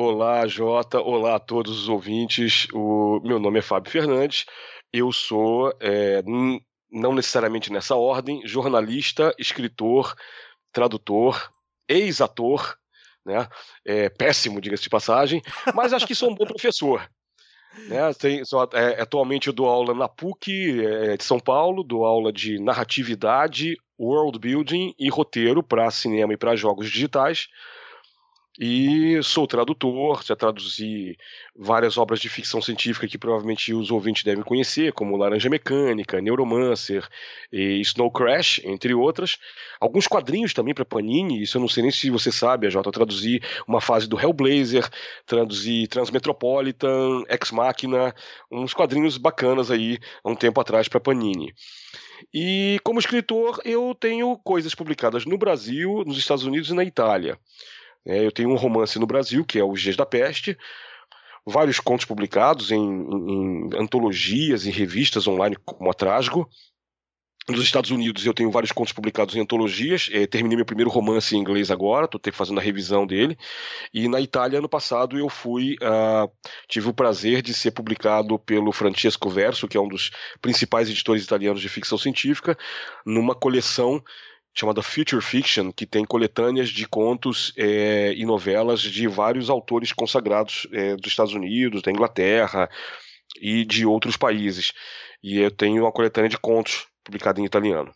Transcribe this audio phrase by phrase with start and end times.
[0.00, 1.00] Olá, Jota.
[1.00, 2.68] Olá a todos os ouvintes.
[2.72, 4.44] O meu nome é Fábio Fernandes.
[4.92, 6.22] Eu sou, é,
[6.88, 10.14] não necessariamente nessa ordem, jornalista, escritor,
[10.72, 11.52] tradutor,
[11.88, 12.76] ex-ator,
[13.26, 13.48] né?
[13.84, 15.42] É, péssimo, diga-se de passagem,
[15.74, 17.10] mas acho que sou um bom professor.
[17.88, 18.14] Né?
[18.14, 18.40] Tem,
[18.74, 23.76] é, atualmente eu dou aula na PUC é, de São Paulo, dou aula de narratividade,
[23.98, 27.48] world building e roteiro para cinema e para jogos digitais.
[28.60, 31.16] E sou tradutor, já traduzi
[31.54, 37.06] várias obras de ficção científica que provavelmente os ouvintes devem conhecer, como Laranja Mecânica, Neuromancer
[37.52, 39.38] e Snow Crash, entre outras.
[39.80, 42.90] Alguns quadrinhos também para Panini, isso eu não sei nem se você sabe, a Jota,
[42.90, 44.88] traduzi uma fase do Hellblazer,
[45.24, 48.12] traduzi Transmetropolitan, Ex Machina,
[48.50, 51.54] uns quadrinhos bacanas aí há um tempo atrás para Panini.
[52.34, 57.38] E como escritor, eu tenho coisas publicadas no Brasil, nos Estados Unidos e na Itália.
[58.08, 60.56] É, eu tenho um romance no Brasil, que é Os Dias da Peste,
[61.46, 66.48] vários contos publicados em, em, em antologias, em revistas online como a.
[67.48, 70.10] Nos Estados Unidos eu tenho vários contos publicados em antologias.
[70.12, 73.38] É, terminei meu primeiro romance em inglês agora, estou fazendo a revisão dele.
[73.92, 75.76] E na Itália, ano passado, eu fui.
[75.76, 76.30] Uh,
[76.68, 80.10] tive o prazer de ser publicado pelo Francesco Verso, que é um dos
[80.42, 82.56] principais editores italianos de ficção científica,
[83.06, 84.02] numa coleção
[84.58, 90.66] chamada Future Fiction, que tem coletâneas de contos é, e novelas de vários autores consagrados
[90.72, 92.68] é, dos Estados Unidos, da Inglaterra
[93.40, 94.72] e de outros países.
[95.22, 97.92] E eu tenho uma coletânea de contos publicada em italiano.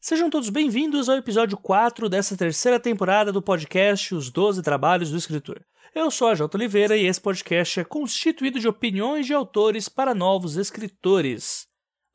[0.00, 5.16] Sejam todos bem-vindos ao episódio 4 dessa terceira temporada do podcast Os Doze Trabalhos do
[5.16, 5.60] Escritor.
[5.92, 6.56] Eu sou a J.
[6.56, 11.69] Oliveira e esse podcast é constituído de opiniões de autores para novos escritores.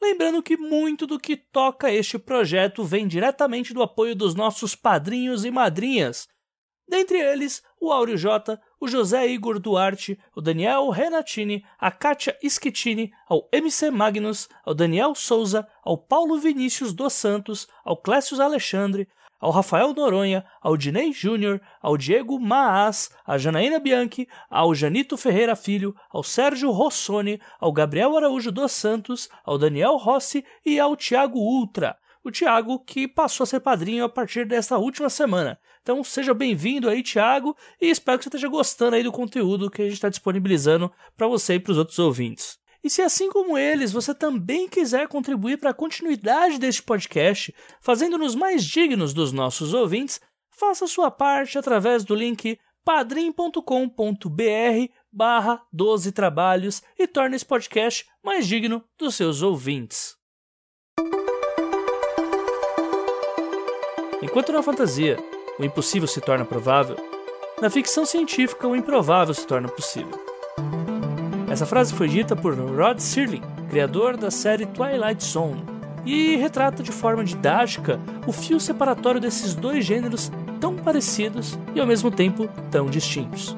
[0.06, 5.44] Lembrando que muito do que toca este projeto vem diretamente do apoio dos nossos padrinhos
[5.44, 6.28] e madrinhas.
[6.88, 13.12] Dentre eles, o Áureo J, o José Igor Duarte, o Daniel Renatini, a Kátia Schettini,
[13.28, 19.07] ao MC Magnus, ao Daniel Souza, ao Paulo Vinícius dos Santos, ao Clécio Alexandre,
[19.45, 25.56] ao Rafael Noronha, ao Dinei Júnior, ao Diego Maas, à Janaína Bianchi, ao Janito Ferreira
[25.56, 31.38] Filho, ao Sérgio Rossoni, ao Gabriel Araújo dos Santos, ao Daniel Rossi e ao Tiago
[31.38, 31.95] Ultra.
[32.23, 35.59] O Tiago que passou a ser padrinho a partir desta última semana.
[35.83, 39.83] Então seja bem-vindo aí, Tiago, e espero que você esteja gostando aí do conteúdo que
[39.83, 42.57] a gente está disponibilizando para você e para os outros ouvintes.
[42.85, 47.51] E se assim como eles, você também quiser contribuir para a continuidade deste podcast,
[47.81, 53.59] fazendo-nos mais dignos dos nossos ouvintes, faça sua parte através do link padrim.com.br
[55.12, 60.16] barra 12 trabalhos e torne esse podcast mais digno dos seus ouvintes.
[64.22, 65.18] Enquanto na fantasia
[65.57, 66.97] o impossível se torna provável,
[67.59, 70.34] na ficção científica o improvável se torna possível.
[71.56, 75.64] Essa frase foi dita por Rod Serling, criador da série Twilight Zone,
[76.06, 80.30] e retrata de forma didática o fio separatório desses dois gêneros
[80.60, 83.56] tão parecidos e ao mesmo tempo tão distintos.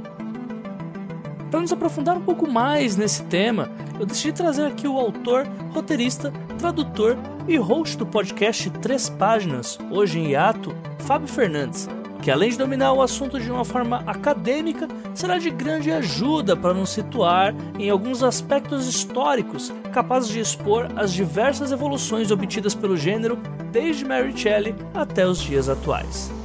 [1.49, 3.67] Para nos aprofundar um pouco mais nesse tema,
[3.99, 10.19] eu decidi trazer aqui o autor, roteirista, tradutor e host do podcast Três Páginas, hoje
[10.19, 11.89] em hiato, Fábio Fernandes,
[12.21, 16.73] que além de dominar o assunto de uma forma acadêmica, será de grande ajuda para
[16.73, 23.37] nos situar em alguns aspectos históricos capazes de expor as diversas evoluções obtidas pelo gênero
[23.71, 26.36] desde Mary Shelley até os dias atuais.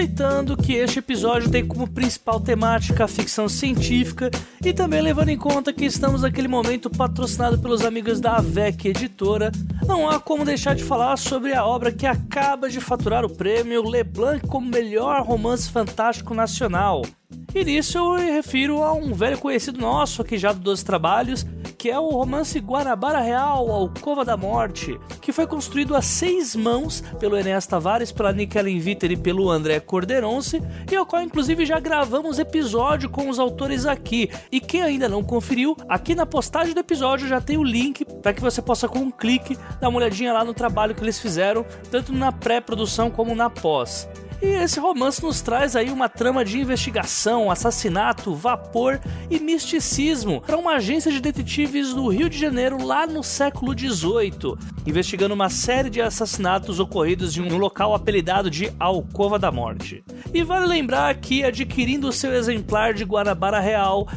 [0.00, 4.30] Aproveitando que este episódio tem como principal temática a ficção científica
[4.64, 9.52] e também levando em conta que estamos naquele momento patrocinado pelos amigos da AVEC Editora,
[9.86, 13.86] não há como deixar de falar sobre a obra que acaba de faturar o prêmio
[13.86, 17.02] Leblanc como melhor romance fantástico nacional.
[17.52, 21.44] E nisso eu me refiro a um velho conhecido nosso aqui já dos trabalhos,
[21.76, 27.02] que é o romance Guanabara Real, Alcova da Morte, que foi construído a seis mãos
[27.18, 31.80] pelo Enéas Tavares, pela Nickelin Viter e pelo André Corderonce, e ao qual inclusive já
[31.80, 34.30] gravamos episódio com os autores aqui.
[34.52, 38.32] E quem ainda não conferiu, aqui na postagem do episódio já tem o link para
[38.32, 41.66] que você possa com um clique dar uma olhadinha lá no trabalho que eles fizeram,
[41.90, 44.08] tanto na pré-produção como na pós.
[44.42, 48.98] E esse romance nos traz aí uma trama de investigação, assassinato, vapor
[49.28, 54.56] e misticismo para uma agência de detetives do Rio de Janeiro lá no século XVIII,
[54.86, 60.02] investigando uma série de assassinatos ocorridos em um local apelidado de Alcova da Morte.
[60.32, 64.08] E vale lembrar que adquirindo o seu exemplar de Guanabara Real,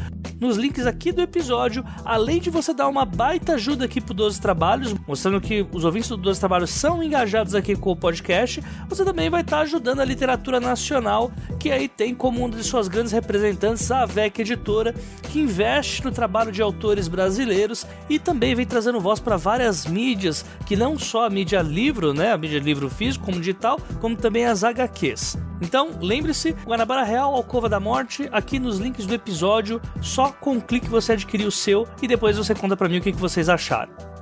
[0.44, 4.42] nos links aqui do episódio, além de você dar uma baita ajuda aqui pro 12
[4.42, 9.06] Trabalhos, mostrando que os ouvintes do 12 Trabalhos são engajados aqui com o podcast, você
[9.06, 13.12] também vai estar ajudando a literatura nacional, que aí tem como uma de suas grandes
[13.12, 14.94] representantes a VEC Editora,
[15.24, 20.46] que investe no trabalho de autores brasileiros e também vem trazendo voz para várias mídias,
[20.66, 24.46] que não só a mídia livro, né, a mídia livro físico como digital, como também
[24.46, 25.38] as HQs.
[25.62, 30.60] Então, lembre-se, Guanabara Real, Alcova da Morte, aqui nos links do episódio, só com um
[30.60, 34.13] clique você adquirir o seu e depois você conta para mim o que vocês acharam.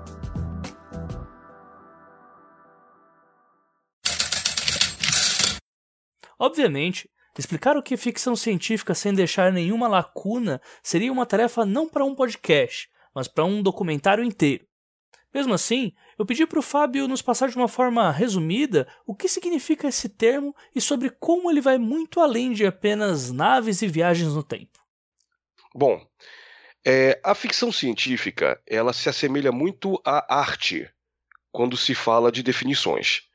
[6.41, 7.07] Obviamente,
[7.37, 12.03] explicar o que é ficção científica sem deixar nenhuma lacuna seria uma tarefa não para
[12.03, 14.65] um podcast, mas para um documentário inteiro.
[15.31, 19.29] Mesmo assim, eu pedi para o Fábio nos passar de uma forma resumida o que
[19.29, 24.33] significa esse termo e sobre como ele vai muito além de apenas naves e viagens
[24.33, 24.79] no tempo.
[25.75, 26.03] Bom,
[26.83, 30.89] é, a ficção científica ela se assemelha muito à arte
[31.51, 33.29] quando se fala de definições.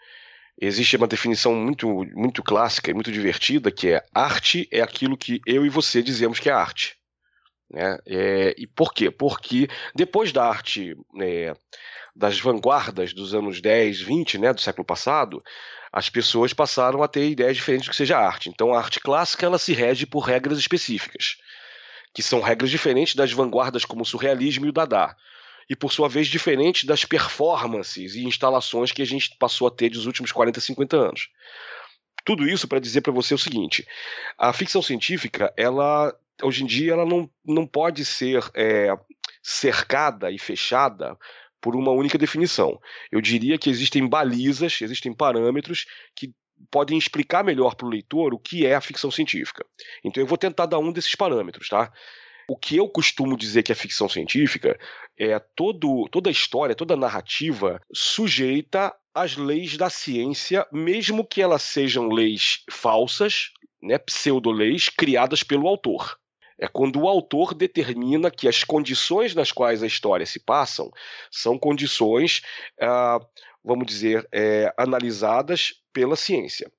[0.59, 5.41] Existe uma definição muito, muito clássica e muito divertida que é arte é aquilo que
[5.47, 6.97] eu e você dizemos que é arte.
[7.71, 7.99] Né?
[8.07, 9.11] É, e por quê?
[9.11, 11.55] Porque depois da arte, é,
[12.15, 15.43] das vanguardas dos anos 10, 20, né, do século passado,
[15.93, 18.49] as pessoas passaram a ter ideias diferentes do que seja arte.
[18.49, 21.37] Então a arte clássica ela se rege por regras específicas,
[22.15, 25.15] que são regras diferentes das vanguardas como o surrealismo e o Dada.
[25.69, 29.91] E por sua vez diferentes das performances e instalações que a gente passou a ter
[29.91, 31.29] dos últimos 40, 50 anos.
[32.25, 33.87] Tudo isso para dizer para você o seguinte:
[34.39, 38.93] a ficção científica, ela hoje em dia ela não, não pode ser é,
[39.43, 41.17] cercada e fechada
[41.61, 42.81] por uma única definição.
[43.11, 46.35] Eu diria que existem balizas, existem parâmetros que
[46.71, 49.65] podem explicar melhor para o leitor o que é a ficção científica.
[50.05, 51.93] Então eu vou tentar dar um desses parâmetros, tá?
[52.49, 54.79] O que eu costumo dizer que é ficção científica
[55.19, 61.43] é todo, toda a história, toda a narrativa sujeita às leis da ciência, mesmo que
[61.43, 63.51] elas sejam leis falsas,
[63.83, 66.19] né, pseudo-leis, criadas pelo autor.
[66.59, 70.91] É quando o autor determina que as condições nas quais a história se passam
[71.31, 72.43] são condições,
[72.81, 73.19] ah,
[73.63, 76.71] vamos dizer, é, analisadas pela ciência.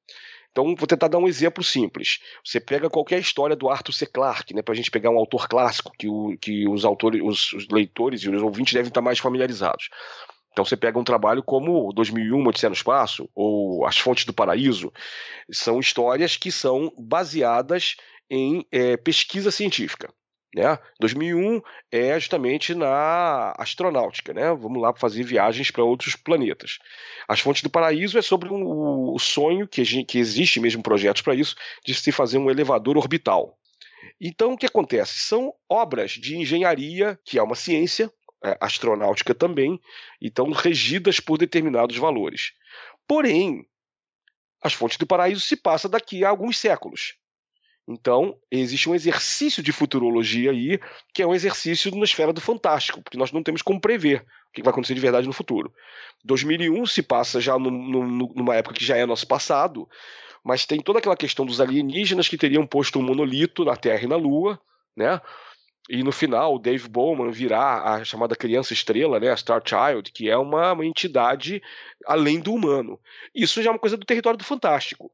[0.58, 2.18] Então, vou tentar dar um exemplo simples.
[2.44, 4.08] Você pega qualquer história do Arthur C.
[4.08, 7.54] Clarke, né, para a gente pegar um autor clássico que, o, que os autores, os,
[7.54, 9.90] os leitores e os ouvintes devem estar mais familiarizados.
[10.52, 14.92] Então você pega um trabalho como 2001, Odisseia no Espaço, ou As Fontes do Paraíso,
[15.52, 17.96] são histórias que são baseadas
[18.28, 20.12] em é, pesquisa científica.
[20.58, 20.80] Né?
[21.00, 21.62] 2001
[21.92, 24.56] é justamente na astronáutica, né?
[24.56, 26.80] Vamos lá fazer viagens para outros planetas.
[27.28, 31.36] As Fontes do Paraíso é sobre um, o sonho que, que existe mesmo projetos para
[31.36, 31.56] isso
[31.86, 33.56] de se fazer um elevador orbital.
[34.20, 35.20] Então o que acontece?
[35.20, 38.12] São obras de engenharia, que é uma ciência,
[38.44, 39.80] é, astronáutica também,
[40.20, 42.54] então regidas por determinados valores.
[43.08, 43.64] Porém,
[44.60, 47.16] as Fontes do Paraíso se passa daqui a alguns séculos.
[47.88, 50.78] Então, existe um exercício de futurologia aí,
[51.14, 54.54] que é um exercício na esfera do fantástico, porque nós não temos como prever o
[54.54, 55.74] que vai acontecer de verdade no futuro.
[56.26, 59.88] 2001 se passa já no, no, numa época que já é nosso passado,
[60.44, 64.08] mas tem toda aquela questão dos alienígenas que teriam posto um monolito na Terra e
[64.08, 64.60] na Lua,
[64.96, 65.22] né?
[65.90, 70.12] E no final, o Dave Bowman virá a chamada criança estrela, né, a Star Child,
[70.12, 71.62] que é uma, uma entidade
[72.06, 73.00] além do humano.
[73.34, 75.10] Isso já é uma coisa do território do fantástico.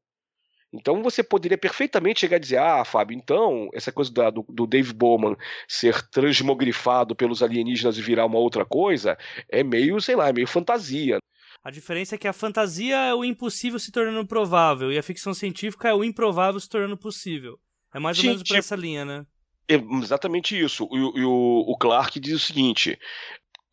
[0.73, 4.65] Então você poderia perfeitamente chegar a dizer: ah, Fábio, então essa coisa da, do, do,
[4.65, 5.35] Dave Bowman
[5.67, 9.17] ser transmogrifado pelos alienígenas e virar uma outra coisa
[9.49, 11.19] é meio, sei lá, é meio fantasia.
[11.63, 15.33] A diferença é que a fantasia é o impossível se tornando provável e a ficção
[15.33, 17.57] científica é o improvável se tornando possível.
[17.93, 19.25] É mais ou menos por essa linha, né?
[19.67, 20.89] É exatamente isso.
[20.91, 22.99] E, e o, o Clark diz o seguinte: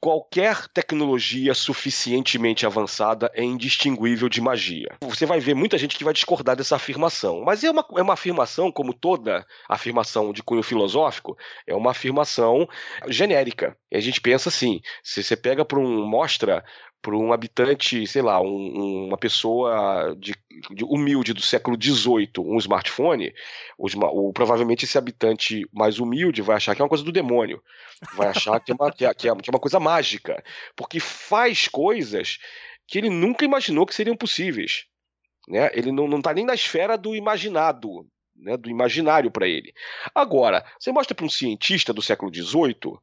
[0.00, 4.96] qualquer tecnologia suficientemente avançada é indistinguível de magia.
[5.02, 8.14] Você vai ver muita gente que vai discordar dessa afirmação, mas é uma, é uma
[8.14, 12.66] afirmação, como toda afirmação de cunho filosófico, é uma afirmação
[13.08, 13.76] genérica.
[13.90, 16.06] E a gente pensa assim: se você pega para um.
[16.06, 16.64] mostra
[17.02, 20.34] para um habitante, sei lá, um, uma pessoa de,
[20.70, 23.32] de, humilde do século XVIII, um smartphone,
[23.78, 27.62] o, provavelmente esse habitante mais humilde vai achar que é uma coisa do demônio,
[28.14, 30.42] vai achar que é uma, que é, que é, é uma coisa mágica,
[30.76, 32.38] porque faz coisas
[32.86, 34.84] que ele nunca imaginou que seriam possíveis.
[35.48, 35.70] Né?
[35.72, 39.72] Ele não está nem na esfera do imaginado, né, do imaginário para ele.
[40.14, 42.98] Agora, você mostra para um cientista do século XVIII,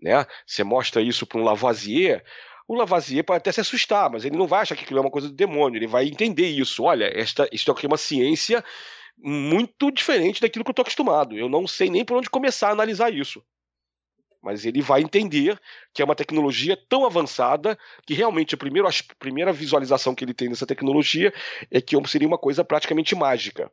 [0.00, 2.24] né, você mostra isso para um Lavoisier,
[2.68, 5.10] o Lavoisier pode até se assustar, mas ele não vai achar que aquilo é uma
[5.10, 6.84] coisa do demônio, ele vai entender isso.
[6.84, 8.62] Olha, esta, isto aqui é uma ciência
[9.16, 11.36] muito diferente daquilo que eu estou acostumado.
[11.36, 13.42] Eu não sei nem por onde começar a analisar isso.
[14.42, 15.58] Mas ele vai entender
[15.94, 20.34] que é uma tecnologia tão avançada que realmente a primeira, a primeira visualização que ele
[20.34, 21.32] tem dessa tecnologia
[21.70, 23.72] é que seria uma coisa praticamente mágica.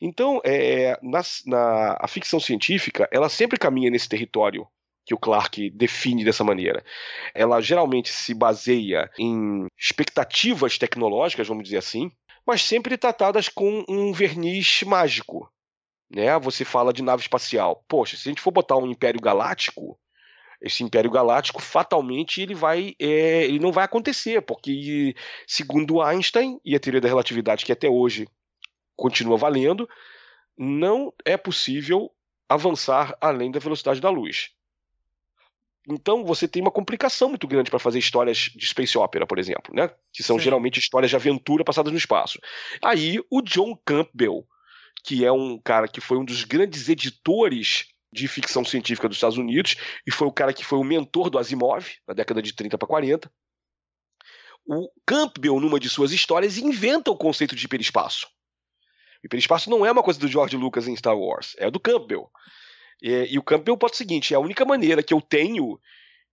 [0.00, 4.68] Então, é, na, na, a ficção científica, ela sempre caminha nesse território
[5.04, 6.84] que o Clark define dessa maneira.
[7.34, 12.10] Ela geralmente se baseia em expectativas tecnológicas, vamos dizer assim,
[12.46, 15.50] mas sempre tratadas com um verniz mágico.
[16.14, 16.38] Né?
[16.38, 17.84] Você fala de nave espacial.
[17.88, 19.98] Poxa, se a gente for botar um Império Galáctico,
[20.60, 25.14] esse Império Galáctico fatalmente ele vai é, ele não vai acontecer, porque
[25.46, 28.28] segundo Einstein e a teoria da relatividade que até hoje
[28.94, 29.88] continua valendo,
[30.56, 32.12] não é possível
[32.48, 34.50] avançar além da velocidade da luz.
[35.88, 39.74] Então você tem uma complicação muito grande para fazer histórias de space opera, por exemplo,
[39.74, 39.90] né?
[40.12, 40.44] Que são Sim.
[40.44, 42.38] geralmente histórias de aventura passadas no espaço.
[42.82, 44.46] Aí o John Campbell,
[45.04, 49.38] que é um cara que foi um dos grandes editores de ficção científica dos Estados
[49.38, 49.74] Unidos
[50.06, 52.86] e foi o cara que foi o mentor do Asimov na década de 30 para
[52.86, 53.32] 40.
[54.64, 58.28] O Campbell, numa de suas histórias, inventa o conceito de hiperespaço.
[59.22, 62.30] O hiperespaço não é uma coisa do George Lucas em Star Wars, é do Campbell.
[63.02, 65.78] E, e o Campbell bota o seguinte: é a única maneira que eu tenho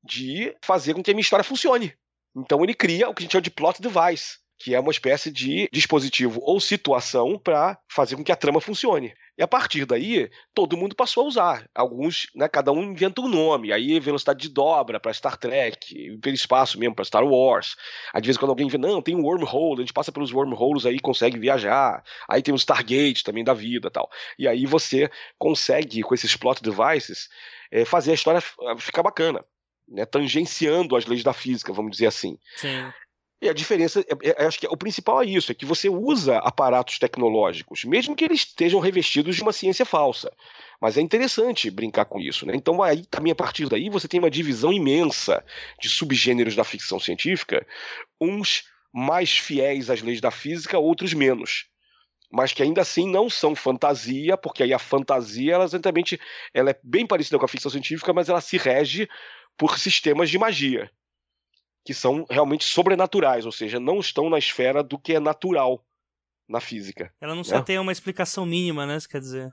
[0.03, 1.93] de fazer com que a minha história funcione.
[2.35, 5.31] Então ele cria o que a gente chama de plot device, que é uma espécie
[5.31, 9.13] de dispositivo ou situação para fazer com que a trama funcione.
[9.39, 11.69] E a partir daí, todo mundo passou a usar.
[11.74, 13.72] Alguns, né, cada um inventa um nome.
[13.72, 17.77] Aí velocidade de dobra para Star Trek, espaço mesmo para Star Wars.
[18.13, 21.00] Às vezes quando alguém vê, não, tem um wormhole, a gente passa pelos wormholes aí
[21.00, 22.03] consegue viajar.
[22.27, 24.10] Aí tem o Stargate também da vida tal.
[24.38, 27.29] E aí você consegue, com esses plot devices,
[27.72, 28.41] é, fazer a história
[28.77, 29.41] ficar bacana.
[29.88, 32.38] Né, tangenciando as leis da física, vamos dizer assim.
[32.58, 32.91] Sim.
[33.41, 36.38] E a diferença, é, é, acho que o principal é isso, é que você usa
[36.39, 40.31] aparatos tecnológicos, mesmo que eles estejam revestidos de uma ciência falsa.
[40.81, 42.53] Mas é interessante brincar com isso, né?
[42.53, 45.43] Então aí também a partir daí você tem uma divisão imensa
[45.79, 47.65] de subgêneros da ficção científica,
[48.19, 51.67] uns mais fiéis às leis da física, outros menos.
[52.31, 56.19] Mas que ainda assim não são fantasia, porque aí a fantasia ela exatamente
[56.53, 59.08] ela é bem parecida com a ficção científica, mas ela se rege
[59.58, 60.91] por sistemas de magia
[61.86, 65.83] que são realmente sobrenaturais, ou seja, não estão na esfera do que é natural
[66.48, 67.13] na física.
[67.21, 67.48] Ela não né?
[67.48, 68.98] só tem uma explicação mínima, né?
[68.98, 69.51] Isso quer dizer.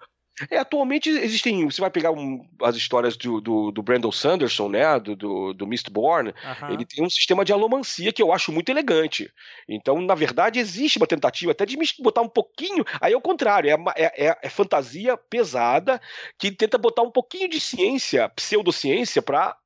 [0.51, 1.65] É, atualmente existem.
[1.65, 5.01] Você vai pegar um, as histórias do, do, do, Brandon Sanderson, né?
[5.01, 6.29] Do, do, do Mistborn.
[6.31, 6.71] Uhum.
[6.75, 9.33] Ele tem um sistema de alomancia que eu acho muito elegante.
[9.67, 12.85] Então, na verdade, existe uma tentativa até de botar um pouquinho.
[13.01, 16.01] Aí é o contrário, é, é, é, é fantasia pesada
[16.39, 19.57] que tenta botar um pouquinho de ciência, pseudociência, para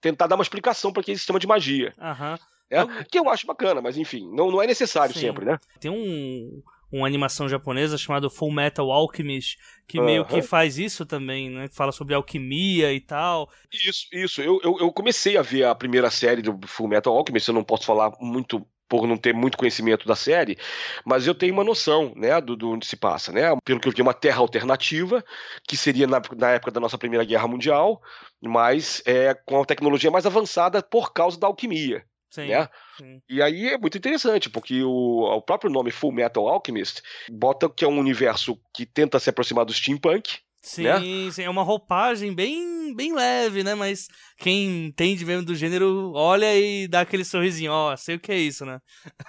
[0.00, 1.94] tentar dar uma explicação para aquele sistema de magia.
[1.98, 2.36] Uhum.
[2.68, 5.20] É, que eu acho bacana, mas enfim, não, não é necessário Sim.
[5.20, 5.58] sempre, né?
[5.78, 11.50] Tem um, uma animação japonesa chamada Full Metal Alchemist, que meio que faz isso também,
[11.50, 11.68] né?
[11.68, 13.48] Fala sobre alquimia e tal.
[13.72, 14.42] Isso, isso.
[14.42, 17.64] Eu, eu, eu, comecei a ver a primeira série do Full Metal Alchemist, eu não
[17.64, 20.58] posso falar muito por não ter muito conhecimento da série,
[21.04, 23.92] mas eu tenho uma noção, né, do, do onde se passa, né, pelo que eu
[23.92, 25.24] vi, uma terra alternativa,
[25.66, 28.00] que seria na, na época da nossa Primeira Guerra Mundial,
[28.40, 32.68] mas é, com a tecnologia mais avançada por causa da alquimia, Sim, né?
[32.98, 33.22] sim.
[33.28, 37.84] E aí é muito interessante, porque o, o próprio nome Full Metal Alchemist bota que
[37.84, 41.30] é um universo que tenta se aproximar do steampunk, Sim, né?
[41.30, 43.76] sim, é uma roupagem bem, bem leve, né?
[43.76, 48.18] Mas quem entende mesmo do gênero olha e dá aquele sorrisinho, ó, oh, sei o
[48.18, 48.80] que é isso, né?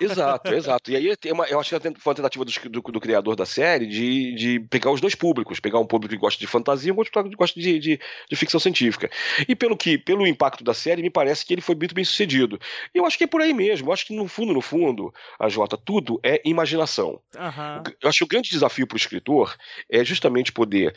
[0.01, 0.89] Exato, exato.
[0.89, 3.85] E aí uma, eu acho que foi uma tentativa do, do, do, criador da série
[3.85, 6.97] de, de pegar os dois públicos, pegar um público que gosta de fantasia e um
[6.97, 9.07] outro que gosta de, de, de, ficção científica.
[9.47, 12.59] E pelo que, pelo impacto da série, me parece que ele foi muito bem sucedido.
[12.95, 13.89] E eu acho que é por aí mesmo.
[13.89, 17.21] Eu acho que no fundo, no fundo, a Jota, tudo é imaginação.
[17.35, 17.93] Uhum.
[18.01, 19.55] Eu acho que o grande desafio para o escritor
[19.87, 20.95] é justamente poder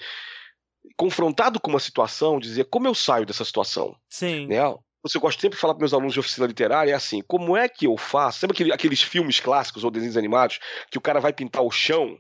[0.97, 3.95] confrontado com uma situação, dizer como eu saio dessa situação.
[4.09, 4.47] Sim.
[4.47, 4.59] Né?
[5.03, 7.69] Você gosta sempre de falar para meus alunos de oficina literária, é assim, como é
[7.69, 8.41] que eu faço?
[8.41, 10.59] Sabe aquele, aqueles filmes clássicos ou desenhos animados
[10.91, 12.19] que o cara vai pintar o chão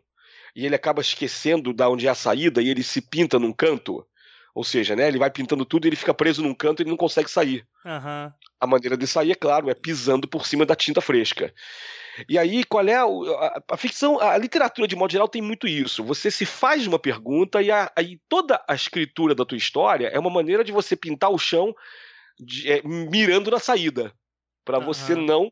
[0.57, 4.07] e ele acaba esquecendo da onde é a saída e ele se pinta num canto?
[4.55, 6.91] Ou seja, né, ele vai pintando tudo e ele fica preso num canto e ele
[6.91, 7.67] não consegue sair.
[7.85, 8.33] Uhum.
[8.59, 11.53] A maneira de sair, é claro, é pisando por cima da tinta fresca.
[12.29, 15.67] E aí, qual é a, a, a, ficção, a literatura de modo geral tem muito
[15.67, 16.05] isso.
[16.05, 20.31] Você se faz uma pergunta e aí toda a escritura da tua história é uma
[20.31, 21.75] maneira de você pintar o chão
[22.39, 24.13] de, é, mirando na saída,
[24.65, 24.85] para uhum.
[24.85, 25.51] você não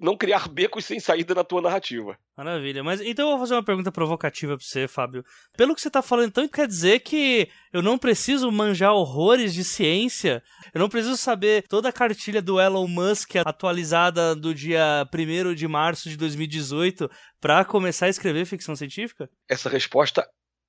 [0.00, 2.16] não criar becos sem saída na tua narrativa.
[2.36, 2.82] Maravilha.
[2.82, 5.24] Mas então eu vou fazer uma pergunta provocativa pra você, Fábio.
[5.56, 9.64] Pelo que você tá falando, então quer dizer que eu não preciso manjar horrores de
[9.64, 10.42] ciência?
[10.72, 15.66] Eu não preciso saber toda a cartilha do Elon Musk atualizada do dia 1 de
[15.66, 19.28] março de 2018 para começar a escrever ficção científica?
[19.48, 20.26] Essa resposta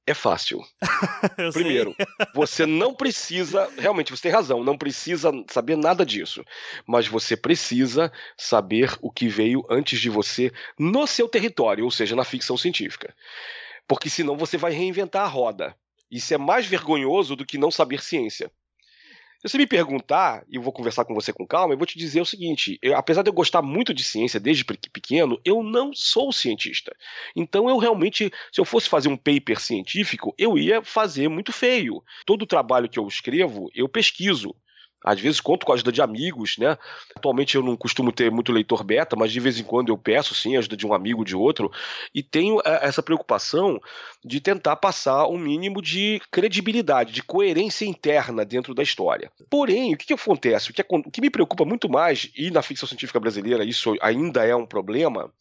[0.07, 0.63] é fácil.
[1.53, 1.95] Primeiro,
[2.33, 6.43] você não precisa, realmente você tem razão, não precisa saber nada disso,
[6.85, 12.15] mas você precisa saber o que veio antes de você no seu território, ou seja,
[12.15, 13.15] na ficção científica.
[13.88, 15.75] Porque senão você vai reinventar a roda.
[16.09, 18.51] Isso é mais vergonhoso do que não saber ciência.
[19.45, 21.99] Se você me perguntar, e eu vou conversar com você com calma, eu vou te
[21.99, 25.93] dizer o seguinte: eu, apesar de eu gostar muito de ciência desde pequeno, eu não
[25.93, 26.91] sou cientista.
[27.35, 32.03] Então eu realmente, se eu fosse fazer um paper científico, eu ia fazer muito feio.
[32.25, 34.55] Todo o trabalho que eu escrevo, eu pesquiso.
[35.05, 36.77] Às vezes conto com a ajuda de amigos, né?
[37.15, 40.33] Atualmente eu não costumo ter muito leitor beta, mas de vez em quando eu peço
[40.33, 41.71] sim a ajuda de um amigo de outro
[42.13, 43.79] e tenho é, essa preocupação
[44.24, 49.31] de tentar passar um mínimo de credibilidade, de coerência interna dentro da história.
[49.50, 50.71] Porém, o que, que acontece?
[50.71, 54.43] O que, o que me preocupa muito mais, e na ficção científica brasileira isso ainda
[54.43, 55.31] é um problema,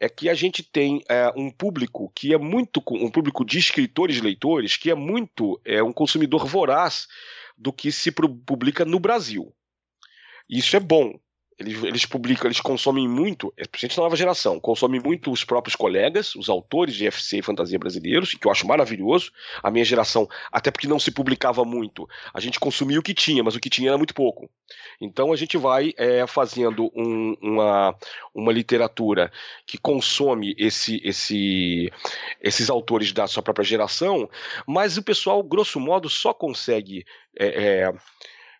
[0.00, 4.20] é que a gente tem é, um público que é muito um público de escritores
[4.20, 7.08] leitores que é muito é um consumidor voraz
[7.58, 9.54] do que se publica no Brasil.
[10.48, 11.18] Isso é bom.
[11.58, 16.36] Eles, eles publicam, eles consomem muito, especialmente na nova geração, consomem muito os próprios colegas,
[16.36, 19.32] os autores de FC e fantasia brasileiros, que eu acho maravilhoso.
[19.60, 23.42] A minha geração, até porque não se publicava muito, a gente consumia o que tinha,
[23.42, 24.48] mas o que tinha era muito pouco.
[25.00, 27.96] Então a gente vai é, fazendo um, uma,
[28.32, 29.32] uma literatura
[29.66, 31.92] que consome esse, esse,
[32.40, 34.30] esses autores da sua própria geração,
[34.64, 37.04] mas o pessoal, grosso modo, só consegue.
[37.36, 37.92] É, é,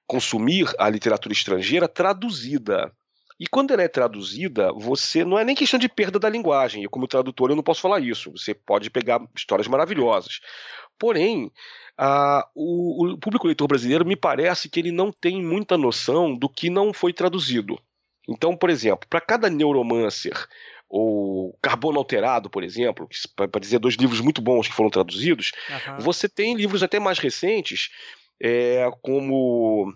[0.08, 2.90] consumir a literatura estrangeira traduzida.
[3.38, 6.82] E quando ela é traduzida, você não é nem questão de perda da linguagem.
[6.82, 8.32] Eu, como tradutor, eu não posso falar isso.
[8.32, 10.40] Você pode pegar histórias maravilhosas.
[10.98, 11.52] Porém,
[12.56, 16.68] o, o público leitor brasileiro me parece que ele não tem muita noção do que
[16.68, 17.78] não foi traduzido.
[18.28, 20.48] Então, por exemplo, para cada neuromancer
[20.88, 26.00] ou Carbono Alterado, por exemplo, para dizer dois livros muito bons que foram traduzidos, uhum.
[26.00, 27.90] você tem livros até mais recentes
[28.40, 29.92] é, como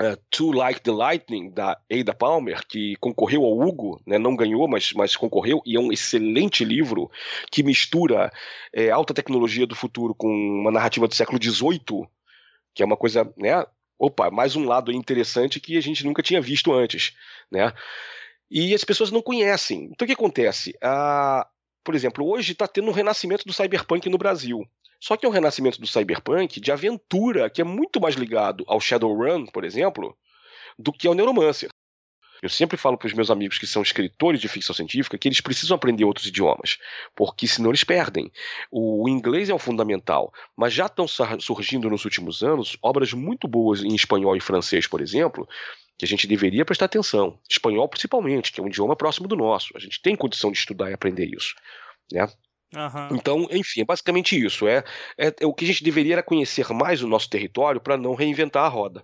[0.00, 4.68] Uh, to Like the Lightning, da Ada Palmer, que concorreu ao Hugo, né, não ganhou,
[4.68, 7.10] mas, mas concorreu, e é um excelente livro
[7.50, 8.30] que mistura
[8.72, 12.06] é, alta tecnologia do futuro com uma narrativa do século XVIII,
[12.72, 13.66] que é uma coisa, né,
[13.98, 17.16] opa, mais um lado interessante que a gente nunca tinha visto antes,
[17.50, 17.72] né,
[18.48, 19.90] e as pessoas não conhecem.
[19.90, 20.78] Então o que acontece?
[20.80, 21.44] Ah,
[21.88, 24.62] por exemplo, hoje está tendo um renascimento do cyberpunk no Brasil.
[25.00, 28.78] Só que é um renascimento do cyberpunk de aventura que é muito mais ligado ao
[28.78, 30.14] Shadowrun, por exemplo,
[30.78, 31.70] do que ao Neuromancer.
[32.42, 35.40] Eu sempre falo para os meus amigos que são escritores de ficção científica que eles
[35.40, 36.76] precisam aprender outros idiomas,
[37.16, 38.30] porque senão eles perdem.
[38.70, 41.06] O inglês é o fundamental, mas já estão
[41.40, 45.48] surgindo nos últimos anos obras muito boas em espanhol e francês, por exemplo,
[45.98, 47.38] que a gente deveria prestar atenção.
[47.50, 49.76] Espanhol, principalmente, que é um idioma próximo do nosso.
[49.76, 51.54] A gente tem condição de estudar e aprender isso.
[52.12, 52.24] Né?
[52.74, 53.16] Uhum.
[53.16, 54.68] Então, enfim, é basicamente isso.
[54.68, 54.84] É,
[55.18, 58.14] é, é, o que a gente deveria era conhecer mais o nosso território para não
[58.14, 59.02] reinventar a roda.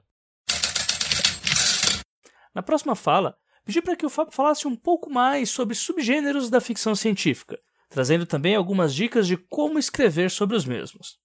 [2.54, 6.60] Na próxima fala, pedi para que o Fábio falasse um pouco mais sobre subgêneros da
[6.60, 11.18] ficção científica, trazendo também algumas dicas de como escrever sobre os mesmos.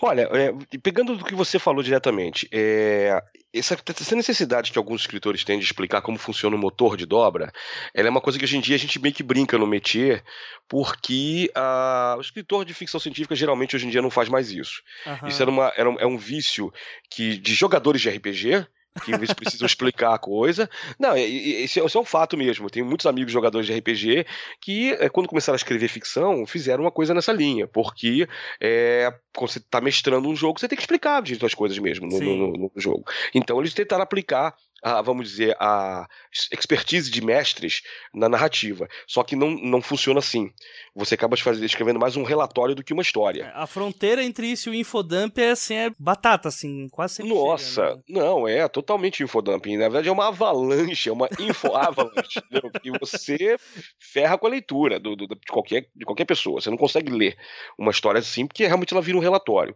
[0.00, 3.20] Olha, é, pegando do que você falou diretamente, é,
[3.52, 7.52] essa, essa, necessidade que alguns escritores têm de explicar como funciona o motor de dobra,
[7.92, 10.22] ela é uma coisa que hoje em dia a gente meio que brinca no métier,
[10.68, 14.82] porque a, o escritor de ficção científica geralmente hoje em dia não faz mais isso.
[15.04, 15.28] Uhum.
[15.28, 16.72] Isso era, uma, era um, é um vício
[17.10, 18.66] que de jogadores de RPG
[19.04, 20.68] que eles precisam explicar a coisa.
[20.98, 22.66] Não, esse, esse, é um fato mesmo.
[22.66, 24.26] Eu tenho muitos amigos jogadores de RPG
[24.60, 28.28] que, é, quando começaram a escrever ficção, fizeram uma coisa nessa linha, porque
[28.60, 32.20] é, quando você está mestrando um jogo, você tem que explicar as coisas mesmo no,
[32.20, 33.04] no, no jogo.
[33.34, 36.06] Então eles tentaram aplicar a, vamos dizer, a
[36.52, 37.82] expertise de mestres
[38.14, 38.88] na narrativa.
[39.06, 40.52] Só que não, não funciona assim.
[40.94, 43.44] Você acaba fazer, escrevendo mais um relatório do que uma história.
[43.44, 47.32] É, a fronteira entre isso e o infodump é assim, é batata, assim, quase sempre
[47.32, 48.02] Nossa, chega, né?
[48.08, 49.76] não, é totalmente infodumping.
[49.76, 52.40] Na verdade é uma avalanche, é uma info-avalanche,
[52.82, 53.56] que você
[53.98, 56.60] ferra com a leitura do, do, de, qualquer, de qualquer pessoa.
[56.60, 57.36] Você não consegue ler
[57.76, 59.74] uma história assim, porque realmente ela vira um relatório.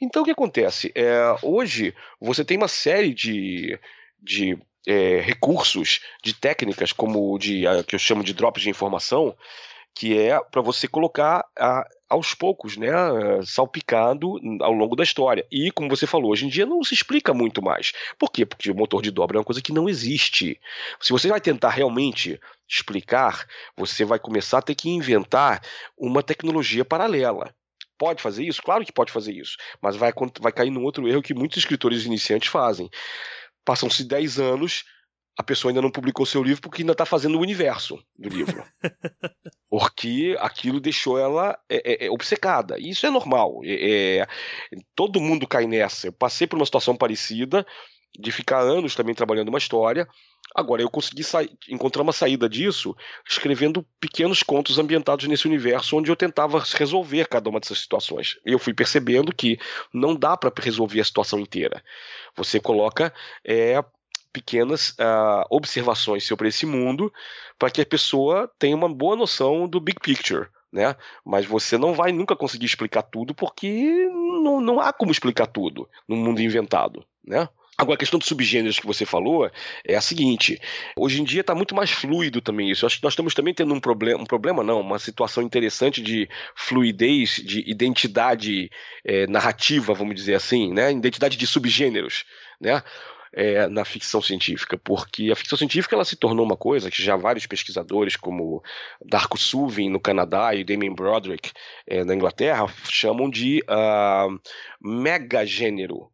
[0.00, 0.92] Então o que acontece?
[0.94, 3.78] É, hoje você tem uma série de
[4.24, 9.36] de é, recursos, de técnicas, como de a, que eu chamo de drops de informação,
[9.94, 12.90] que é para você colocar a, aos poucos, né,
[13.44, 15.46] salpicado ao longo da história.
[15.50, 17.92] E, como você falou, hoje em dia não se explica muito mais.
[18.18, 18.44] Por quê?
[18.44, 20.60] Porque o motor de dobra é uma coisa que não existe.
[21.00, 25.62] Se você vai tentar realmente explicar, você vai começar a ter que inventar
[25.96, 27.54] uma tecnologia paralela.
[27.96, 28.60] Pode fazer isso?
[28.60, 32.04] Claro que pode fazer isso, mas vai, vai cair num outro erro que muitos escritores
[32.04, 32.90] iniciantes fazem.
[33.64, 34.84] Passam-se 10 anos,
[35.36, 38.64] a pessoa ainda não publicou seu livro porque ainda está fazendo o universo do livro.
[39.68, 42.78] porque aquilo deixou ela é, é, é, obcecada.
[42.78, 43.60] E isso é normal.
[43.64, 44.26] É, é,
[44.94, 46.06] todo mundo cai nessa.
[46.06, 47.66] Eu passei por uma situação parecida
[48.18, 50.08] de ficar anos também trabalhando uma história.
[50.54, 51.22] Agora, eu consegui
[51.68, 52.94] encontrar uma saída disso
[53.28, 58.38] escrevendo pequenos contos ambientados nesse universo onde eu tentava resolver cada uma dessas situações.
[58.46, 59.58] E eu fui percebendo que
[59.92, 61.82] não dá para resolver a situação inteira.
[62.36, 63.12] Você coloca
[63.44, 63.82] é,
[64.34, 67.12] pequenas uh, observações sobre esse mundo
[67.56, 70.48] para que a pessoa tenha uma boa noção do big picture.
[70.72, 70.96] Né?
[71.24, 74.08] Mas você não vai nunca conseguir explicar tudo porque
[74.42, 77.48] não, não há como explicar tudo no mundo inventado, né?
[77.76, 79.50] Agora, a questão dos subgêneros que você falou
[79.84, 80.60] é a seguinte:
[80.96, 82.86] hoje em dia está muito mais fluido também isso.
[82.86, 86.28] Acho que nós estamos também tendo um problema, um problema não, uma situação interessante de
[86.54, 88.70] fluidez, de identidade
[89.04, 90.92] é, narrativa, vamos dizer assim, né?
[90.92, 92.24] Identidade de subgêneros,
[92.60, 92.80] né?
[93.36, 97.16] É, na ficção científica, porque a ficção científica ela se tornou uma coisa que já
[97.16, 98.62] vários pesquisadores, como
[99.04, 101.50] Darko Suvin no Canadá e Damien Broderick
[101.84, 104.40] é, na Inglaterra, chamam de uh,
[104.80, 106.13] megagênero.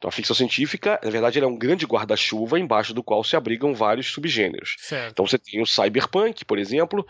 [0.00, 3.74] Então a ficção científica, na verdade, é um grande guarda-chuva embaixo do qual se abrigam
[3.74, 4.76] vários subgêneros.
[4.78, 5.10] Certo.
[5.12, 7.06] Então você tem o cyberpunk, por exemplo,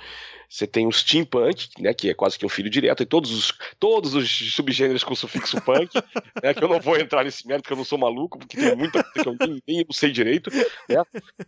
[0.49, 3.55] você tem o steampunk, né, que é quase que um filho direto, e todos os,
[3.79, 5.89] todos os subgêneros com sufixo punk,
[6.43, 8.75] né, que eu não vou entrar nesse mérito, porque eu não sou maluco, porque tem
[8.75, 10.51] muita coisa que eu nem, nem não sei direito.
[10.53, 11.05] Né.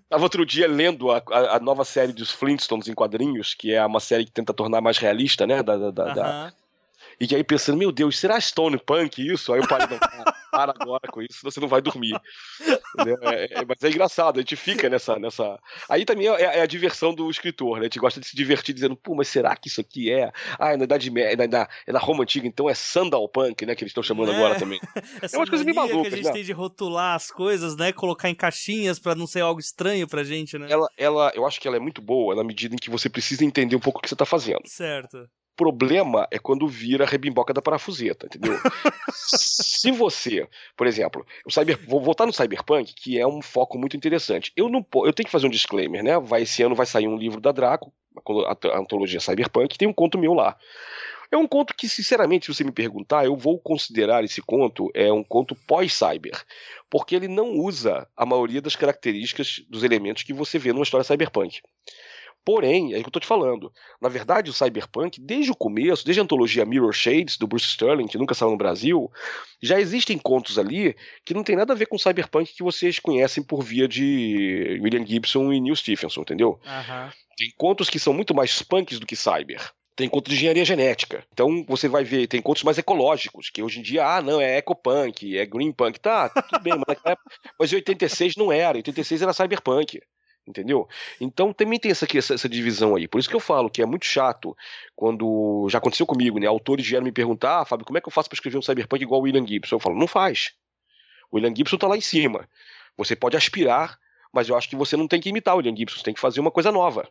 [0.09, 3.85] Tava outro dia lendo a, a, a, nova série dos Flintstones em quadrinhos, que é
[3.85, 6.53] uma série que tenta tornar mais realista, né, da, da, da, da
[7.31, 9.53] e aí pensando, meu Deus, será Stone Punk isso?
[9.53, 9.99] Aí eu parei, não,
[10.51, 12.15] para agora com isso, senão você não vai dormir.
[13.23, 15.17] é, é, mas é engraçado, a gente fica nessa.
[15.19, 15.59] nessa...
[15.89, 17.83] Aí também é, é, a diversão do escritor, né?
[17.83, 20.33] A gente gosta de se divertir dizendo, pô, mas será que isso aqui é.
[20.59, 23.65] Ah, é na Idade Média, é na, é na Roma Antiga, então é Sandal Punk,
[23.65, 23.75] né?
[23.75, 24.81] Que eles estão chamando agora também.
[25.23, 26.09] Essa é umas coisas meio malucas.
[26.09, 26.33] que a gente né?
[26.33, 27.93] tem de rotular as coisas, né?
[27.93, 30.67] Colocar em caixinhas para não ser algo estranho pra gente, né?
[30.69, 33.45] Ela, ela, eu acho que ela é muito boa na medida em que você precisa
[33.45, 34.63] entender um pouco o que você tá fazendo.
[34.67, 38.59] Certo problema é quando vira a rebimboca da parafuseta, entendeu?
[39.13, 44.53] Se você, por exemplo, cyber, vou voltar no cyberpunk, que é um foco muito interessante.
[44.57, 46.19] Eu não eu tenho que fazer um disclaimer, né?
[46.19, 47.93] Vai esse ano vai sair um livro da Draco,
[48.47, 50.57] a antologia cyberpunk, tem um conto meu lá.
[51.31, 55.11] É um conto que, sinceramente, se você me perguntar, eu vou considerar esse conto é
[55.11, 56.39] um conto pós-cyber,
[56.91, 61.05] porque ele não usa a maioria das características dos elementos que você vê numa história
[61.05, 61.63] cyberpunk.
[62.45, 63.73] Porém, é o que eu tô te falando.
[64.01, 68.09] Na verdade, o Cyberpunk, desde o começo, desde a antologia Mirror Shades, do Bruce Sterling,
[68.09, 69.11] que nunca saiu no Brasil,
[69.63, 72.99] já existem contos ali que não tem nada a ver com o Cyberpunk que vocês
[72.99, 76.61] conhecem por via de William Gibson e Neil Stephenson, entendeu?
[76.65, 77.11] Uhum.
[77.37, 79.73] Tem contos que são muito mais punks do que cyber.
[79.95, 81.25] Tem contos de engenharia genética.
[81.33, 84.57] Então você vai ver, tem contos mais ecológicos, que hoje em dia, ah, não, é
[84.59, 86.01] ecopunk, é greenpunk.
[86.01, 86.99] Tá, tudo bem, mas,
[87.59, 88.79] mas em 86 não era.
[88.79, 90.01] Em 86 era cyberpunk
[90.47, 90.89] entendeu?
[91.21, 93.07] Então também tem essa, essa, essa, divisão aí.
[93.07, 94.57] Por isso que eu falo que é muito chato
[94.95, 96.47] quando já aconteceu comigo, né?
[96.47, 99.03] Autores vieram me perguntar, ah, Fábio, como é que eu faço para escrever um cyberpunk
[99.03, 99.77] igual o William Gibson?
[99.77, 100.53] Eu falo, não faz.
[101.31, 102.49] O William Gibson tá lá em cima.
[102.97, 103.99] Você pode aspirar,
[104.33, 106.21] mas eu acho que você não tem que imitar o William Gibson, você tem que
[106.21, 107.09] fazer uma coisa nova.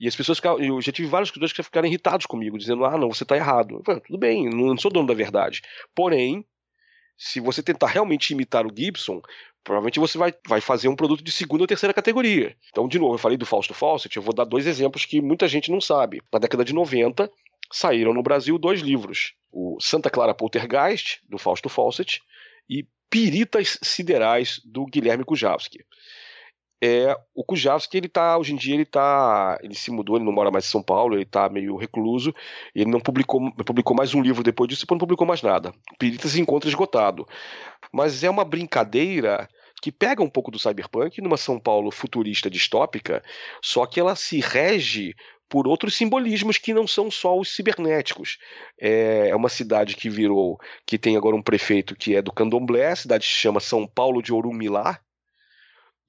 [0.00, 2.96] E as pessoas ficaram, eu já tive vários escritores que ficaram irritados comigo, dizendo, ah,
[2.96, 3.76] não, você está errado.
[3.76, 5.62] Eu falei, tudo bem, não sou dono da verdade.
[5.94, 6.44] Porém,
[7.16, 9.22] se você tentar realmente imitar o Gibson,
[9.64, 12.56] provavelmente você vai, vai fazer um produto de segunda ou terceira categoria.
[12.70, 15.48] Então, de novo, eu falei do Fausto Fawcett, eu vou dar dois exemplos que muita
[15.48, 16.22] gente não sabe.
[16.32, 17.30] Na década de 90,
[17.70, 22.20] saíram no Brasil dois livros: o Santa Clara Poltergeist, do Fausto Fawcett,
[22.68, 25.84] e Piritas Siderais, do Guilherme Kujawski.
[26.82, 30.32] É, o Kujawski, ele tá, hoje em dia, ele tá, ele se mudou, ele não
[30.32, 32.34] mora mais em São Paulo, ele tá meio recluso,
[32.74, 35.72] ele não publicou, publicou mais um livro depois disso, depois não publicou mais nada.
[35.98, 37.26] Piritas se encontra esgotado
[37.92, 39.48] mas é uma brincadeira
[39.80, 43.22] que pega um pouco do cyberpunk numa São Paulo futurista distópica,
[43.60, 45.14] só que ela se rege
[45.48, 48.38] por outros simbolismos que não são só os cibernéticos.
[48.80, 52.92] É, é uma cidade que virou, que tem agora um prefeito que é do candomblé,
[52.92, 54.98] a cidade se chama São Paulo de Orumilá,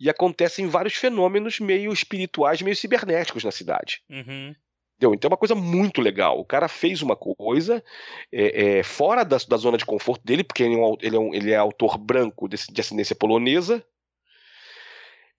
[0.03, 4.01] e acontecem vários fenômenos meio espirituais, meio cibernéticos na cidade.
[4.09, 4.53] Uhum.
[4.97, 5.13] Entendeu?
[5.13, 6.37] Então é uma coisa muito legal.
[6.37, 7.81] O cara fez uma coisa
[8.29, 11.19] é, é, fora da, da, zona de conforto dele, porque ele é, um, ele é,
[11.19, 13.81] um, ele é autor branco de, de ascendência polonesa.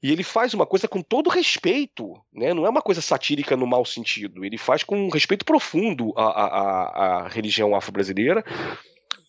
[0.02, 2.54] E ele faz uma coisa com todo respeito, né?
[2.54, 4.46] não é uma coisa satírica no mau sentido.
[4.46, 8.42] Ele faz com respeito profundo à, à, à religião afro-brasileira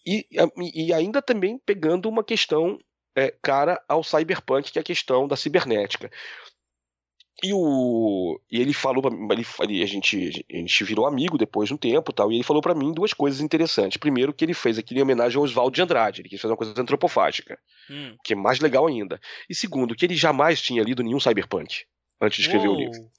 [0.08, 0.26] e,
[0.74, 2.80] e ainda também pegando uma questão
[3.16, 6.12] é, cara ao cyberpunk, que é a questão da cibernética.
[7.44, 9.28] E, o, e ele falou pra mim,
[9.60, 12.62] ele, a, gente, a gente virou amigo depois de um tempo tal, e ele falou
[12.62, 13.98] para mim duas coisas interessantes.
[13.98, 16.58] Primeiro, que ele fez aquilo em homenagem ao Oswaldo de Andrade, ele quis fazer uma
[16.58, 18.16] coisa antropofágica, hum.
[18.24, 19.20] que é mais legal ainda.
[19.50, 21.84] E segundo, que ele jamais tinha lido nenhum cyberpunk
[22.22, 22.78] antes de escrever Uou.
[22.78, 23.12] o livro.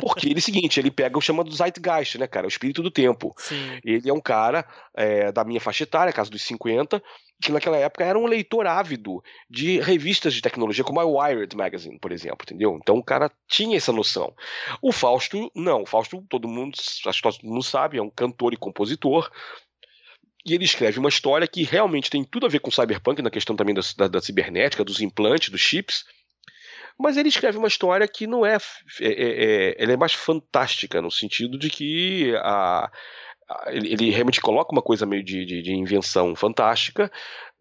[0.00, 2.46] Porque ele é o seguinte, ele pega o chama do Zeitgeist, né, cara?
[2.46, 3.34] O espírito do tempo.
[3.38, 3.78] Sim.
[3.84, 7.02] Ele é um cara é, da minha faixa etária, casa dos 50,
[7.40, 11.98] que naquela época era um leitor ávido de revistas de tecnologia, como a Wired Magazine,
[11.98, 12.78] por exemplo, entendeu?
[12.80, 14.34] Então o cara tinha essa noção.
[14.80, 15.82] O Fausto, não.
[15.82, 19.30] O Fausto, todo mundo, acho que todo mundo sabe, é um cantor e compositor.
[20.44, 23.56] E ele escreve uma história que realmente tem tudo a ver com cyberpunk, na questão
[23.56, 26.04] também da, da, da cibernética, dos implantes, dos chips
[26.98, 28.56] mas ele escreve uma história que não é,
[29.00, 32.90] é, é, é, ela é mais fantástica no sentido de que a,
[33.68, 37.10] ele, realmente coloca uma coisa meio de, de, de invenção fantástica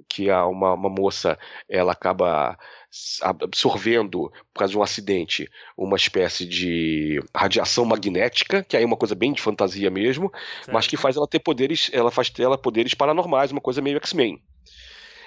[0.10, 1.38] que a, uma, uma moça
[1.70, 2.58] ela acaba
[3.22, 8.98] absorvendo por causa de um acidente uma espécie de radiação magnética que aí é uma
[8.98, 10.74] coisa bem de fantasia mesmo certo.
[10.74, 14.42] mas que faz ela ter poderes ela faz ela poderes paranormais uma coisa meio X-Men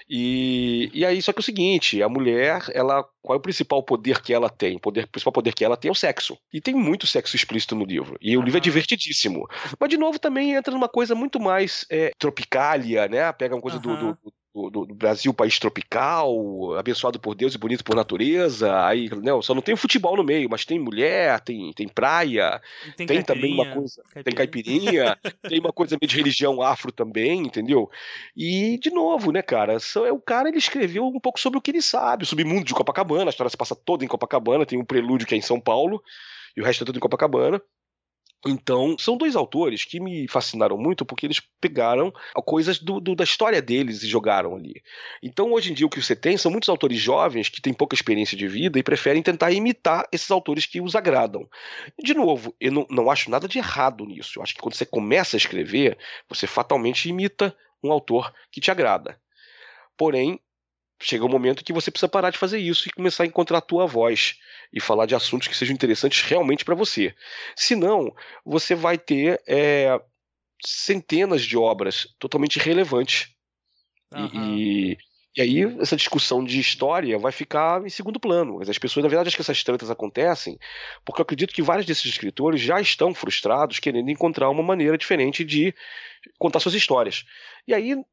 [0.08, 3.82] e, e aí, só que é o seguinte, a mulher, ela, qual é o principal
[3.82, 4.76] poder que ela tem?
[4.76, 6.38] O, poder, o principal poder que ela tem é o sexo.
[6.52, 8.16] E tem muito sexo explícito no livro.
[8.20, 9.46] E o livro é divertidíssimo.
[9.78, 13.30] Mas, de novo, também entra numa coisa muito mais é, tropicália, né?
[13.32, 14.18] Pega uma coisa do, do,
[14.70, 18.84] do, do, Brasil, país tropical, abençoado por Deus e bonito por natureza.
[18.84, 22.60] Aí, não, só não tem futebol no meio, mas tem mulher, tem, tem praia,
[22.96, 24.24] tem, tem também uma coisa, caipirinha.
[24.24, 25.18] tem caipirinha,
[25.48, 27.88] tem uma coisa meio de religião afro também, entendeu?
[28.36, 31.70] E de novo, né, cara, é o cara ele escreveu um pouco sobre o que
[31.70, 34.84] ele sabe, o submundo de Copacabana, a história se passa toda em Copacabana, tem um
[34.84, 36.02] prelúdio que é em São Paulo
[36.56, 37.62] e o resto é tudo em Copacabana.
[38.46, 42.12] Então, são dois autores que me fascinaram muito porque eles pegaram
[42.46, 44.80] coisas do, do, da história deles e jogaram ali.
[45.22, 47.96] Então, hoje em dia, o que você tem são muitos autores jovens que têm pouca
[47.96, 51.48] experiência de vida e preferem tentar imitar esses autores que os agradam.
[52.00, 54.38] De novo, eu não, não acho nada de errado nisso.
[54.38, 55.98] Eu acho que quando você começa a escrever,
[56.28, 59.20] você fatalmente imita um autor que te agrada.
[59.96, 60.40] Porém,
[61.00, 63.62] chega um momento que você precisa parar de fazer isso e começar a encontrar a
[63.62, 64.36] tua voz
[64.72, 67.14] e falar de assuntos que sejam interessantes realmente para você.
[67.56, 69.98] Senão, você vai ter é,
[70.64, 73.30] centenas de obras totalmente irrelevantes.
[74.12, 74.56] Uhum.
[74.56, 74.98] E,
[75.36, 78.60] e, aí, essa discussão de história vai ficar em segundo plano.
[78.60, 80.58] As pessoas, na verdade, acho que essas tretas acontecem
[81.04, 85.44] porque eu acredito que vários desses escritores já estão frustrados querendo encontrar uma maneira diferente
[85.44, 85.74] de
[86.38, 87.24] contar suas histórias.
[87.66, 88.04] E aí, o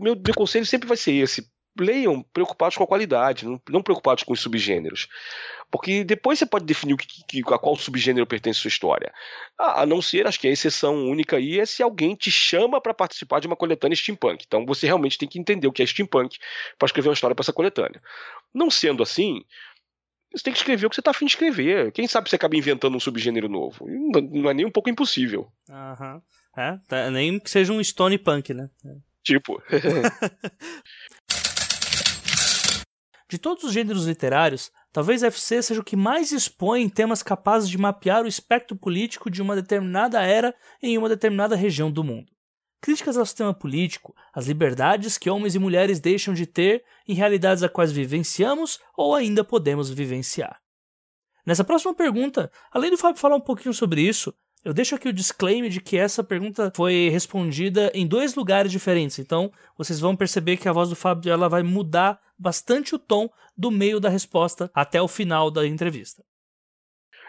[0.00, 4.22] meu, meu conselho sempre vai ser esse leiam preocupados com a qualidade, não, não, preocupados
[4.24, 5.08] com os subgêneros.
[5.70, 9.12] Porque depois você pode definir o que, que, a qual subgênero pertence a sua história.
[9.58, 12.80] A, a não ser, acho que a exceção única aí é se alguém te chama
[12.80, 14.44] para participar de uma coletânea steampunk.
[14.46, 16.38] Então você realmente tem que entender o que é steampunk
[16.78, 18.02] para escrever uma história para essa coletânea.
[18.52, 19.42] Não sendo assim,
[20.34, 21.92] você tem que escrever o que você está afim de escrever.
[21.92, 23.86] Quem sabe você acaba inventando um subgênero novo?
[23.88, 25.50] Não, não é nem um pouco impossível.
[25.70, 26.14] Aham.
[26.14, 26.22] Uhum.
[26.54, 28.68] É, tá, nem que seja um stone punk, né?
[29.22, 29.62] Tipo.
[33.32, 37.78] De todos os gêneros literários, talvez FC seja o que mais expõe temas capazes de
[37.78, 42.30] mapear o espectro político de uma determinada era em uma determinada região do mundo.
[42.78, 47.62] Críticas ao sistema político, às liberdades que homens e mulheres deixam de ter em realidades
[47.62, 50.60] a quais vivenciamos ou ainda podemos vivenciar.
[51.46, 55.12] Nessa próxima pergunta, além do Fábio falar um pouquinho sobre isso, eu deixo aqui o
[55.12, 60.56] disclaimer de que essa pergunta foi respondida em dois lugares diferentes, então vocês vão perceber
[60.56, 64.70] que a voz do Fábio ela vai mudar bastante o tom do meio da resposta
[64.72, 66.24] até o final da entrevista.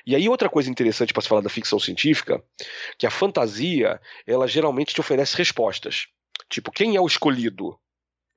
[0.05, 2.43] E aí outra coisa interessante para se falar da ficção científica,
[2.97, 6.07] que a fantasia, ela geralmente te oferece respostas.
[6.49, 7.79] Tipo, quem é o escolhido?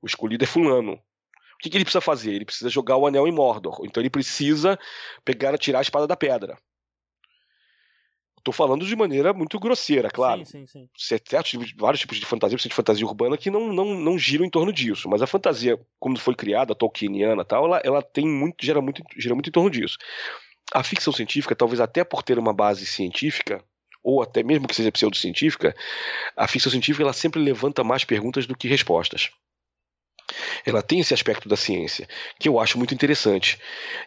[0.01, 0.93] O escolhido é fulano.
[0.93, 2.33] O que, que ele precisa fazer?
[2.33, 3.81] Ele precisa jogar o anel em Mordor.
[3.83, 4.79] Então ele precisa
[5.25, 6.57] pegar, tirar a espada da pedra.
[8.47, 10.45] Tô falando de maneira muito grosseira, claro.
[10.45, 10.89] Sim, sim, sim.
[10.95, 14.49] Certos tipos, vários tipos de fantasia, de fantasia urbana que não, não, não giram em
[14.49, 15.09] torno disso.
[15.09, 19.35] Mas a fantasia, como foi criada, Tolkieniana tal, ela, ela tem muito, gera muito, gira
[19.35, 19.97] muito em torno disso.
[20.73, 23.61] A ficção científica, talvez até por ter uma base científica,
[24.01, 25.75] ou até mesmo que seja pseudocientífica,
[26.37, 29.29] a ficção científica ela sempre levanta mais perguntas do que respostas
[30.65, 32.07] ela tem esse aspecto da ciência,
[32.39, 33.59] que eu acho muito interessante.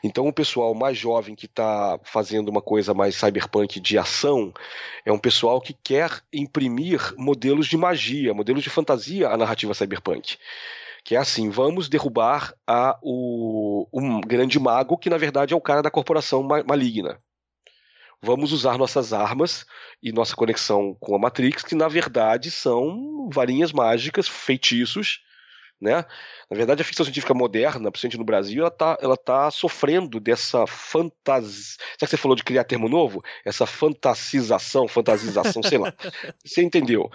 [0.02, 4.52] Então, o pessoal mais jovem que está fazendo uma coisa mais cyberpunk de ação
[5.04, 10.36] é um pessoal que quer imprimir modelos de magia, modelos de fantasia à narrativa cyberpunk.
[11.04, 15.60] Que é assim: vamos derrubar a, o, um grande mago que na verdade é o
[15.60, 17.18] cara da corporação maligna.
[18.22, 19.64] Vamos usar nossas armas
[20.02, 25.20] e nossa conexão com a Matrix, que na verdade são varinhas mágicas, feitiços,
[25.80, 26.04] né?
[26.50, 30.66] Na verdade, a ficção científica moderna, principalmente no Brasil, ela está ela tá sofrendo dessa
[30.66, 31.76] fantasia.
[31.98, 33.22] Já que você falou de criar termo novo?
[33.44, 35.92] Essa fantasização, fantasização, sei lá.
[36.44, 37.10] Você entendeu?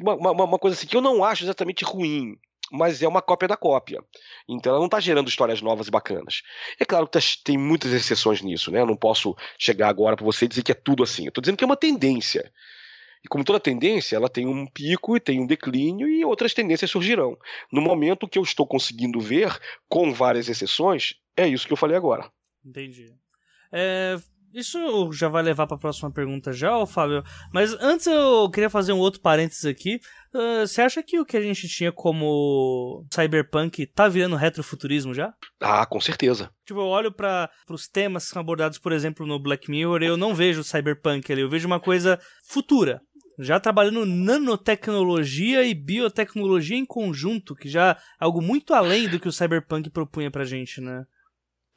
[0.00, 2.36] Uma, uma, uma, coisa assim que eu não acho exatamente ruim,
[2.70, 4.02] mas é uma cópia da cópia.
[4.48, 6.42] Então ela não está gerando histórias novas e bacanas.
[6.78, 8.80] É claro que tá, tem muitas exceções nisso, né?
[8.80, 11.24] Eu não posso chegar agora para você e dizer que é tudo assim.
[11.24, 12.52] Eu estou dizendo que é uma tendência.
[13.24, 16.90] E como toda tendência, ela tem um pico e tem um declínio e outras tendências
[16.90, 17.36] surgirão.
[17.72, 21.96] No momento que eu estou conseguindo ver, com várias exceções, é isso que eu falei
[21.96, 22.30] agora.
[22.64, 23.14] Entendi.
[23.72, 24.16] É,
[24.52, 27.22] isso já vai levar para a próxima pergunta já, Fábio.
[27.52, 30.00] Mas antes eu queria fazer um outro parênteses aqui.
[30.34, 35.32] Uh, você acha que o que a gente tinha como cyberpunk tá virando retrofuturismo já?
[35.60, 36.50] Ah, com certeza.
[36.64, 40.16] Tipo, eu olho para os temas que são abordados, por exemplo, no Black Mirror, eu
[40.16, 43.00] não vejo cyberpunk ali, eu vejo uma coisa futura
[43.38, 49.28] já trabalhando nanotecnologia e biotecnologia em conjunto, que já é algo muito além do que
[49.28, 51.04] o Cyberpunk propunha pra gente, né?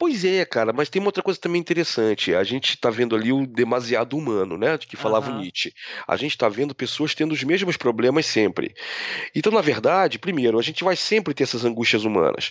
[0.00, 2.34] Pois é, cara, mas tem uma outra coisa também interessante.
[2.34, 4.78] A gente está vendo ali o demasiado humano, né?
[4.78, 5.40] De que falava uhum.
[5.40, 5.74] Nietzsche.
[6.08, 8.74] A gente está vendo pessoas tendo os mesmos problemas sempre.
[9.34, 12.50] Então, na verdade, primeiro, a gente vai sempre ter essas angústias humanas.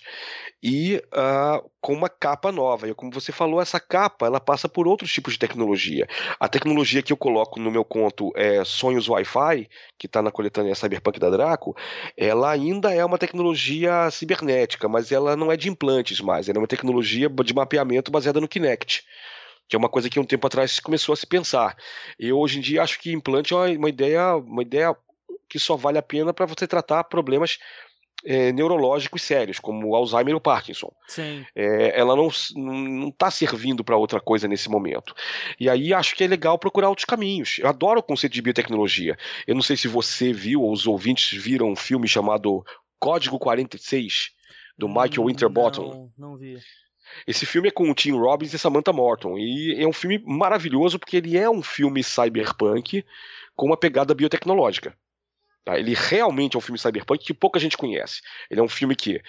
[0.61, 2.87] E uh, com uma capa nova.
[2.87, 6.07] E como você falou, essa capa ela passa por outros tipos de tecnologia.
[6.39, 10.75] A tecnologia que eu coloco no meu conto é Sonhos Wi-Fi, que está na coletânea
[10.75, 11.75] Cyberpunk da Draco,
[12.17, 16.49] ela ainda é uma tecnologia cibernética, mas ela não é de implantes mais.
[16.49, 19.03] Ela é uma tecnologia de mapeamento baseada no Kinect
[19.69, 21.77] que é uma coisa que um tempo atrás começou a se pensar.
[22.17, 24.97] Eu hoje em dia acho que implante é uma ideia, uma ideia
[25.47, 27.59] que só vale a pena para você tratar problemas
[28.25, 30.91] é, neurológicos sérios, como Alzheimer ou Parkinson.
[31.55, 32.27] É, ela não
[33.09, 35.13] está servindo para outra coisa nesse momento.
[35.59, 37.59] E aí acho que é legal procurar outros caminhos.
[37.59, 39.17] Eu adoro o conceito de biotecnologia.
[39.47, 42.65] Eu não sei se você viu ou os ouvintes viram um filme chamado
[42.99, 44.31] Código 46,
[44.77, 46.11] do Michael Winterbottom.
[46.17, 46.57] Não, não vi.
[47.25, 49.37] Esse filme é com o Tim Robbins e Samantha Morton.
[49.37, 53.05] E é um filme maravilhoso porque ele é um filme cyberpunk
[53.55, 54.95] com uma pegada biotecnológica.
[55.65, 55.77] Tá?
[55.77, 58.21] Ele realmente é um filme cyberpunk que pouca gente conhece.
[58.49, 59.21] Ele é um filme que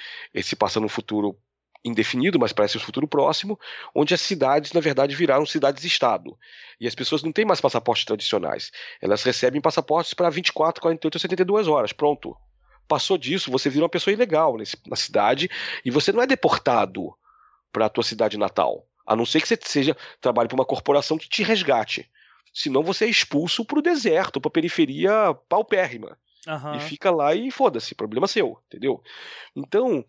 [0.42, 1.36] se passa num futuro
[1.84, 3.58] indefinido, mas parece um futuro próximo,
[3.94, 6.36] onde as cidades, na verdade, viraram cidades-estado.
[6.78, 8.70] E as pessoas não têm mais passaportes tradicionais.
[9.00, 11.92] Elas recebem passaportes para 24, 48 ou 72 horas.
[11.92, 12.36] Pronto.
[12.86, 15.48] Passou disso, você vira uma pessoa ilegal nesse, na cidade
[15.84, 17.14] e você não é deportado
[17.72, 18.86] para a tua cidade natal.
[19.06, 22.08] A não ser que você seja trabalhe para uma corporação que te resgate.
[22.52, 26.16] Senão você é expulso para o deserto, para a periferia paupérrima.
[26.46, 26.76] Uhum.
[26.76, 29.02] E fica lá e foda-se, problema seu, entendeu?
[29.54, 30.04] Então,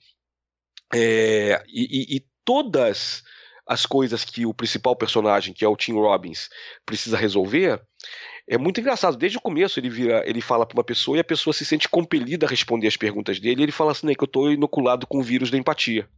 [0.93, 3.23] é, e, e, todas
[3.67, 6.49] as coisas que o principal personagem, que é o Tim Robbins,
[6.85, 7.81] precisa resolver,
[8.47, 9.17] é muito engraçado.
[9.17, 11.87] Desde o começo ele vira, ele fala para uma pessoa e a pessoa se sente
[11.87, 13.61] compelida a responder as perguntas dele.
[13.61, 16.09] E ele fala assim, né, que eu estou inoculado com o vírus da empatia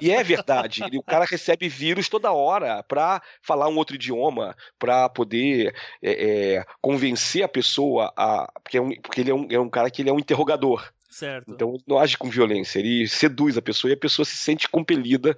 [0.00, 0.82] e é verdade.
[0.96, 6.64] o cara recebe vírus toda hora para falar um outro idioma, para poder é, é,
[6.80, 8.50] convencer a pessoa a.
[8.62, 10.90] Porque, é um, porque ele é um, é um cara que ele é um interrogador.
[11.10, 11.50] Certo.
[11.50, 14.68] Então ele não age com violência, ele seduz a pessoa e a pessoa se sente
[14.68, 15.36] compelida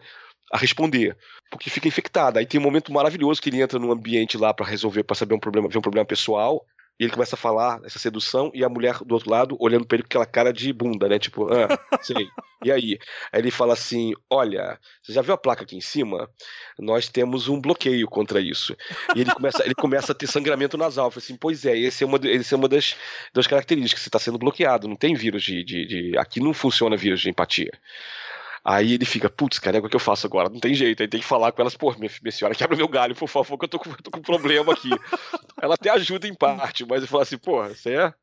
[0.52, 1.16] a responder,
[1.50, 2.38] porque fica infectada.
[2.38, 5.34] Aí tem um momento maravilhoso que ele entra num ambiente lá para resolver, para saber
[5.34, 6.64] um problema, ver um problema pessoal,
[6.98, 9.96] e ele começa a falar essa sedução e a mulher do outro lado olhando para
[9.96, 11.18] ele com aquela cara de bunda, né?
[11.18, 11.68] Tipo, ah,
[12.02, 12.28] sei.
[12.64, 12.98] e aí?
[13.32, 16.30] Aí ele fala assim: Olha, você já viu a placa aqui em cima?
[16.78, 18.76] Nós temos um bloqueio contra isso.
[19.16, 21.06] E ele começa, ele começa a ter sangramento nasal.
[21.06, 22.94] Eu falei assim: Pois é, esse é uma, esse é uma das,
[23.32, 24.02] das características.
[24.02, 24.86] Você está sendo bloqueado.
[24.86, 26.18] Não tem vírus de, de, de.
[26.18, 27.72] Aqui não funciona vírus de empatia.
[28.64, 30.48] Aí ele fica, putz, cara, é o que eu faço agora?
[30.48, 31.02] Não tem jeito.
[31.02, 33.58] Aí tem que falar com elas, pô, minha, minha senhora, quebra meu galho, por favor,
[33.58, 34.88] que eu tô com, tô com um problema aqui.
[35.60, 38.14] Ela até ajuda em parte, mas ele fala assim, pô, você é.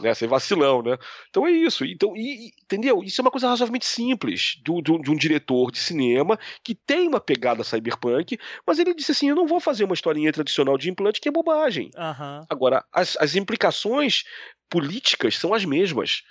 [0.00, 0.96] Né, você é vacilão, né?
[1.28, 1.84] Então é isso.
[1.84, 3.02] Então, e, entendeu?
[3.02, 7.08] Isso é uma coisa razoavelmente simples do, do, de um diretor de cinema que tem
[7.08, 10.88] uma pegada cyberpunk, mas ele disse assim: eu não vou fazer uma historinha tradicional de
[10.88, 11.90] implante que é bobagem.
[11.96, 12.46] Uhum.
[12.48, 14.22] Agora, as, as implicações
[14.70, 16.22] políticas são as mesmas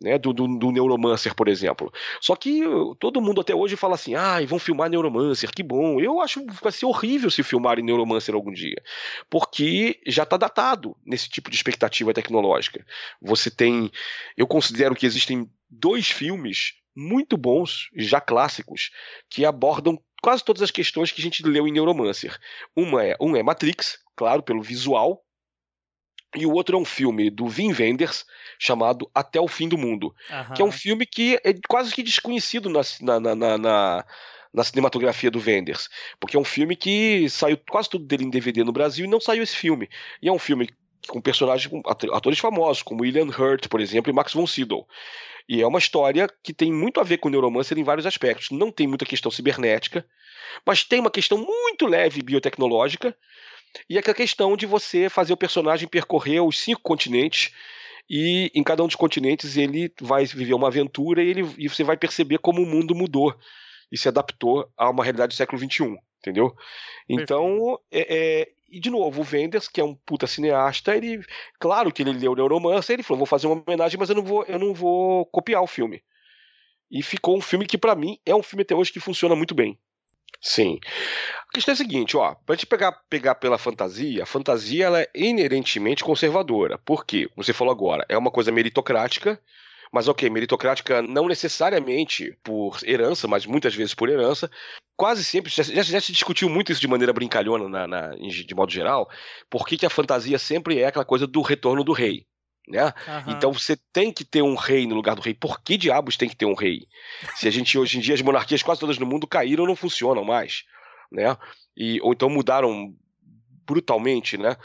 [0.00, 1.92] né, do, do, do, Neuromancer, por exemplo.
[2.20, 2.62] Só que
[3.00, 6.00] todo mundo até hoje fala assim: ah, vão filmar Neuromancer, que bom.
[6.00, 8.80] Eu acho que vai ser horrível se filmarem Neuromancer algum dia,
[9.28, 12.84] porque já está datado nesse tipo de expectativa tecnológica.
[13.20, 13.90] Você tem.
[14.36, 18.90] Eu considero que existem dois filmes muito bons, já clássicos,
[19.30, 22.36] que abordam quase todas as questões que a gente leu em Neuromancer.
[22.74, 25.24] Uma é, um é Matrix, claro, pelo visual,
[26.36, 28.24] E o outro é um filme do Wim Wenders
[28.58, 30.14] chamado Até o Fim do Mundo,
[30.54, 32.80] que é um filme que é quase que desconhecido na,
[33.20, 34.04] na, na, na
[34.52, 38.64] na cinematografia do Wenders, porque é um filme que saiu quase tudo dele em DVD
[38.64, 39.88] no Brasil e não saiu esse filme.
[40.22, 40.70] E é um filme
[41.06, 44.86] com personagens, com atores famosos, como William Hurt, por exemplo, e Max von Sydow.
[45.48, 48.50] E é uma história que tem muito a ver com o Neuromancer em vários aspectos.
[48.50, 50.04] Não tem muita questão cibernética,
[50.66, 53.16] mas tem uma questão muito leve biotecnológica
[53.88, 57.52] e é a questão de você fazer o personagem percorrer os cinco continentes
[58.08, 61.84] e em cada um dos continentes ele vai viver uma aventura e, ele, e você
[61.84, 63.34] vai perceber como o mundo mudou
[63.92, 66.54] e se adaptou a uma realidade do século XXI, entendeu?
[67.08, 71.24] Então, é, é, e de novo, o Wenders, que é um puta cineasta, ele,
[71.58, 74.44] claro que ele leu Neuromancer, ele falou, vou fazer uma homenagem, mas eu não vou,
[74.44, 76.02] eu não vou copiar o filme.
[76.90, 79.54] E ficou um filme que para mim é um filme até hoje que funciona muito
[79.54, 79.78] bem.
[80.40, 80.78] Sim.
[81.48, 85.00] A questão é a seguinte, ó, pra gente pegar, pegar pela fantasia, a fantasia ela
[85.00, 86.78] é inerentemente conservadora.
[86.78, 87.28] Por quê?
[87.36, 89.40] Você falou agora, é uma coisa meritocrática,
[89.92, 94.50] mas ok, meritocrática não necessariamente por herança, mas muitas vezes por herança.
[94.96, 98.70] Quase sempre, já, já se discutiu muito isso de maneira brincalhona na, na, de modo
[98.70, 99.08] geral,
[99.48, 102.26] por que a fantasia sempre é aquela coisa do retorno do rei.
[102.68, 102.84] Né?
[102.84, 103.32] Uhum.
[103.32, 105.32] Então você tem que ter um rei no lugar do rei.
[105.32, 106.86] Por que diabos tem que ter um rei?
[107.34, 110.22] Se a gente hoje em dia as monarquias quase todas no mundo caíram, não funcionam
[110.22, 110.64] mais,
[111.10, 111.36] né?
[111.74, 112.94] E ou então mudaram
[113.66, 114.56] brutalmente, né?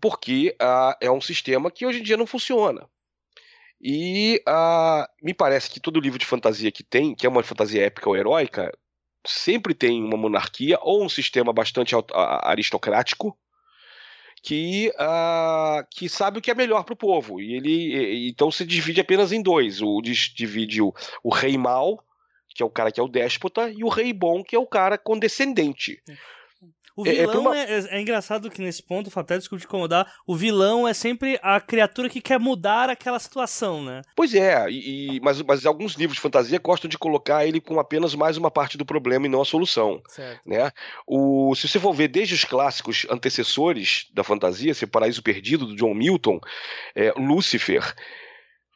[0.00, 2.88] Porque uh, é um sistema que hoje em dia não funciona.
[3.80, 7.84] E uh, me parece que todo livro de fantasia que tem, que é uma fantasia
[7.84, 8.72] épica ou heróica,
[9.24, 11.94] sempre tem uma monarquia ou um sistema bastante
[12.42, 13.38] aristocrático
[14.46, 17.40] que, uh, que sabe o que é melhor para o povo.
[17.40, 19.82] E ele então se divide apenas em dois.
[19.82, 22.00] O divide o, o rei mau,
[22.54, 24.64] que é o cara que é o déspota, e o rei bom, que é o
[24.64, 26.00] cara condescendente.
[26.96, 27.88] O é, é vilão é, é, uma...
[27.90, 32.08] é, engraçado que nesse ponto, até desculpa te incomodar, o vilão é sempre a criatura
[32.08, 34.00] que quer mudar aquela situação, né?
[34.16, 38.14] Pois é, e, mas, mas alguns livros de fantasia gostam de colocar ele com apenas
[38.14, 40.00] mais uma parte do problema e não a solução.
[40.08, 40.40] Certo.
[40.46, 40.72] Né?
[41.06, 45.76] O, se você for ver desde os clássicos antecessores da fantasia, esse Paraíso Perdido, do
[45.76, 46.40] John Milton,
[46.94, 47.94] é, Lúcifer,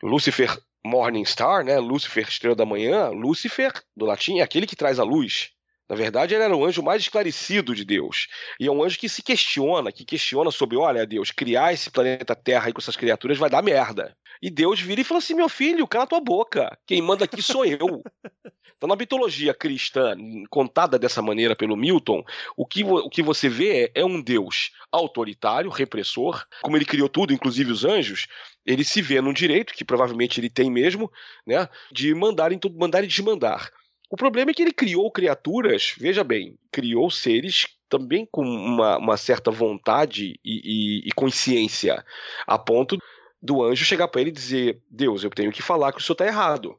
[0.02, 1.78] Lúcifer Morning Star, né?
[1.78, 5.52] Lúcifer, estrela da manhã, Lúcifer, do latim, é aquele que traz a luz.
[5.90, 8.28] Na verdade, ele era o anjo mais esclarecido de Deus.
[8.60, 12.36] E é um anjo que se questiona, que questiona sobre, olha, Deus, criar esse planeta
[12.36, 14.16] Terra aí com essas criaturas vai dar merda.
[14.40, 16.78] E Deus vira e fala assim: meu filho, cala tua boca.
[16.86, 18.02] Quem manda aqui sou eu.
[18.80, 20.16] Então, na mitologia cristã,
[20.48, 22.24] contada dessa maneira pelo Milton,
[22.56, 27.06] o que, o que você vê é, é um Deus autoritário, repressor, como ele criou
[27.06, 28.26] tudo, inclusive os anjos,
[28.64, 31.12] ele se vê num direito, que provavelmente ele tem mesmo,
[31.46, 33.70] né, de mandar em tudo, mandar e desmandar.
[34.10, 39.16] O problema é que ele criou criaturas, veja bem, criou seres também com uma, uma
[39.16, 42.04] certa vontade e, e, e, consciência,
[42.44, 42.98] a ponto
[43.40, 46.14] do anjo chegar para ele e dizer: Deus, eu tenho que falar que o senhor
[46.14, 46.76] está errado.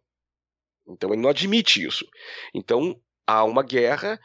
[0.86, 2.06] Então ele não admite isso.
[2.54, 4.20] Então há uma guerra,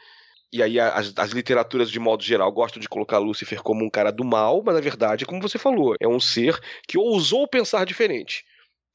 [0.51, 4.11] e aí as, as, literaturas, de modo geral, gostam de colocar Lúcifer como um cara
[4.11, 8.43] do mal, mas na verdade, como você falou, é um ser que ousou pensar diferente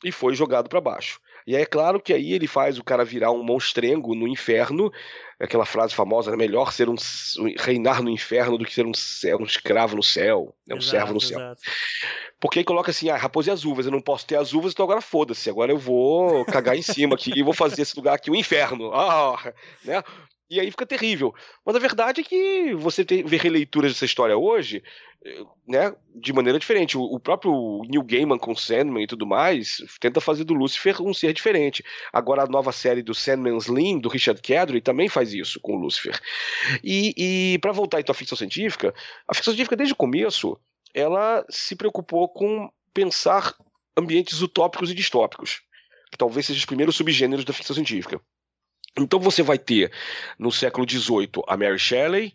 [0.05, 1.19] e foi jogado para baixo.
[1.47, 4.93] E é claro que aí ele faz o cara virar um monstrengo no inferno,
[5.39, 6.95] aquela frase famosa, é melhor ser um
[7.59, 8.93] reinar no inferno do que ser um,
[9.41, 11.39] um escravo no céu, né, um exato, servo no céu.
[11.39, 11.63] Exato.
[12.41, 14.73] Porque aí coloca assim, ah, raposa e as uvas, eu não posso ter as uvas,
[14.73, 18.15] então agora foda-se, agora eu vou cagar em cima aqui e vou fazer esse lugar
[18.15, 18.93] aqui o um inferno.
[18.93, 19.53] Ah,
[19.85, 20.03] né?
[20.53, 21.35] E aí fica terrível.
[21.65, 24.85] Mas a verdade é que você tem, vê releituras dessa história hoje,
[25.25, 26.99] eh, né, de maneira diferente.
[26.99, 31.33] O, próprio Neil Gaiman com Sandman e tudo mais tenta fazer do Lucifer um ser
[31.33, 31.83] diferente.
[32.13, 35.81] Agora a nova série do Sandman's Slim, do Richard Cadry, também faz isso com o
[35.81, 36.21] Lucifer.
[36.85, 37.15] E,
[37.55, 38.95] e para voltar então à ficção científica,
[39.27, 40.61] a ficção científica desde o começo,
[40.93, 43.55] ela se preocupou com pensar
[43.97, 45.63] ambientes utópicos e distópicos,
[46.11, 48.21] que talvez sejam os primeiros subgêneros da ficção científica.
[48.99, 49.91] Então você vai ter
[50.39, 52.35] no século XVIII a Mary Shelley,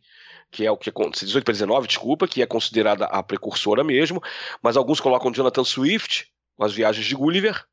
[0.52, 4.22] que é o que é 18 para 19, desculpa, que é considerada a precursora mesmo,
[4.62, 7.66] mas alguns colocam Jonathan Swift, com as viagens de Gulliver.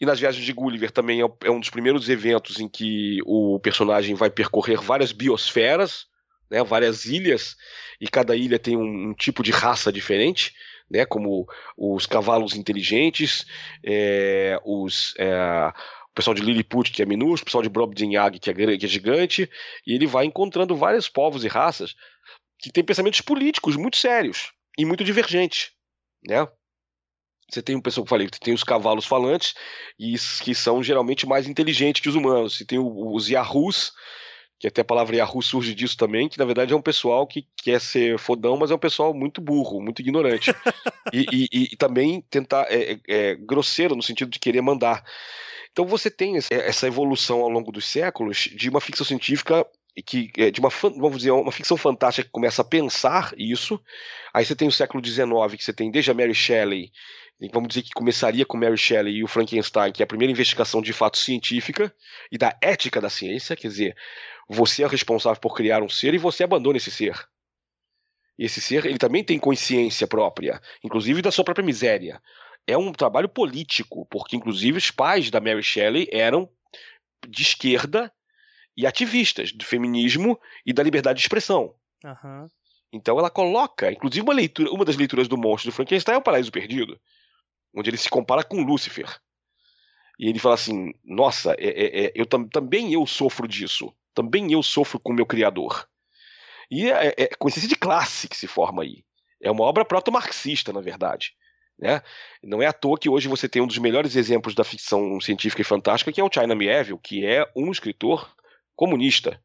[0.00, 3.58] E nas viagens de Gulliver também é, é um dos primeiros eventos em que o
[3.58, 6.06] personagem vai percorrer várias biosferas,
[6.50, 7.56] né, várias ilhas,
[8.00, 10.54] e cada ilha tem um, um tipo de raça diferente.
[10.90, 11.46] Né, como
[11.76, 13.44] os cavalos inteligentes,
[13.84, 15.70] é, os, é,
[16.18, 19.48] pessoal de Lilliput, que é minúsculo, o pessoal de Brobdingnag, que é, que é gigante,
[19.86, 21.94] e ele vai encontrando vários povos e raças
[22.58, 25.70] que têm pensamentos políticos muito sérios e muito divergentes,
[26.26, 26.48] né?
[27.48, 29.54] Você tem um pessoal que eu falei, tem os cavalos falantes,
[29.96, 32.56] e que são geralmente mais inteligentes que os humanos.
[32.56, 33.92] Você tem os Yahoos,
[34.58, 37.46] que até a palavra Yahoo surge disso também, que na verdade é um pessoal que
[37.62, 40.50] quer ser fodão, mas é um pessoal muito burro, muito ignorante.
[41.14, 45.04] e, e, e, também tentar, é, é, é, grosseiro no sentido de querer mandar.
[45.72, 49.66] Então você tem essa evolução ao longo dos séculos de uma ficção científica
[50.06, 53.82] que é de uma vamos dizer uma ficção fantástica que começa a pensar isso
[54.32, 56.92] aí você tem o século XIX que você tem desde a Mary Shelley
[57.52, 60.80] vamos dizer que começaria com Mary Shelley e o Frankenstein que é a primeira investigação
[60.80, 61.92] de fato científica
[62.30, 63.96] e da ética da ciência quer dizer
[64.48, 67.14] você é responsável por criar um ser e você abandona esse ser.
[68.38, 72.22] Esse ser, ele também tem consciência própria, inclusive da sua própria miséria.
[72.68, 76.48] É um trabalho político, porque inclusive os pais da Mary Shelley eram
[77.26, 78.12] de esquerda
[78.76, 81.74] e ativistas do feminismo e da liberdade de expressão.
[82.04, 82.46] Uhum.
[82.92, 86.22] Então ela coloca, inclusive uma leitura, uma das leituras do monstro do Frankenstein é o
[86.22, 87.00] Paraíso Perdido,
[87.74, 89.18] onde ele se compara com Lúcifer.
[90.18, 94.52] E ele fala assim: Nossa, é, é, é, eu tam, também eu sofro disso também
[94.52, 95.88] eu sofro com o meu criador.
[96.68, 99.04] E é, é consciência de classe que se forma aí.
[99.40, 101.36] É uma obra proto-marxista, na verdade.
[101.78, 102.02] Né?
[102.42, 105.62] Não é à toa que hoje você tem um dos melhores exemplos da ficção científica
[105.62, 108.34] e fantástica, que é o China Miéville, que é um escritor
[108.74, 109.40] comunista.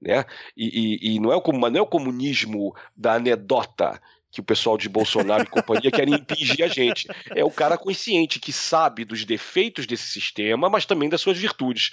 [0.00, 0.24] Né?
[0.56, 4.00] E, e, e não, é o, não é o comunismo da anedota
[4.30, 7.08] que o pessoal de Bolsonaro e companhia querem impingir a gente.
[7.34, 11.92] É o cara consciente que sabe dos defeitos desse sistema, mas também das suas virtudes.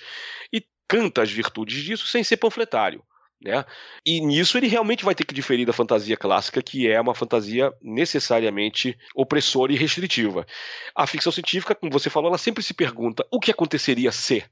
[0.51, 3.01] E canta as virtudes disso sem ser panfletário.
[3.43, 3.65] Né?
[4.05, 7.73] E nisso ele realmente vai ter que diferir da fantasia clássica, que é uma fantasia
[7.81, 10.47] necessariamente opressora e restritiva.
[10.95, 14.43] A ficção científica, como você falou, ela sempre se pergunta o que aconteceria se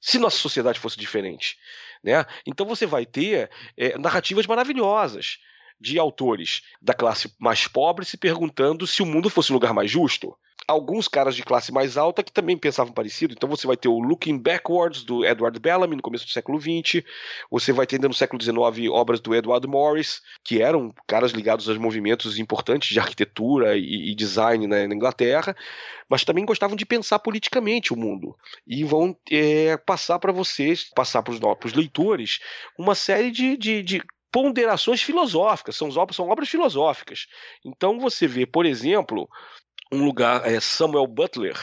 [0.00, 1.58] se nossa sociedade fosse diferente.
[2.04, 2.24] Né?
[2.46, 5.38] Então você vai ter é, narrativas maravilhosas
[5.80, 9.90] de autores da classe mais pobre se perguntando se o mundo fosse um lugar mais
[9.90, 10.36] justo
[10.68, 13.32] alguns caras de classe mais alta que também pensavam parecido.
[13.32, 17.02] Então você vai ter o Looking Backwards, do Edward Bellamy, no começo do século XX.
[17.50, 21.66] Você vai ter ainda no século XIX obras do Edward Morris, que eram caras ligados
[21.70, 25.56] aos movimentos importantes de arquitetura e, e design na, na, Inglaterra,
[26.06, 28.36] mas também gostavam de pensar politicamente o mundo.
[28.66, 32.40] E vão é, passar para vocês, passar para os leitores,
[32.78, 37.26] uma série de, de, de ponderações filosóficas, são obras, são obras filosóficas.
[37.64, 39.28] Então você vê, por exemplo,
[39.92, 41.56] um lugar, é Samuel Butler,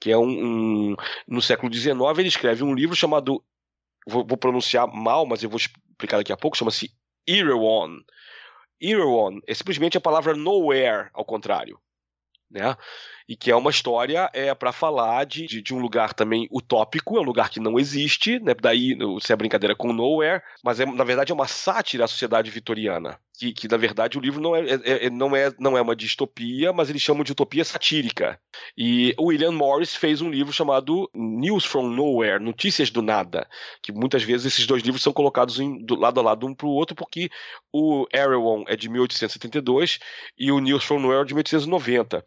[0.00, 0.96] que é um, um,
[1.28, 3.44] no século XIX, ele escreve um livro chamado,
[4.06, 6.90] vou, vou pronunciar mal, mas eu vou explicar daqui a pouco, chama-se
[7.26, 8.00] Erewhon.
[8.80, 11.78] Erewhon é simplesmente a palavra nowhere, ao contrário.
[12.50, 12.76] Né?
[13.30, 17.16] E que é uma história é para falar de, de, de, um lugar também utópico,
[17.16, 18.52] é um lugar que não existe, né?
[18.60, 22.50] daí se é brincadeira com Nowhere, mas é, na verdade é uma sátira à sociedade
[22.50, 25.80] vitoriana, que, que na verdade o livro não é, é, é, não, é, não é
[25.80, 28.36] uma distopia, mas eles chamam de utopia satírica.
[28.76, 33.48] E o William Morris fez um livro chamado News from Nowhere, Notícias do Nada,
[33.80, 36.66] que muitas vezes esses dois livros são colocados em, do lado a lado um para
[36.66, 37.30] o outro, porque
[37.72, 40.00] o Erewhon é de 1872
[40.36, 42.24] e o News from Nowhere é de 1890.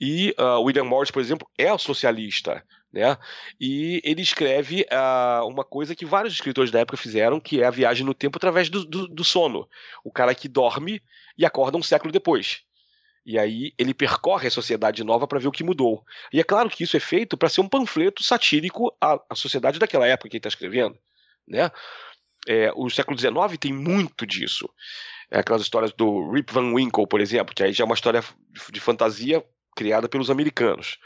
[0.00, 2.64] E uh, William Morris, por exemplo, é socialista.
[2.92, 3.16] Né?
[3.60, 7.70] E ele escreve uh, uma coisa que vários escritores da época fizeram, que é a
[7.70, 9.68] viagem no tempo através do, do, do sono.
[10.04, 11.02] O cara que dorme
[11.36, 12.62] e acorda um século depois.
[13.26, 16.02] E aí ele percorre a sociedade nova para ver o que mudou.
[16.32, 19.78] E é claro que isso é feito para ser um panfleto satírico à, à sociedade
[19.78, 20.98] daquela época que ele está escrevendo.
[21.46, 21.70] Né?
[22.46, 24.66] É, o século XIX tem muito disso.
[25.30, 28.24] É aquelas histórias do Rip Van Winkle, por exemplo, que aí já é uma história
[28.72, 29.44] de fantasia
[29.78, 30.98] criada pelos americanos.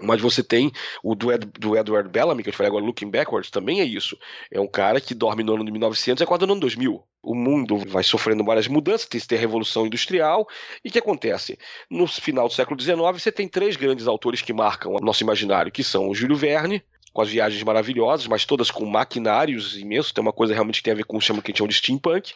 [0.00, 0.72] Mas você tem
[1.02, 3.84] o do, Ed, do Edward Bellamy, que eu te falei agora, Looking Backwards, também é
[3.84, 4.16] isso.
[4.50, 7.02] É um cara que dorme no ano de 1900 e acorda no ano 2000.
[7.22, 10.46] O mundo vai sofrendo várias mudanças, tem, tem a Revolução Industrial.
[10.84, 11.58] E o que acontece?
[11.90, 15.72] No final do século XIX, você tem três grandes autores que marcam o nosso imaginário,
[15.72, 20.12] que são o Júlio Verne, com as viagens maravilhosas, mas todas com maquinários imensos.
[20.12, 21.74] Tem uma coisa realmente que tem a ver com o que a gente chama de
[21.74, 22.34] steampunk.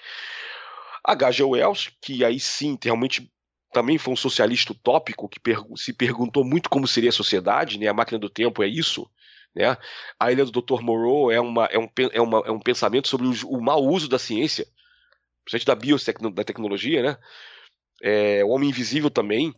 [1.05, 1.43] H.G.
[1.45, 3.31] Wells, que aí sim realmente
[3.73, 7.87] também foi um socialista utópico que per se perguntou muito como seria a sociedade, né?
[7.89, 9.09] A máquina do tempo é isso,
[9.55, 9.77] né?
[10.19, 10.81] A ilha do Dr.
[10.81, 14.09] Moreau é, uma, é, um, é, uma, é um pensamento sobre o, o mau uso
[14.09, 14.67] da ciência,
[15.45, 17.17] principalmente da biotecnologia, né?
[18.03, 19.55] É, o Homem Invisível também,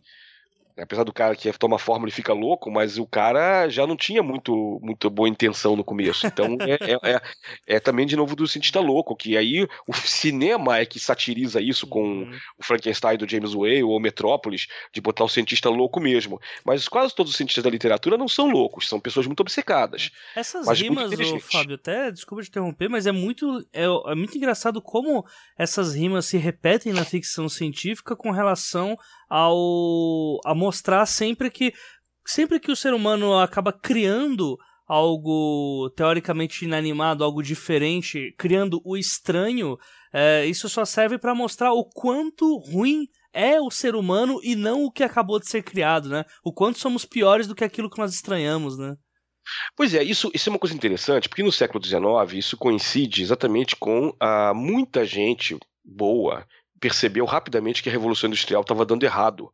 [0.77, 4.23] apesar do cara que toma forma ele fica louco, mas o cara já não tinha
[4.23, 6.25] muito, muito boa intenção no começo.
[6.25, 7.21] Então é, é, é,
[7.67, 11.85] é, também de novo do cientista louco, que aí o cinema é que satiriza isso
[11.87, 12.37] com uhum.
[12.57, 16.39] o Frankenstein do James Whale ou Metrópolis, de botar o cientista louco mesmo.
[16.65, 20.11] Mas quase todos os cientistas da literatura não são loucos, são pessoas muito obcecadas.
[20.35, 24.81] Essas rimas, ô, Fábio, até desculpa te interromper, mas é muito, é, é muito engraçado
[24.81, 25.25] como
[25.57, 28.97] essas rimas se repetem na ficção científica com relação
[29.29, 31.73] ao a mostrar sempre que
[32.25, 34.57] sempre que o ser humano acaba criando
[34.87, 39.77] algo teoricamente inanimado, algo diferente, criando o estranho,
[40.13, 44.85] é, isso só serve para mostrar o quanto ruim é o ser humano e não
[44.85, 46.23] o que acabou de ser criado, né?
[46.43, 48.95] O quanto somos piores do que aquilo que nós estranhamos, né?
[49.75, 53.75] Pois é, isso, isso é uma coisa interessante, porque no século XIX isso coincide exatamente
[53.75, 56.45] com a, muita gente boa
[56.83, 59.49] percebeu rapidamente que a Revolução Industrial estava dando errado.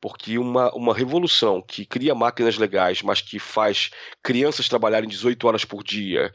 [0.00, 5.64] Porque uma, uma revolução que cria máquinas legais, mas que faz crianças trabalharem 18 horas
[5.64, 6.34] por dia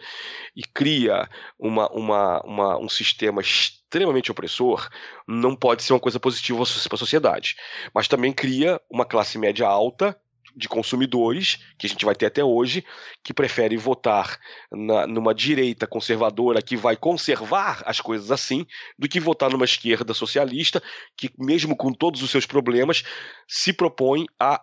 [0.55, 1.29] e cria
[1.59, 4.87] uma, uma, uma, um sistema extremamente opressor,
[5.27, 7.57] não pode ser uma coisa positiva para a sociedade.
[7.93, 10.17] Mas também cria uma classe média alta
[10.57, 12.83] de consumidores, que a gente vai ter até hoje,
[13.23, 14.39] que preferem votar
[14.71, 18.65] na, numa direita conservadora que vai conservar as coisas assim,
[18.97, 20.81] do que votar numa esquerda socialista
[21.15, 23.03] que, mesmo com todos os seus problemas,
[23.47, 24.59] se propõe a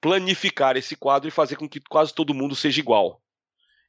[0.00, 3.20] planificar esse quadro e fazer com que quase todo mundo seja igual.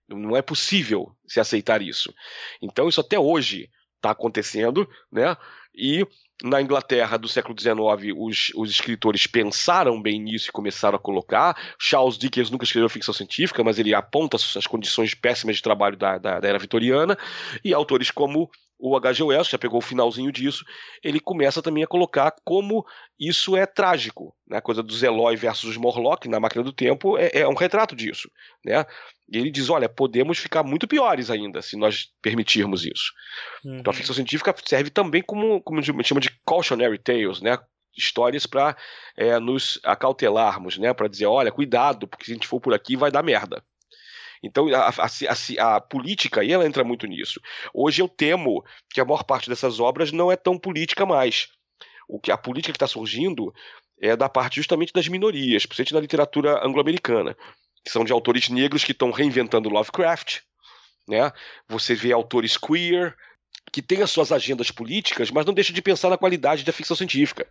[0.07, 2.11] Não é possível se aceitar isso.
[2.59, 5.38] Então, isso até hoje está acontecendo, né?
[5.76, 6.05] E
[6.43, 11.57] na Inglaterra do século XIX, os, os, escritores pensaram bem nisso e começaram a colocar.
[11.78, 16.17] Charles Dickens nunca escreveu ficção científica, mas ele aponta as condições péssimas de trabalho da,
[16.17, 17.17] da, da era vitoriana.
[17.63, 18.49] E autores como
[18.80, 19.23] o H.G.
[19.23, 20.63] Wells, já pegou o finalzinho disso,
[21.03, 22.86] ele começa também a colocar como
[23.19, 24.34] isso é trágico.
[24.47, 24.57] Né?
[24.57, 27.93] A coisa dos Eloy versus os Morlock na Máquina do Tempo é, é um retrato
[27.93, 28.32] disso.
[28.65, 28.86] Né?
[29.30, 33.11] E ele diz: olha, podemos ficar muito piores ainda se nós permitirmos isso.
[33.65, 33.80] Uhum.
[33.80, 37.57] Então a ficção científica serve também como, como a gente chama de cautionary tales, né?
[37.97, 38.77] histórias para
[39.17, 40.93] é, nos acautelarmos, né?
[40.93, 43.61] para dizer: olha, cuidado, porque se a gente for por aqui vai dar merda.
[44.43, 47.41] Então a, a, a, política aí ela entra muito nisso.
[47.73, 51.49] Hoje eu temo que a maior parte dessas obras não é tão política mais.
[52.07, 53.53] O que a política que está surgindo
[54.01, 57.35] é da parte justamente das minorias, principalmente na literatura anglo-americana,
[57.83, 60.39] que são de autores negros que estão reinventando Lovecraft.
[61.07, 61.31] Né?
[61.67, 63.15] Você vê autores queer
[63.71, 66.95] que têm as suas agendas políticas, mas não deixam de pensar na qualidade da ficção
[66.95, 67.47] científica.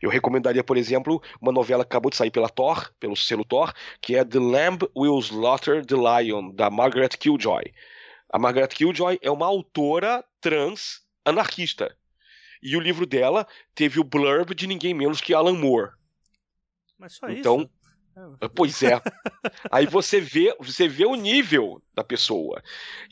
[0.00, 3.72] Eu recomendaria, por exemplo, uma novela que acabou de sair pela Thor, pelo selo Thor,
[4.00, 7.72] que é The Lamb Will Slaughter the Lion, da Margaret Killjoy.
[8.30, 11.96] A Margaret Killjoy é uma autora trans anarquista.
[12.62, 15.92] E o livro dela teve o blurb de ninguém menos que Alan Moore.
[16.98, 17.70] Mas só então, isso?
[18.40, 19.00] Ah, pois é.
[19.70, 22.62] Aí você vê, você vê o nível da pessoa.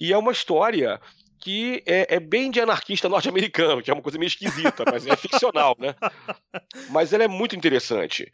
[0.00, 1.00] E é uma história
[1.40, 5.16] que é, é bem de anarquista norte-americano, que é uma coisa meio esquisita, mas é
[5.16, 5.94] ficcional, né?
[6.90, 8.30] Mas ela é muito interessante.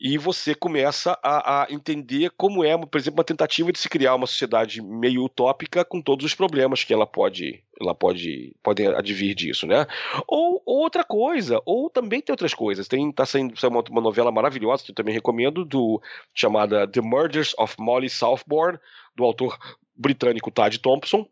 [0.00, 4.16] E você começa a, a, entender como é, por exemplo, uma tentativa de se criar
[4.16, 9.34] uma sociedade meio utópica com todos os problemas que ela pode, ela pode, pode advir
[9.36, 9.86] disso, né?
[10.26, 12.88] Ou, ou outra coisa, ou também tem outras coisas.
[12.88, 16.02] Tem tá saindo uma, uma novela maravilhosa que eu também recomendo do
[16.34, 18.78] chamada The Murders of Molly Southbourne
[19.14, 19.56] do autor
[19.96, 21.26] britânico Tad Thompson,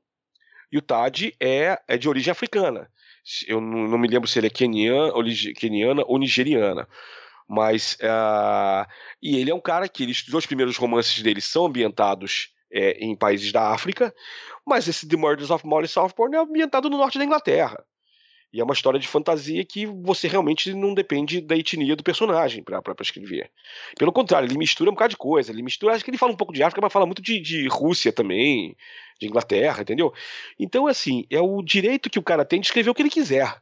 [0.73, 2.91] e o Tad é, é de origem africana.
[3.47, 5.12] Eu não, me lembro se ele é keniana,
[5.57, 6.89] keniana ou nigeriana.
[7.49, 7.97] Mas.
[8.01, 8.89] Uh,
[9.23, 12.93] e ele é um cara que ele, os dois primeiros romances dele são ambientados é,
[12.93, 14.12] em países da África,
[14.66, 17.85] mas esse The Murders of Molly Southbourne é ambientado no norte da Inglaterra.
[18.53, 22.63] E é uma história de fantasia que você realmente não depende da etnia do personagem
[22.63, 23.51] para escrever.
[23.97, 25.51] Pelo contrário, ele mistura um bocado de coisa.
[25.51, 27.67] Ele mistura, acho que ele fala um pouco de África, mas fala muito de, de
[27.69, 28.77] Rússia também,
[29.19, 30.13] de Inglaterra, entendeu?
[30.59, 33.59] Então, assim, é o direito que o cara tem de escrever o que ele quiser.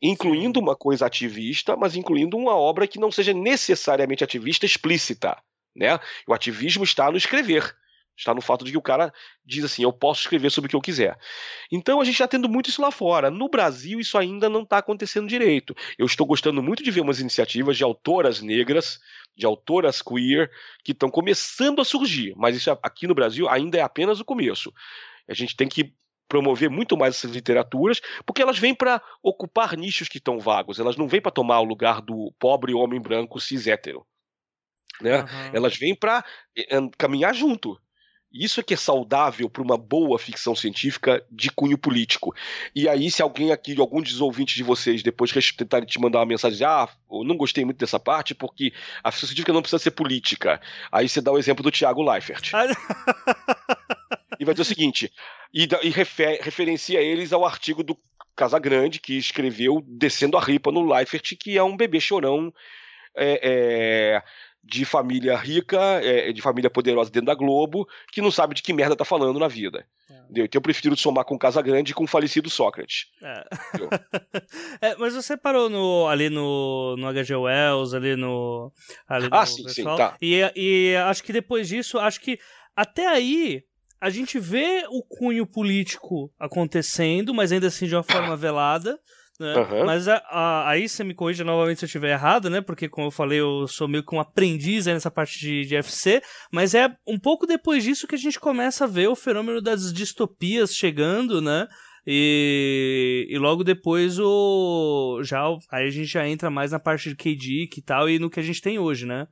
[0.00, 5.36] Incluindo uma coisa ativista, mas incluindo uma obra que não seja necessariamente ativista explícita.
[5.76, 6.00] Né?
[6.26, 7.76] O ativismo está no escrever.
[8.20, 9.12] Está no fato de que o cara
[9.44, 11.18] diz assim: eu posso escrever sobre o que eu quiser.
[11.72, 13.30] Então a gente está tendo muito isso lá fora.
[13.30, 15.74] No Brasil, isso ainda não está acontecendo direito.
[15.98, 19.00] Eu estou gostando muito de ver umas iniciativas de autoras negras,
[19.34, 20.50] de autoras queer,
[20.84, 22.34] que estão começando a surgir.
[22.36, 24.70] Mas isso aqui no Brasil ainda é apenas o começo.
[25.26, 25.94] A gente tem que
[26.28, 30.96] promover muito mais essas literaturas, porque elas vêm para ocupar nichos que estão vagos, elas
[30.96, 34.06] não vêm para tomar o lugar do pobre homem branco cis hétero.
[35.00, 35.22] Né?
[35.22, 35.50] Uhum.
[35.52, 36.24] Elas vêm para
[36.56, 37.80] eh, caminhar junto.
[38.32, 42.34] Isso é que é saudável para uma boa ficção científica de cunho político.
[42.74, 46.26] E aí, se alguém aqui, algum dos ouvintes de vocês, depois tentarem te mandar uma
[46.26, 48.72] mensagem, ah, eu não gostei muito dessa parte, porque
[49.02, 50.60] a ficção científica não precisa ser política.
[50.92, 52.52] Aí você dá o exemplo do Tiago Leifert.
[54.38, 55.12] e vai dizer o seguinte:
[55.52, 57.98] e, e refer, referencia eles ao artigo do
[58.36, 62.52] Casagrande, que escreveu Descendo a Ripa no Leifert, que é um bebê chorão.
[63.14, 64.22] É, é,
[64.62, 68.72] de família rica, é, de família poderosa dentro da Globo, que não sabe de que
[68.72, 69.86] merda tá falando na vida.
[70.10, 70.14] É.
[70.30, 73.06] Então eu prefiro somar com Casa Grande e com o falecido Sócrates.
[73.22, 73.44] É.
[74.88, 74.96] é.
[74.96, 78.72] mas você parou no, ali no, no HG Wells, ali no.
[79.08, 80.16] Ali ah, no sim, pessoal, sim, tá.
[80.20, 82.38] E, e acho que depois disso, acho que
[82.76, 83.64] até aí
[84.00, 88.98] a gente vê o cunho político acontecendo, mas ainda assim de uma forma velada.
[89.40, 89.56] Né?
[89.56, 89.86] Uhum.
[89.86, 92.60] Mas a, a, aí você me corrija novamente se eu estiver errado, né?
[92.60, 96.20] Porque, como eu falei, eu sou meio que um aprendiz nessa parte de, de FC.
[96.52, 99.94] Mas é um pouco depois disso que a gente começa a ver o fenômeno das
[99.94, 101.66] distopias chegando, né?
[102.06, 105.22] E, e logo depois o.
[105.22, 108.28] Já, aí a gente já entra mais na parte de KD e tal, e no
[108.28, 109.26] que a gente tem hoje, né?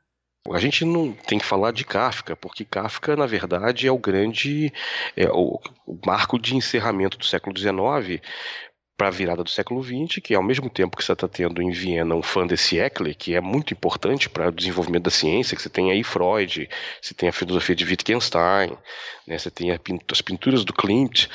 [0.50, 4.72] A gente não tem que falar de Kafka, porque Kafka, na verdade, é o grande
[5.14, 8.22] é, o, o marco de encerramento do século XIX,
[8.98, 11.70] para a virada do século XX, que ao mesmo tempo que você está tendo em
[11.70, 15.62] Viena um fã desse Eckler, que é muito importante para o desenvolvimento da ciência, que
[15.62, 16.68] você tem aí Freud,
[17.00, 18.72] você tem a filosofia de Wittgenstein,
[19.24, 21.28] né, você tem as pinturas do Klimt,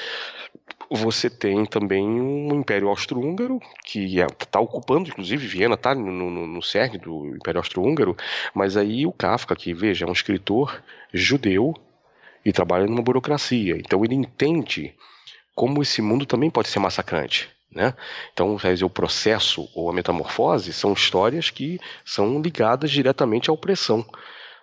[0.90, 6.46] você tem também um Império Austro-Húngaro, que está é, ocupando, inclusive, Viena está no, no,
[6.46, 8.18] no cerne do Império Austro-Húngaro,
[8.54, 10.84] mas aí o Kafka, que veja, é um escritor
[11.14, 11.74] judeu
[12.44, 14.94] e trabalha numa burocracia, então ele entende
[15.56, 17.50] como esse mundo também pode ser massacrante.
[17.72, 17.94] Né?
[18.32, 24.06] Então, o processo ou a metamorfose são histórias que são ligadas diretamente à opressão.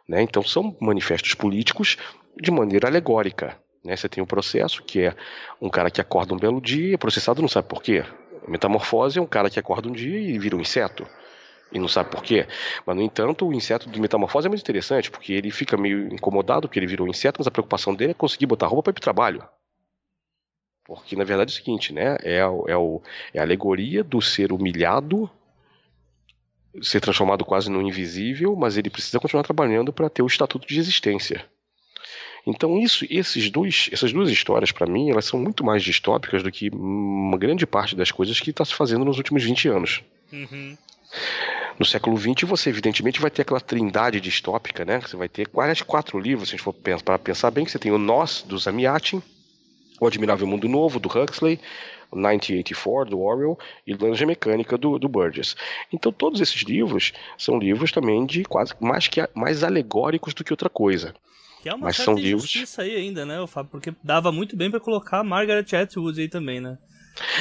[0.08, 0.22] Né?
[0.22, 1.96] Então, são manifestos políticos
[2.40, 3.58] de maneira alegórica.
[3.84, 3.96] Né?
[3.96, 5.16] Você tem o um processo, que é
[5.60, 8.04] um cara que acorda um belo dia, processado não sabe por quê.
[8.46, 11.06] Metamorfose é um cara que acorda um dia e vira um inseto
[11.72, 12.46] e não sabe por quê.
[12.84, 16.68] Mas, no entanto, o inseto de metamorfose é muito interessante, porque ele fica meio incomodado
[16.68, 18.94] porque ele virou um inseto, mas a preocupação dele é conseguir botar roupa para ir
[18.94, 19.44] para o trabalho.
[20.94, 22.16] Porque, na verdade, é o seguinte, né?
[22.22, 23.00] É, é, o,
[23.32, 25.30] é a alegoria do ser humilhado
[26.82, 30.78] ser transformado quase no invisível, mas ele precisa continuar trabalhando para ter o estatuto de
[30.78, 31.44] existência.
[32.46, 36.50] Então isso, esses dois, essas duas histórias para mim, elas são muito mais distópicas do
[36.50, 40.02] que uma grande parte das coisas que está se fazendo nos últimos 20 anos.
[40.32, 40.76] Uhum.
[41.78, 45.00] No século XX, você evidentemente vai ter aquela trindade distópica, né?
[45.00, 47.78] Você vai ter quase quatro livros, se a gente for para pensar bem, que você
[47.78, 49.22] tem o Nós, do Zamiatin,
[50.00, 51.60] o Admirável Mundo Novo, do Huxley,
[52.12, 55.54] 1984, do Orwell, e Laranja Mecânica, do, do Burgess.
[55.92, 60.52] Então, todos esses livros são livros também de quase mais, que, mais alegóricos do que
[60.52, 61.14] outra coisa.
[61.62, 62.78] Que é uma Mas certa são livros...
[62.78, 63.70] aí ainda, né, Fábio?
[63.70, 66.78] Porque dava muito bem para colocar Margaret Atwood aí também, né?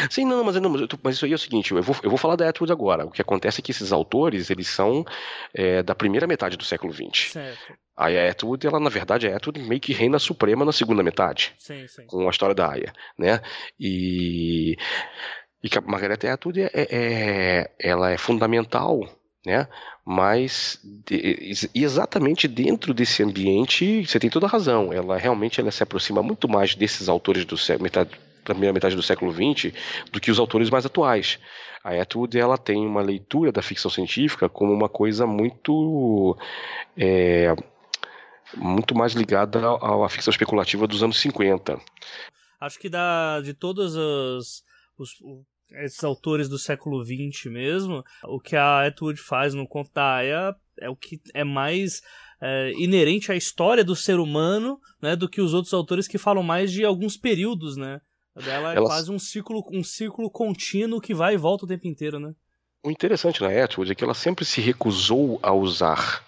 [0.09, 2.17] Sim, não, mas, não, mas, mas, isso aí é o seguinte, eu vou, eu vou
[2.17, 3.05] falar da Atwood agora.
[3.05, 5.05] O que acontece é que esses autores, eles são
[5.53, 7.31] é, da primeira metade do século XX.
[7.31, 7.73] Certo.
[7.95, 11.53] A Atwood, ela na verdade, a Atwood meio que reina suprema na segunda metade.
[11.57, 12.05] Sim, sim.
[12.05, 13.41] Com a história da Aya, né?
[13.79, 14.77] E,
[15.63, 19.01] e a Margaret Atwood, é, é, ela é fundamental
[19.45, 19.67] né?
[20.05, 24.91] Mas de, exatamente dentro desse ambiente, você tem toda a razão.
[24.91, 28.11] Ela realmente ela se aproxima muito mais desses autores do metade,
[28.53, 29.73] primeira metade do século XX
[30.11, 31.39] do que os autores mais atuais.
[31.83, 36.37] A Atwood ela tem uma leitura da ficção científica como uma coisa muito
[36.97, 37.55] é,
[38.57, 41.79] muito mais ligada à, à ficção especulativa dos anos 50.
[42.59, 44.63] Acho que da, de todos os,
[44.97, 45.11] os,
[45.71, 50.21] esses autores do século XX mesmo, o que a Atwood faz no Conto da
[50.81, 52.01] é o que é mais
[52.41, 56.43] é, inerente à história do ser humano, né, do que os outros autores que falam
[56.43, 58.01] mais de alguns períodos, né?
[58.43, 58.87] Dela é Ela...
[58.87, 62.33] quase um ciclo, um ciclo contínuo que vai e volta o tempo inteiro, né?
[62.83, 66.23] O interessante na Atwood é que ela sempre se recusou a usar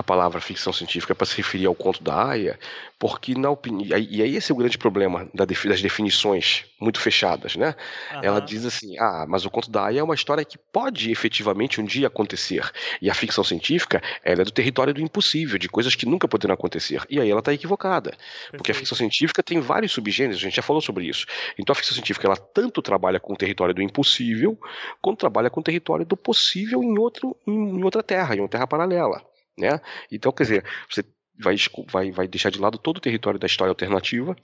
[0.00, 2.58] a palavra ficção científica para se referir ao conto da Aya,
[2.98, 3.98] porque na opinião.
[3.98, 7.74] E aí esse é o grande problema das definições muito fechadas, né?
[8.12, 8.20] Uhum.
[8.22, 11.80] Ela diz assim: ah, mas o conto da Aya é uma história que pode efetivamente
[11.80, 12.70] um dia acontecer.
[13.00, 16.54] E a ficção científica, ela é do território do impossível, de coisas que nunca poderão
[16.54, 17.02] acontecer.
[17.10, 18.10] E aí ela está equivocada.
[18.10, 18.56] Perfeito.
[18.56, 21.26] Porque a ficção científica tem vários subgêneros, a gente já falou sobre isso.
[21.58, 24.58] Então a ficção científica, ela tanto trabalha com o território do impossível,
[25.02, 28.66] quanto trabalha com o território do possível em, outro, em outra terra, em uma terra
[28.66, 29.22] paralela.
[29.60, 29.80] Né?
[30.10, 31.04] Então, quer dizer, você
[31.38, 31.56] vai,
[31.86, 34.34] vai, vai deixar de lado todo o território da história alternativa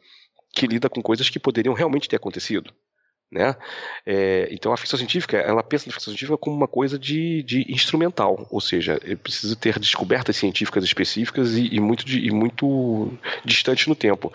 [0.54, 2.72] que lida com coisas que poderiam realmente ter acontecido.
[3.30, 3.56] Né?
[4.06, 7.66] É, então a ficção científica ela pensa na ficção científica como uma coisa de, de
[7.68, 13.96] instrumental, ou seja, precisa ter descobertas científicas específicas e, e muito, e muito distantes no
[13.96, 14.32] tempo.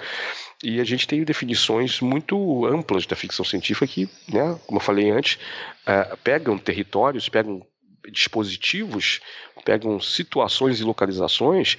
[0.61, 5.09] E a gente tem definições muito amplas da ficção científica que, né, como eu falei
[5.09, 5.39] antes,
[5.87, 7.65] uh, pegam territórios, pegam
[8.09, 9.19] dispositivos,
[9.63, 11.77] pegam situações e localizações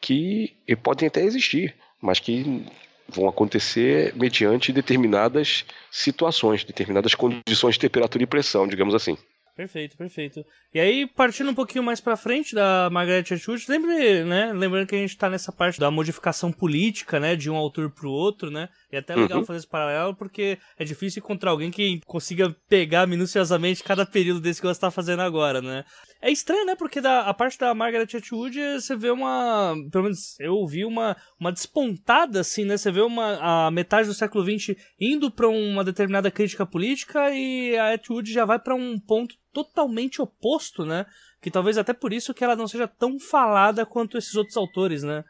[0.00, 2.64] que podem até existir, mas que
[3.08, 9.18] vão acontecer mediante determinadas situações, determinadas condições de temperatura e pressão, digamos assim.
[9.56, 10.44] Perfeito, perfeito.
[10.72, 14.94] E aí, partindo um pouquinho mais pra frente da Margaret Atwood, lembre, né, lembrando que
[14.94, 18.68] a gente tá nessa parte da modificação política, né, de um autor pro outro, né,
[18.90, 19.44] e é até legal uhum.
[19.44, 24.60] fazer esse paralelo, porque é difícil encontrar alguém que consiga pegar minuciosamente cada período desse
[24.60, 25.84] que você tá fazendo agora, né.
[26.22, 30.38] É estranho, né, porque da, a parte da Margaret Atwood, você vê uma, pelo menos
[30.38, 34.76] eu ouvi uma, uma despontada, assim, né, você vê uma, a metade do século XX
[35.00, 40.20] indo pra uma determinada crítica política e a Atwood já vai para um ponto totalmente
[40.20, 41.06] oposto, né?
[41.40, 45.02] Que talvez até por isso que ela não seja tão falada quanto esses outros autores,
[45.02, 45.24] né?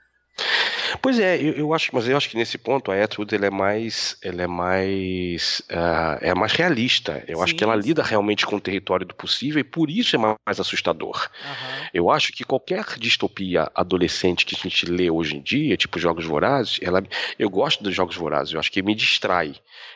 [1.01, 3.51] Pois é, eu, eu, acho, mas eu acho que nesse ponto a Atwood ela é
[3.51, 7.22] mais, ela é mais, uh, é mais realista.
[7.26, 10.16] Eu sim, acho que ela lida realmente com o território do possível e por isso
[10.16, 11.28] é mais assustador.
[11.45, 11.86] Uhum.
[11.93, 16.24] Eu acho que qualquer distopia adolescente que a gente lê hoje em dia, tipo Jogos
[16.24, 17.03] Vorazes, ela,
[17.38, 18.55] eu gosto dos Jogos Vorazes.
[18.55, 19.55] Eu acho que me distrai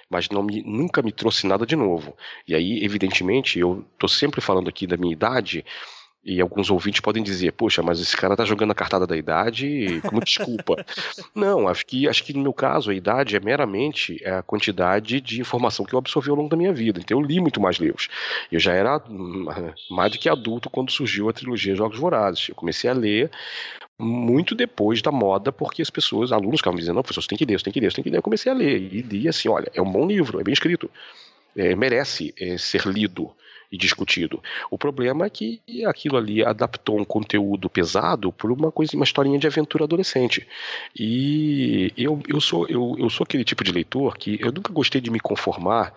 [0.09, 2.17] mas não me, nunca me trouxe nada de novo.
[2.47, 5.65] E aí, evidentemente, eu estou sempre falando aqui da minha idade,
[6.25, 10.01] e alguns ouvintes podem dizer, poxa, mas esse cara tá jogando a cartada da idade
[10.03, 10.85] como desculpa.
[11.35, 15.41] Não, acho que, acho que no meu caso a idade é meramente a quantidade de
[15.41, 16.99] informação que eu absorvi ao longo da minha vida.
[16.99, 18.09] Então eu li muito mais livros.
[18.51, 19.47] Eu já era hum,
[19.91, 22.49] mais do que adulto quando surgiu a trilogia Jogos Vorazes.
[22.49, 23.31] Eu comecei a ler
[23.99, 27.45] muito depois da moda, porque as pessoas, alunos ficavam dizendo, não, professor, você tem que
[27.45, 28.19] ler, você tem que ler, você tem que ler.
[28.19, 30.91] Eu comecei a ler e li assim, olha, é um bom livro, é bem escrito,
[31.57, 33.31] é, merece é, ser lido
[33.75, 34.41] e discutido.
[34.71, 39.37] O problema é que aquilo ali adaptou um conteúdo pesado por uma coisa, uma historinha
[39.37, 40.47] de aventura adolescente.
[40.97, 45.01] E eu, eu, sou, eu, eu sou aquele tipo de leitor que eu nunca gostei
[45.01, 45.93] de me conformar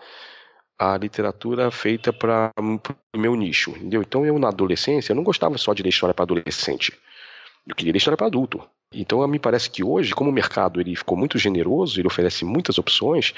[0.76, 4.02] a literatura feita para o meu nicho, entendeu?
[4.02, 6.92] Então eu na adolescência eu não gostava só de ler história para adolescente.
[7.64, 8.60] Eu queria ler história para adulto.
[8.92, 12.78] Então me parece que hoje, como o mercado ele ficou muito generoso, ele oferece muitas
[12.78, 13.34] opções,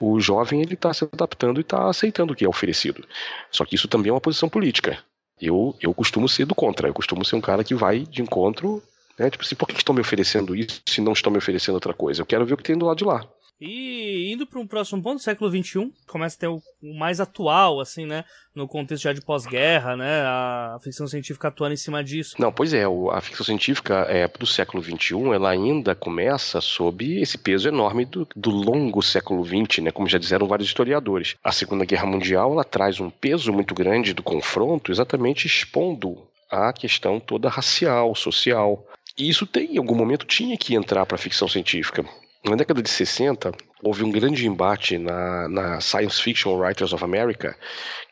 [0.00, 3.06] o jovem ele está se adaptando e está aceitando o que é oferecido.
[3.50, 4.98] Só que isso também é uma posição política.
[5.40, 8.82] Eu, eu costumo ser do contra, eu costumo ser um cara que vai de encontro,
[9.18, 9.28] né?
[9.28, 12.22] Tipo assim, por que estão me oferecendo isso se não estão me oferecendo outra coisa?
[12.22, 13.26] Eu quero ver o que tem do lado de lá.
[13.60, 17.80] E indo para um próximo ponto, século XXI, começa a ter o, o mais atual,
[17.80, 18.24] assim, né?
[18.54, 20.22] No contexto já de pós-guerra, né?
[20.22, 22.34] A, a, ficção científica atuando em cima disso.
[22.38, 27.20] Não, pois é, o, a ficção científica é, do século XXI, ela ainda começa sob
[27.20, 29.90] esse peso enorme do, do longo século XX, né?
[29.92, 31.36] Como já disseram vários historiadores.
[31.42, 36.72] A Segunda Guerra Mundial, ela traz um peso muito grande do confronto, exatamente expondo a
[36.72, 38.84] questão toda racial, social.
[39.16, 42.04] E isso tem, em algum momento, tinha que entrar para a ficção científica.
[42.46, 47.56] Na década de 60, houve um grande embate na, na Science Fiction Writers of America,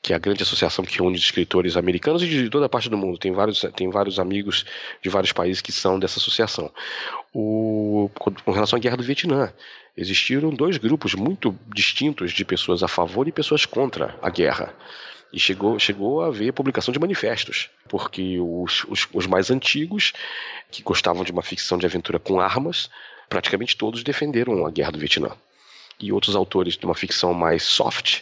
[0.00, 2.96] que é a grande associação que une escritores americanos e de toda a parte do
[2.96, 3.18] mundo.
[3.18, 4.64] Tem vários, tem vários amigos
[5.02, 6.72] de vários países que são dessa associação.
[7.34, 9.52] O, com relação à Guerra do Vietnã,
[9.94, 14.74] existiram dois grupos muito distintos de pessoas a favor e pessoas contra a guerra.
[15.30, 20.14] E chegou, chegou a haver publicação de manifestos, porque os, os, os mais antigos,
[20.70, 22.88] que gostavam de uma ficção de aventura com armas,
[23.32, 25.30] praticamente todos defenderam a guerra do Vietnã.
[25.98, 28.20] E outros autores de uma ficção mais soft,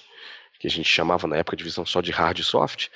[0.60, 2.86] que a gente chamava na época de visão só de hard e soft,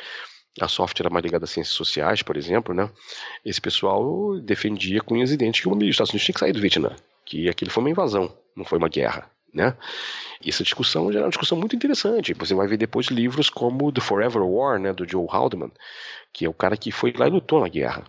[0.61, 2.89] a soft era mais ligada a ciências sociais, por exemplo, né?
[3.45, 6.61] Esse pessoal defendia com unhas e dentes que os Estados Unidos tinha que sair do
[6.61, 6.95] Vietnã,
[7.25, 9.77] que aquilo foi uma invasão, não foi uma guerra, né?
[10.41, 12.33] E essa discussão já é uma discussão muito interessante.
[12.35, 15.73] Você vai ver depois livros como The Forever War, né, do Joe Haldeman,
[16.33, 18.05] que é o cara que foi lá e lutou na guerra.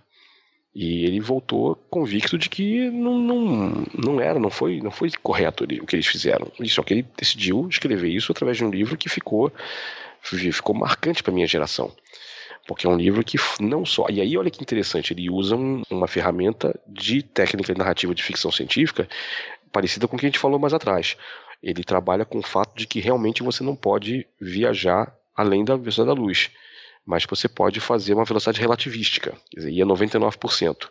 [0.75, 5.63] E ele voltou convicto de que não, não, não era, não foi, não foi correto
[5.63, 6.51] o que eles fizeram.
[6.65, 9.49] Só que ele decidiu escrever isso através de um livro que ficou,
[10.21, 11.89] ficou marcante para minha geração.
[12.67, 14.07] Porque é um livro que não só.
[14.09, 18.51] E aí, olha que interessante, ele usa um, uma ferramenta de técnica narrativa de ficção
[18.51, 19.07] científica
[19.71, 21.15] parecida com o que a gente falou mais atrás.
[21.63, 26.07] Ele trabalha com o fato de que realmente você não pode viajar além da velocidade
[26.07, 26.51] da luz
[27.05, 30.89] mas você pode fazer uma velocidade relativística, dizer, ia 99%.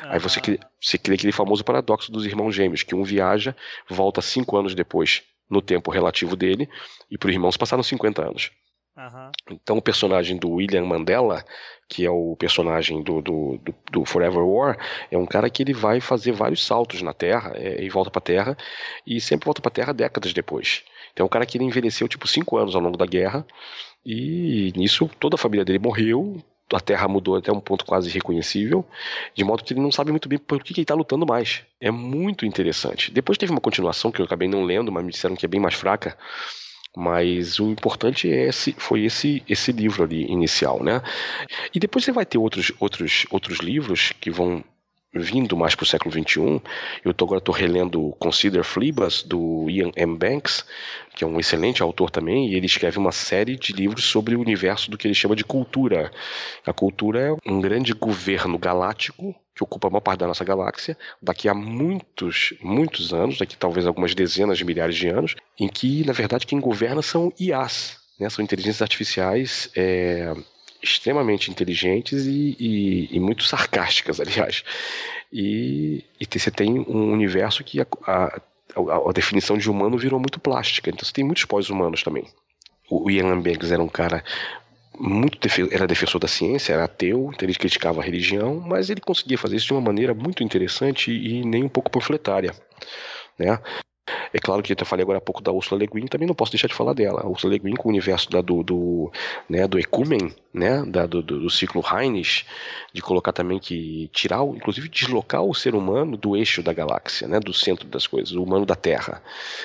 [0.00, 0.14] Ah.
[0.14, 0.40] Aí você,
[0.80, 3.56] você cria aquele famoso paradoxo dos irmãos gêmeos, que um viaja,
[3.88, 6.68] volta cinco anos depois no tempo relativo dele,
[7.10, 8.50] e para o irmão se passaram 50 anos.
[8.96, 9.30] Uhum.
[9.50, 11.44] Então o personagem do William Mandela,
[11.86, 14.78] que é o personagem do, do, do, do, Forever War,
[15.10, 18.20] é um cara que ele vai fazer vários saltos na Terra é, e volta para
[18.20, 18.56] a Terra,
[19.06, 20.82] e sempre volta para a Terra décadas depois.
[21.12, 23.46] Então é um cara que ele envelheceu tipo cinco anos ao longo da guerra,
[24.06, 26.40] e nisso toda a família dele morreu,
[26.72, 28.86] a Terra mudou até um ponto quase irreconhecível,
[29.34, 31.64] de modo que ele não sabe muito bem por que ele está lutando mais.
[31.80, 33.10] É muito interessante.
[33.10, 35.60] Depois teve uma continuação que eu acabei não lendo, mas me disseram que é bem
[35.60, 36.16] mais fraca.
[36.96, 41.02] Mas o importante é esse, foi esse, esse livro ali inicial, né?
[41.74, 44.64] E depois você vai ter outros, outros, outros livros que vão
[45.18, 46.60] vindo mais para o século XXI.
[47.04, 50.16] Eu tô, agora estou relendo Consider Phlebas, do Ian M.
[50.16, 50.64] Banks,
[51.14, 54.40] que é um excelente autor também, e ele escreve uma série de livros sobre o
[54.40, 56.10] universo do que ele chama de cultura.
[56.66, 60.98] A cultura é um grande governo galáctico que ocupa a maior parte da nossa galáxia,
[61.20, 66.04] daqui a muitos, muitos anos, daqui talvez algumas dezenas de milhares de anos, em que,
[66.04, 68.28] na verdade, quem governa são IAs, né?
[68.28, 70.34] são inteligências artificiais é,
[70.82, 74.64] extremamente inteligentes e, e, e, muito sarcásticas, aliás.
[75.32, 78.40] E, e você tem um universo que a, a,
[78.74, 82.26] a, definição de humano virou muito plástica, então você tem muitos pós-humanos também.
[82.88, 84.22] O Ian Banks era um cara
[84.98, 85.38] muito
[85.70, 89.56] era defensor da ciência, era ateu, então ele criticava a religião, mas ele conseguia fazer
[89.56, 92.54] isso de uma maneira muito interessante e nem um pouco panfletária.
[93.38, 93.58] Né?
[94.32, 96.52] É claro que eu falei agora há pouco da Ursula Le Guin, também não posso
[96.52, 97.22] deixar de falar dela.
[97.22, 99.10] A Ursula Le Guin com o universo da, do, do,
[99.48, 102.44] né, do Ecumen, né, da, do, do, ciclo Heinz,
[102.92, 107.40] de colocar também que tirar, inclusive deslocar o ser humano do eixo da galáxia, né,
[107.40, 109.22] do centro das coisas, o humano da Terra.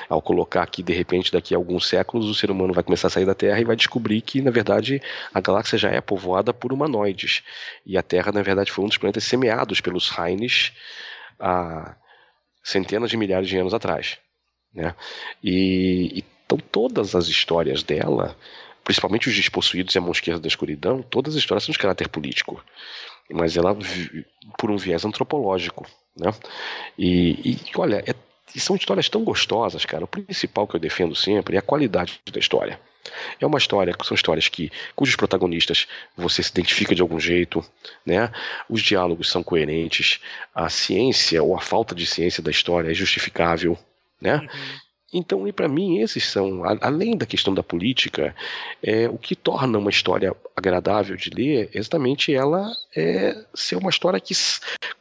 [0.09, 3.11] Ao colocar que, de repente, daqui a alguns séculos, o ser humano vai começar a
[3.11, 5.01] sair da Terra e vai descobrir que, na verdade,
[5.33, 7.43] a galáxia já é povoada por humanoides.
[7.85, 10.71] E a Terra, na verdade, foi um dos planetas semeados pelos Heinz
[11.39, 11.95] há
[12.63, 14.19] centenas de milhares de anos atrás.
[14.73, 14.95] Né?
[15.43, 18.35] E, então todas as histórias dela,
[18.83, 22.07] principalmente os despossuídos e a mão esquerda da escuridão, todas as histórias são de caráter
[22.09, 22.63] político,
[23.29, 23.77] mas ela
[24.57, 25.85] por um viés antropológico,
[26.17, 26.33] né?
[26.97, 28.13] E, e olha, é,
[28.59, 30.03] são histórias tão gostosas, cara.
[30.03, 32.79] O principal que eu defendo sempre é a qualidade da história.
[33.39, 37.65] É uma história, são histórias que cujos protagonistas você se identifica de algum jeito,
[38.05, 38.31] né?
[38.69, 40.19] Os diálogos são coerentes,
[40.53, 43.77] a ciência ou a falta de ciência da história é justificável,
[44.21, 44.37] né?
[44.37, 44.47] Uhum.
[45.13, 48.33] Então, e para mim, esses são, além da questão da política,
[48.81, 53.89] é, o que torna uma história agradável de ler é exatamente ela é ser uma
[53.89, 54.33] história que,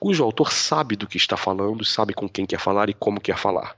[0.01, 3.39] cujo autor sabe do que está falando, sabe com quem quer falar e como quer
[3.39, 3.77] falar.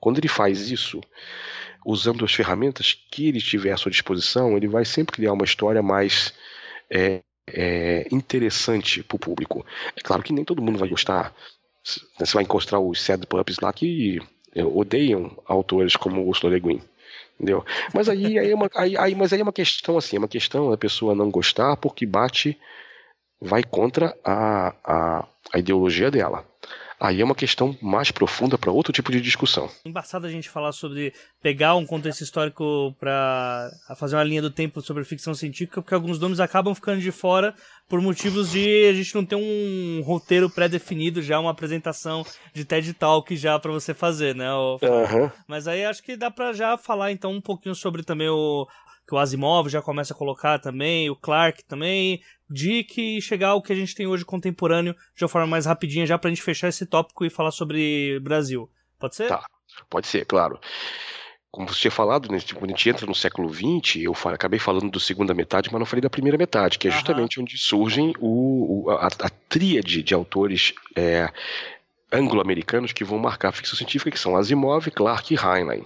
[0.00, 1.00] Quando ele faz isso,
[1.86, 5.80] usando as ferramentas que ele tiver à sua disposição, ele vai sempre criar uma história
[5.80, 6.34] mais
[6.90, 9.64] é, é, interessante para o público.
[9.96, 11.32] É claro que nem todo mundo vai gostar.
[11.84, 14.20] Você vai encontrar os sad pups lá que
[14.56, 16.82] odeiam autores como Ursula Le Guin.
[17.34, 17.64] Entendeu?
[17.94, 20.28] Mas aí, aí, é uma, aí, aí, mas aí é uma questão assim, é uma
[20.28, 22.58] questão da pessoa não gostar porque bate,
[23.40, 26.46] vai contra a, a, a ideologia dela.
[27.02, 29.68] Aí é uma questão mais profunda para outro tipo de discussão.
[29.84, 34.80] Embaçado a gente falar sobre pegar um contexto histórico para fazer uma linha do tempo
[34.80, 37.56] sobre ficção científica, porque alguns nomes acabam ficando de fora
[37.88, 42.24] por motivos de a gente não ter um roteiro pré-definido já, uma apresentação
[42.54, 44.54] de TED Talk já para você fazer, né?
[44.54, 45.28] Uhum.
[45.48, 48.64] Mas aí acho que dá para já falar então um pouquinho sobre também o
[49.06, 53.62] que o Asimov já começa a colocar também, o Clark também, Dick e chegar ao
[53.62, 56.68] que a gente tem hoje contemporâneo de uma forma mais rapidinha, já pra gente fechar
[56.68, 58.70] esse tópico e falar sobre Brasil.
[58.98, 59.28] Pode ser?
[59.28, 59.44] Tá,
[59.90, 60.58] pode ser, claro.
[61.50, 64.90] Como você tinha falado, né, quando a gente entra no século XX, eu acabei falando
[64.90, 67.42] da segunda metade, mas não falei da primeira metade, que é justamente Aham.
[67.42, 71.30] onde surgem o, o a, a, tríade de autores é,
[72.10, 75.84] anglo-americanos que vão marcar a ficção científica, que são Asimov, Clarke e Heinlein.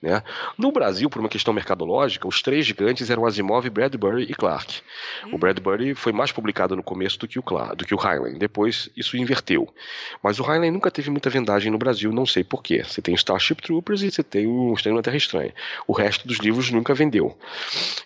[0.00, 0.22] Né?
[0.58, 4.80] No Brasil, por uma questão mercadológica, os três gigantes eram Asimov, Bradbury e Clark.
[5.24, 5.34] Hum.
[5.34, 8.38] O Bradbury foi mais publicado no começo do que o Clark, do que o Heinlein.
[8.38, 9.68] Depois isso inverteu.
[10.22, 12.84] Mas o Heinlein nunca teve muita vendagem no Brasil, não sei porquê.
[12.84, 15.54] Você tem Starship Troopers e você tem o Estranho na Terra Estranha.
[15.86, 17.36] O resto dos livros nunca vendeu.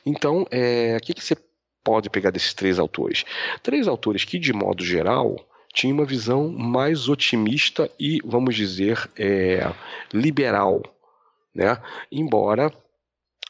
[0.05, 1.37] Então, é, o que, que você
[1.83, 3.25] pode pegar desses três autores?
[3.63, 5.37] Três autores que, de modo geral,
[5.73, 9.73] tinham uma visão mais otimista e, vamos dizer, é,
[10.13, 10.83] liberal
[11.55, 11.81] né?
[12.11, 12.73] Embora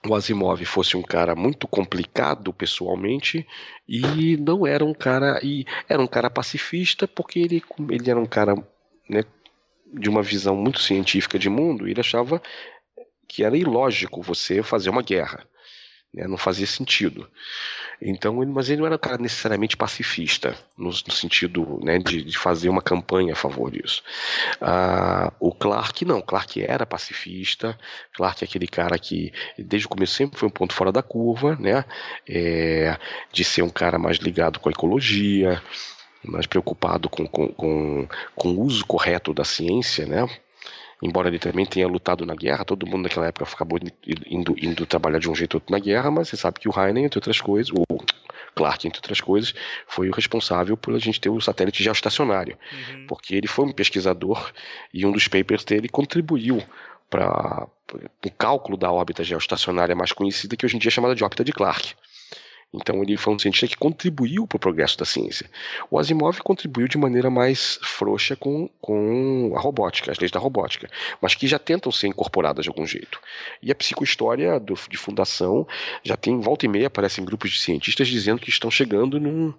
[0.06, 3.46] o Asimov fosse um cara muito complicado pessoalmente
[3.86, 8.26] e não era um cara e era um cara pacifista porque ele, ele era um
[8.26, 8.54] cara
[9.08, 9.24] né,
[9.92, 12.40] de uma visão muito científica de mundo e ele achava
[13.28, 15.46] que era ilógico você fazer uma guerra
[16.14, 17.30] né, não fazia sentido
[18.02, 22.38] então, mas ele não era um cara necessariamente pacifista, no, no sentido né, de, de,
[22.38, 24.02] fazer uma campanha a favor disso.
[24.60, 27.78] Ah, o Clark, não, Clark era pacifista,
[28.14, 31.56] Clark é aquele cara que, desde o começo, sempre foi um ponto fora da curva,
[31.56, 31.84] né,
[32.26, 32.96] é,
[33.32, 35.62] de ser um cara mais ligado com a ecologia,
[36.24, 40.26] mais preocupado com, com, com, com o uso correto da ciência, né,
[41.02, 43.78] embora ele também tenha lutado na guerra, todo mundo naquela época acabou
[44.26, 46.72] indo, indo trabalhar de um jeito ou outro na guerra, mas você sabe que o
[46.72, 47.84] Heinen, entre outras coisas, o
[48.54, 49.54] Clark, entre outras coisas,
[49.86, 53.06] foi o responsável por a gente ter o satélite geoestacionário, uhum.
[53.06, 54.52] porque ele foi um pesquisador
[54.92, 56.62] e um dos papers dele contribuiu
[57.08, 57.66] para
[58.24, 61.44] o cálculo da órbita geoestacionária mais conhecida, que hoje em dia é chamada de órbita
[61.44, 61.94] de Clark.
[62.72, 65.50] Então ele foi um cientista que contribuiu para o progresso da ciência.
[65.90, 70.88] O Asimov contribuiu de maneira mais frouxa com, com a robótica, as leis da robótica,
[71.20, 73.20] mas que já tentam ser incorporadas de algum jeito.
[73.60, 75.66] E a psicohistória do, de fundação
[76.04, 79.52] já tem volta e meia aparecem grupos de cientistas dizendo que estão chegando num,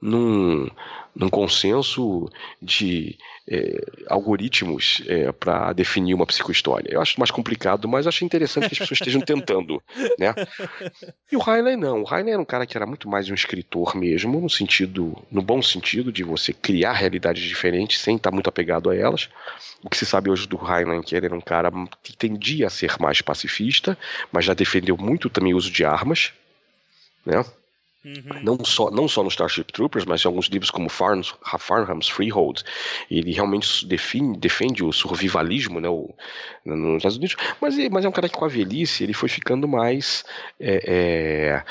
[0.00, 0.68] num,
[1.14, 2.28] num consenso
[2.60, 6.92] de é, algoritmos é, para definir uma psicohistória.
[6.92, 9.82] Eu acho mais complicado, mas acho interessante que as pessoas estejam tentando,
[10.18, 10.34] né?
[11.30, 12.02] E o Heinlein não.
[12.02, 15.42] O Heinlein era um cara que era muito mais um escritor mesmo, no sentido, no
[15.42, 19.28] bom sentido de você criar realidades diferentes sem estar muito apegado a elas.
[19.82, 21.70] O que se sabe hoje do Heinlein é que ele era um cara
[22.02, 23.98] que tendia a ser mais pacifista,
[24.30, 26.32] mas já defendeu muito também o uso de armas,
[27.26, 27.44] né?
[28.02, 28.42] Uhum.
[28.42, 32.62] Não, só, não só no Starship Troopers, mas em alguns livros como Farnham's, Farnham's Freehold.
[33.10, 36.14] Ele realmente define, defende o survivalismo né, o,
[36.64, 39.68] nos Estados Unidos, mas, mas é um cara que com a velhice ele foi ficando
[39.68, 40.24] mais.
[40.58, 41.62] É, é,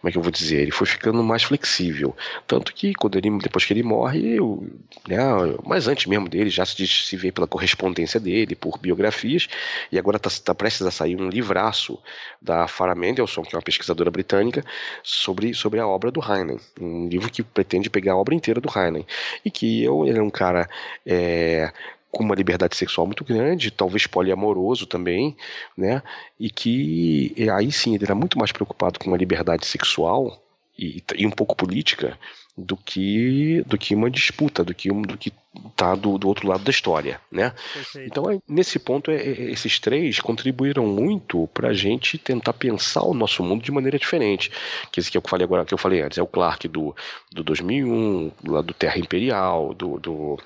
[0.00, 0.60] como é que eu vou dizer?
[0.60, 2.14] Ele foi ficando mais flexível.
[2.46, 4.68] Tanto que quando ele, depois que ele morre, eu,
[5.08, 5.18] né,
[5.64, 9.48] mas antes mesmo dele, já se, se vê pela correspondência dele, por biografias,
[9.90, 11.98] e agora está tá prestes a sair um livraço
[12.42, 14.62] da Farah Mendelssohn, que é uma pesquisadora britânica,
[15.02, 18.60] sobre, sobre sobre a obra do Heinen, um livro que pretende pegar a obra inteira
[18.60, 19.06] do Heinen,
[19.44, 20.68] e que eu, ele é um cara
[21.06, 21.72] é,
[22.10, 25.36] com uma liberdade sexual muito grande, talvez poliamoroso também,
[25.76, 26.02] né?
[26.38, 30.42] E que aí sim ele era muito mais preocupado com a liberdade sexual
[30.78, 32.18] e, e um pouco política
[32.58, 35.32] do que do que uma disputa, do que do que
[35.76, 37.54] tá do, do outro lado da história, né?
[37.72, 38.06] Perfeito.
[38.08, 43.02] Então é, nesse ponto é, é, esses três contribuíram muito para a gente tentar pensar
[43.04, 44.50] o nosso mundo de maneira diferente.
[44.90, 46.94] Que esse que eu falei agora, que eu falei antes, é o Clark do,
[47.32, 50.38] do 2001, lá do Terra Imperial, do, do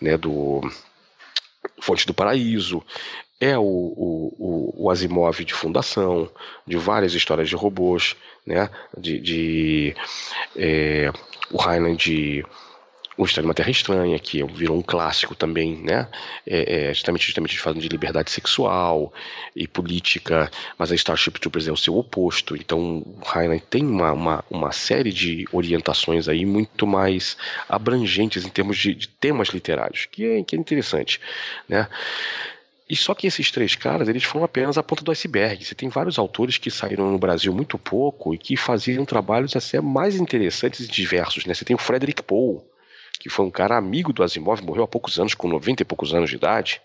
[0.00, 0.60] né, do
[1.80, 2.80] Fonte do Paraíso,
[3.40, 6.30] é o, o, o, Asimov de fundação,
[6.66, 8.70] de várias histórias de robôs, né?
[8.96, 9.96] de, de
[10.56, 11.12] é,
[11.50, 12.44] o de
[13.16, 16.08] o de uma Terra Estranha, que virou um clássico também, né?
[16.46, 19.12] É, é, justamente, justamente falando de liberdade sexual
[19.54, 22.54] e política, mas a Starship Troopers é o seu oposto.
[22.54, 27.36] Então, o Heinlein tem uma, uma, uma série de orientações aí muito mais
[27.68, 31.20] abrangentes em termos de, de temas literários, que é, que é interessante,
[31.68, 31.88] né?
[32.88, 35.64] E só que esses três caras, eles foram apenas a ponta do iceberg.
[35.64, 39.80] Você tem vários autores que saíram no Brasil muito pouco e que faziam trabalhos até
[39.80, 41.44] mais interessantes e diversos.
[41.46, 41.54] Né?
[41.54, 42.60] Você tem o Frederick Poe,
[43.18, 46.14] que foi um cara amigo do Asimov, morreu há poucos anos, com 90 e poucos
[46.14, 46.80] anos de idade.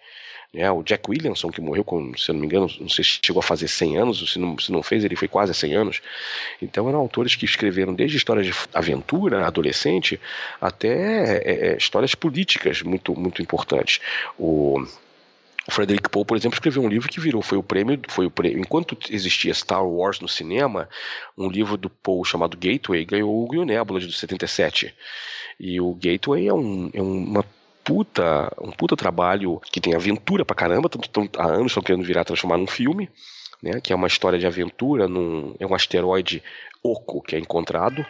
[0.52, 0.70] Né?
[0.72, 3.40] O Jack Williamson, que morreu com, se eu não me engano, não sei se chegou
[3.40, 6.02] a fazer 100 anos, se não, se não fez, ele foi quase 100 anos.
[6.60, 10.20] Então eram autores que escreveram desde histórias de aventura adolescente
[10.60, 14.02] até é, é, histórias políticas muito, muito importantes.
[14.38, 14.84] O
[15.68, 18.32] o Frederick Poe, por exemplo, escreveu um livro que virou, foi o prêmio, foi o
[18.32, 20.90] prêmio, enquanto existia Star Wars no cinema,
[21.38, 24.94] um livro do Poe chamado Gateway ganhou o Hugo Nebula de 77.
[25.60, 27.46] E o Gateway é, um, é uma
[27.84, 32.26] puta, um puta trabalho que tem aventura pra caramba, tanto, há anos estão querendo virar
[32.26, 33.10] transformar num filme,
[33.62, 36.42] né, que é uma história de aventura, num, é um asteroide
[36.84, 38.04] oco que é encontrado,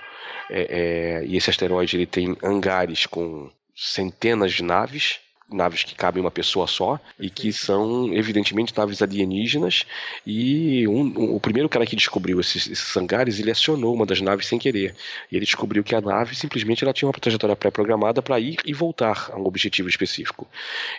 [0.49, 5.20] é, é, e esse asteroide ele tem hangares com centenas de naves,
[5.52, 9.86] naves que cabem uma pessoa só e que são evidentemente naves alienígenas
[10.26, 14.22] e um, um, o primeiro cara que descobriu esses, esses hangares ele acionou uma das
[14.22, 14.95] naves sem querer
[15.32, 18.74] e ele descobriu que a nave simplesmente ela tinha uma trajetória pré-programada para ir e
[18.74, 20.47] voltar a um objetivo específico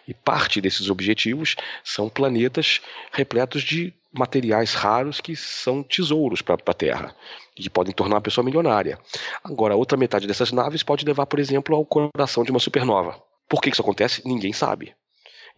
[0.06, 2.80] e parte desses objetivos são planetas
[3.12, 7.14] repletos de materiais raros que são tesouros para a Terra
[7.56, 8.98] e que podem tornar a pessoa milionária.
[9.42, 13.31] Agora, a outra metade dessas naves pode levar, por exemplo, ao coração de uma supernova.
[13.52, 14.22] Por que isso acontece?
[14.24, 14.94] Ninguém sabe.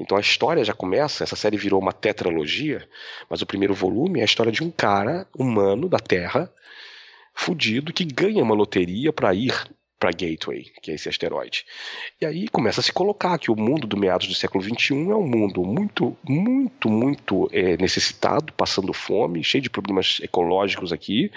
[0.01, 2.89] Então a história já começa, essa série virou uma tetralogia,
[3.31, 6.53] mas o primeiro volume é a história de um cara humano da Terra,
[7.33, 9.55] fudido, que ganha uma loteria para ir
[9.97, 11.65] para Gateway, que é esse asteroide.
[12.21, 15.15] E aí começa a se colocar que o mundo do meados do século XXI é
[15.15, 21.31] um mundo muito, muito, muito é, necessitado, passando fome, cheio de problemas ecológicos aqui.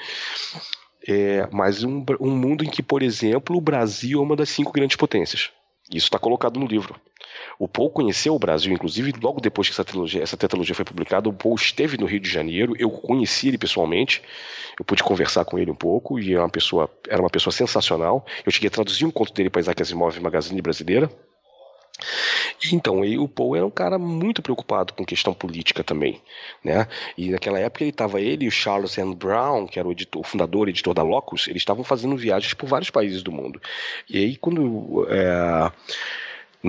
[1.08, 4.72] É, mas um, um mundo em que, por exemplo, o Brasil é uma das cinco
[4.72, 5.52] grandes potências.
[5.90, 6.96] Isso está colocado no livro.
[7.58, 11.30] O Paul conheceu o Brasil, inclusive, logo depois que essa, trilogia, essa tetralogia foi publicada,
[11.30, 14.22] o Paul esteve no Rio de Janeiro, eu conheci ele pessoalmente,
[14.78, 18.26] eu pude conversar com ele um pouco, e é uma pessoa, era uma pessoa sensacional.
[18.46, 21.10] Eu cheguei a traduzir um conto dele para Isaac Asimov Magazine Brasileira.
[22.72, 26.22] Então, o Paul era um cara muito preocupado com questão política também,
[26.64, 26.88] né?
[27.18, 29.16] E naquela época ele estava ele e o Charles N.
[29.16, 32.68] Brown, que era o, editor, o fundador editor da Locus, eles estavam fazendo viagens por
[32.68, 33.62] vários países do mundo.
[34.10, 35.72] E aí quando é,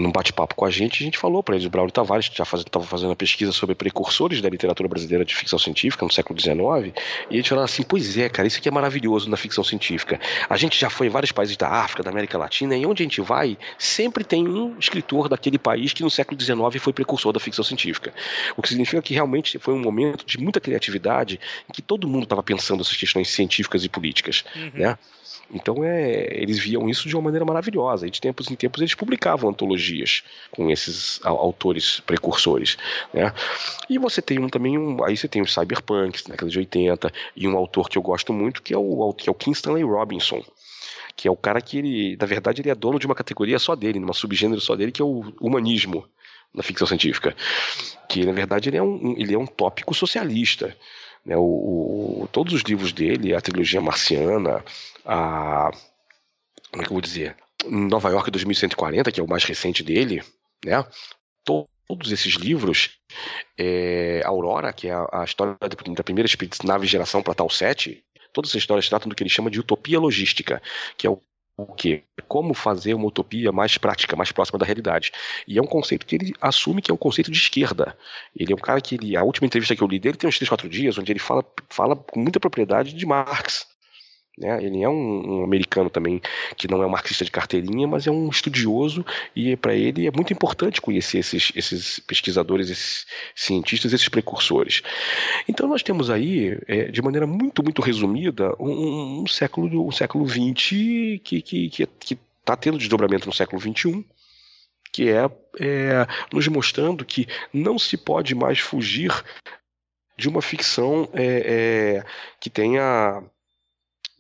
[0.01, 2.85] num bate-papo com a gente, a gente falou para eles, o Braulio Tavares já estava
[2.85, 6.95] fazendo, uma pesquisa sobre precursores da literatura brasileira de ficção científica no século XIX,
[7.31, 10.21] e a gente falou assim, pois é, cara, isso aqui é maravilhoso na ficção científica.
[10.49, 13.05] A gente já foi em vários países da África, da América Latina, e onde a
[13.05, 17.41] gente vai, sempre tem um escritor daquele país que no século XIX foi precursor da
[17.41, 18.13] ficção científica.
[18.57, 22.25] O que significa que realmente foi um momento de muita criatividade em que todo mundo
[22.25, 24.71] estava pensando essas questões científicas e políticas, uhum.
[24.75, 24.99] né?
[25.53, 28.07] Então é, eles viam isso de uma maneira maravilhosa.
[28.07, 32.77] E de tempos em tempos eles publicavam antologias com esses autores precursores.
[33.13, 33.33] Né?
[33.89, 37.13] E você tem um, também um, aí você tem os cyberpunks, na década de 80,
[37.35, 39.85] e um autor que eu gosto muito que é o, que é o Kim Stanley
[39.85, 40.43] Robinson
[41.19, 43.75] que é o cara que ele, na verdade, ele é dono de uma categoria só
[43.75, 46.09] dele, numa subgênero só dele, que é o humanismo
[46.55, 47.35] na ficção científica.
[48.09, 50.77] Que, na verdade, ele é um, ele é um tópico socialista.
[51.27, 51.37] Né?
[51.37, 54.65] O, o, todos os livros dele, a trilogia marciana,
[55.09, 55.71] a.
[56.71, 57.35] Como é que eu vou dizer?
[57.67, 60.23] Nova York 2140, que é o mais recente dele,
[60.65, 60.85] né?
[61.45, 62.99] Todos esses livros,
[63.57, 66.29] é, Aurora, que é a, história da, primeira
[66.63, 69.99] nave geração para Tal 7, todas essas histórias tratam do que ele chama de utopia
[69.99, 70.63] logística,
[70.99, 72.05] que é o quê?
[72.29, 75.11] Como fazer uma utopia mais prática, mais próxima da realidade.
[75.47, 77.99] E é um conceito que ele assume que é um conceito de esquerda.
[78.37, 80.37] Ele é um cara que ele, a última entrevista que eu li dele tem uns
[80.37, 83.67] 3, 4 dias, onde ele fala, fala com muita propriedade de Marx.
[84.39, 84.65] Né?
[84.65, 86.21] Ele é um, um, americano também
[86.57, 89.05] que não é um marxista de carteirinha, mas é um estudioso
[89.35, 94.83] e para ele é muito importante conhecer esses, esses pesquisadores, esses cientistas, esses precursores.
[95.49, 100.27] Então nós temos aí, é, de maneira muito, muito resumida, um, um século um século
[100.29, 101.89] XX que
[102.41, 104.05] está tendo desdobramento no século XXI
[104.93, 109.13] que é, é, nos mostrando que não se pode mais fugir
[110.17, 112.05] de uma ficção é, é,
[112.41, 113.23] que tenha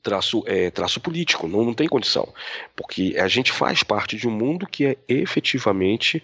[0.02, 2.32] traço, é, traço político, não, não tem condição.
[2.76, 6.22] Porque a gente faz parte de um mundo que é efetivamente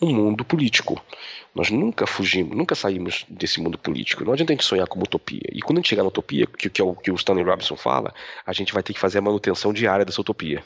[0.00, 1.02] um mundo político.
[1.54, 4.24] Nós nunca fugimos, nunca saímos desse mundo político.
[4.24, 5.48] Não adianta a gente sonhar como utopia.
[5.52, 7.76] E quando a gente chegar na utopia, que, que é o que o Stanley Robinson
[7.76, 8.14] fala,
[8.46, 10.64] a gente vai ter que fazer a manutenção diária dessa utopia.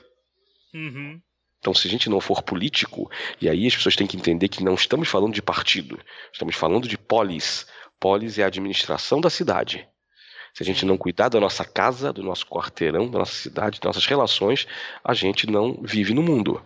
[0.72, 1.20] Uhum.
[1.58, 3.10] Então, se a gente não for político,
[3.40, 5.98] e aí as pessoas têm que entender que não estamos falando de partido,
[6.30, 7.66] estamos falando de polis.
[7.98, 9.88] Polis é a administração da cidade.
[10.54, 13.86] Se a gente não cuidar da nossa casa, do nosso quarteirão, da nossa cidade, das
[13.86, 14.68] nossas relações,
[15.02, 16.64] a gente não vive no mundo.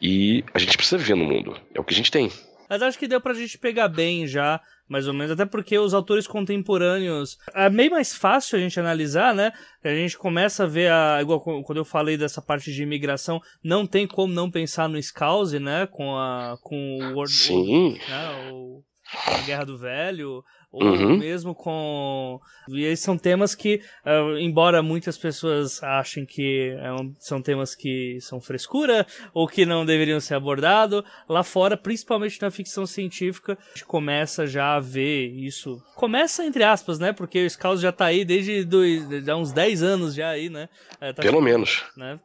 [0.00, 1.60] E a gente precisa viver no mundo.
[1.74, 2.32] É o que a gente tem.
[2.70, 5.92] Mas acho que deu pra gente pegar bem já, mais ou menos, até porque os
[5.92, 9.52] autores contemporâneos é meio mais fácil a gente analisar, né?
[9.84, 11.18] A gente começa a ver a.
[11.20, 15.58] Igual quando eu falei dessa parte de imigração, não tem como não pensar no Scouse,
[15.58, 15.86] né?
[15.86, 16.56] Com a.
[16.62, 17.98] Com o World Sim.
[18.08, 18.50] Né?
[18.52, 18.82] O,
[19.26, 21.16] a Guerra do Velho, ou uhum.
[21.16, 22.40] mesmo com.
[22.68, 26.88] E esses são temas que, uh, embora muitas pessoas achem que é
[27.18, 32.50] são temas que são frescura ou que não deveriam ser abordados, lá fora, principalmente na
[32.50, 35.82] ficção científica, a gente começa já a ver isso.
[35.94, 37.12] Começa entre aspas, né?
[37.12, 40.68] Porque o Scout já tá aí desde dois, há uns 10 anos já aí, né?
[41.00, 41.84] É, tá Pelo menos.
[41.96, 42.18] Né?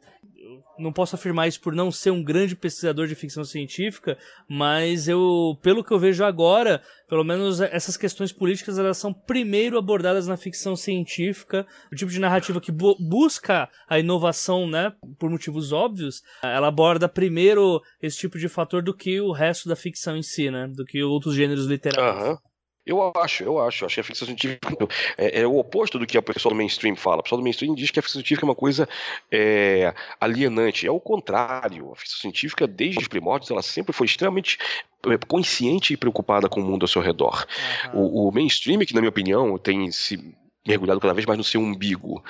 [0.77, 4.17] Não posso afirmar isso por não ser um grande pesquisador de ficção científica,
[4.49, 9.77] mas eu, pelo que eu vejo agora, pelo menos essas questões políticas elas são primeiro
[9.77, 15.29] abordadas na ficção científica, o tipo de narrativa que bu busca a inovação, né, por
[15.29, 20.15] motivos óbvios, ela aborda primeiro esse tipo de fator do que o resto da ficção
[20.17, 22.29] em si, né, do que outros gêneros literários.
[22.29, 22.50] Uhum.
[22.85, 23.85] Eu acho, eu acho.
[23.85, 24.87] Acho que a ficção científica
[25.17, 27.19] é, é, o oposto do que a pessoa do mainstream fala.
[27.19, 28.89] A pessoa do mainstream diz que a ficção científica é uma coisa
[29.31, 30.87] é, alienante.
[30.87, 31.91] É o contrário.
[31.91, 34.57] A ficção científica, desde os primórdios, ela sempre foi extremamente
[35.05, 37.45] é, consciente e preocupada com o mundo ao seu redor.
[37.93, 38.01] Uhum.
[38.01, 40.35] O, o mainstream, que na minha opinião tem se
[40.67, 42.23] mergulhado cada vez mais no seu umbigo.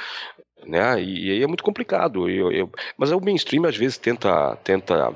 [0.65, 1.01] Né?
[1.01, 2.29] E, aí é muito complicado.
[2.29, 5.15] Eu, eu, mas o mainstream às vezes tenta, tenta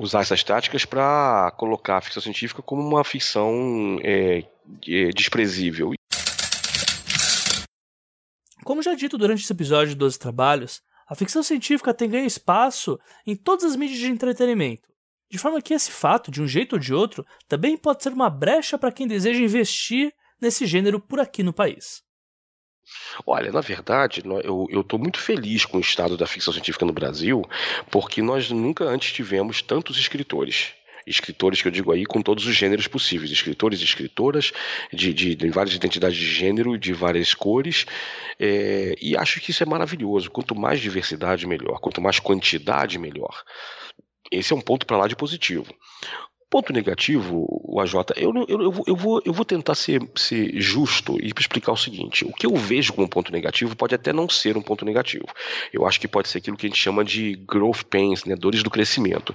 [0.00, 4.44] usar essas táticas para colocar a ficção científica como uma ficção é,
[4.88, 5.92] é, desprezível.
[8.64, 12.98] Como já dito durante esse episódio de 12 Trabalhos, a ficção científica tem ganho espaço
[13.26, 14.88] em todas as mídias de entretenimento,
[15.30, 18.30] de forma que esse fato, de um jeito ou de outro, também pode ser uma
[18.30, 22.02] brecha para quem deseja investir nesse gênero por aqui no país.
[23.26, 27.42] Olha, na verdade, eu estou muito feliz com o estado da ficção científica no Brasil,
[27.90, 30.74] porque nós nunca antes tivemos tantos escritores
[31.06, 34.52] escritores que eu digo aí com todos os gêneros possíveis, escritores e escritoras
[34.92, 37.86] de, de, de, várias identidades de gênero, de várias cores,
[38.38, 40.30] é, e acho que isso é maravilhoso.
[40.30, 41.80] Quanto mais diversidade, melhor.
[41.80, 43.42] Quanto mais quantidade, melhor.
[44.30, 45.66] Esse é um ponto para lá de positivo.
[46.50, 51.16] Ponto negativo, o AJ, eu, eu, eu, eu, vou, eu vou tentar ser, ser justo
[51.22, 54.56] e explicar o seguinte: o que eu vejo como ponto negativo pode até não ser
[54.56, 55.26] um ponto negativo.
[55.72, 58.64] Eu acho que pode ser aquilo que a gente chama de growth pains, né, dores
[58.64, 59.32] do crescimento.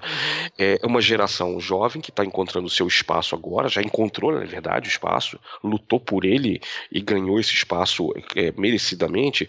[0.58, 4.90] É uma geração jovem que está encontrando o seu espaço agora, já encontrou, na verdade,
[4.90, 6.62] o espaço, lutou por ele
[6.92, 9.48] e ganhou esse espaço é, merecidamente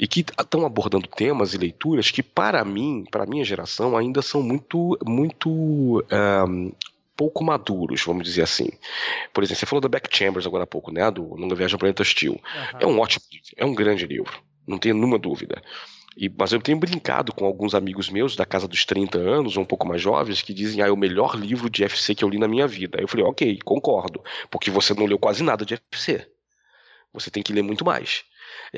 [0.00, 4.22] e que estão abordando temas e leituras que, para mim, para a minha geração, ainda
[4.22, 6.02] são muito, muito
[6.48, 6.72] um,
[7.14, 8.70] pouco maduros, vamos dizer assim.
[9.30, 11.10] Por exemplo, você falou da Beck Chambers agora há pouco, né?
[11.10, 12.32] Do Nunca Viagem ao Planeta Hostil.
[12.32, 12.78] Uhum.
[12.80, 15.62] É um ótimo livro, é um grande livro, não tenho nenhuma dúvida.
[16.16, 19.64] E, mas eu tenho brincado com alguns amigos meus da casa dos 30 anos, ou
[19.64, 22.28] um pouco mais jovens, que dizem, ah, é o melhor livro de FC que eu
[22.30, 22.96] li na minha vida.
[22.96, 26.26] Aí eu falei, ok, concordo, porque você não leu quase nada de FC.
[27.12, 28.24] Você tem que ler muito mais.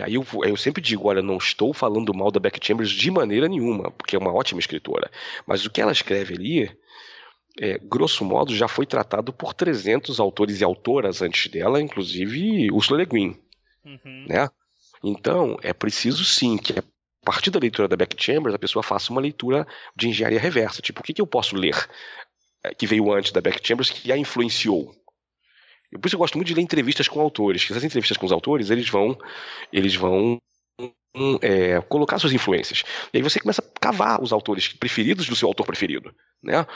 [0.01, 3.49] Aí eu, eu sempre digo, olha, não estou falando mal da Beck Chambers de maneira
[3.49, 5.11] nenhuma, porque é uma ótima escritora.
[5.47, 6.79] Mas o que ela escreve ali,
[7.61, 13.01] é, grosso modo, já foi tratado por 300 autores e autoras antes dela, inclusive Ursula
[13.01, 13.37] Le Guin.
[13.85, 14.27] Uhum.
[14.29, 14.49] Né?
[15.05, 16.85] Então, é preciso sim que a
[17.25, 20.81] partir da leitura da Beck Chambers a pessoa faça uma leitura de engenharia reversa.
[20.81, 21.77] Tipo, o que, que eu posso ler
[22.65, 24.95] é, que veio antes da Beck Chambers que a influenciou?
[26.01, 28.71] Por isso eu gosto muito de ler entrevistas com autores, essas entrevistas com os autores,
[28.71, 29.17] eles vão,
[29.73, 30.39] eles vão
[31.41, 32.85] é, colocar suas influências.
[33.13, 36.67] E aí você começa a cavar os autores preferidos do seu autor preferido, né?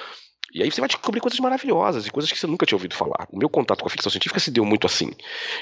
[0.52, 3.26] E aí você vai descobrir coisas maravilhosas e coisas que você nunca tinha ouvido falar.
[3.30, 5.10] O meu contato com a ficção científica se deu muito assim.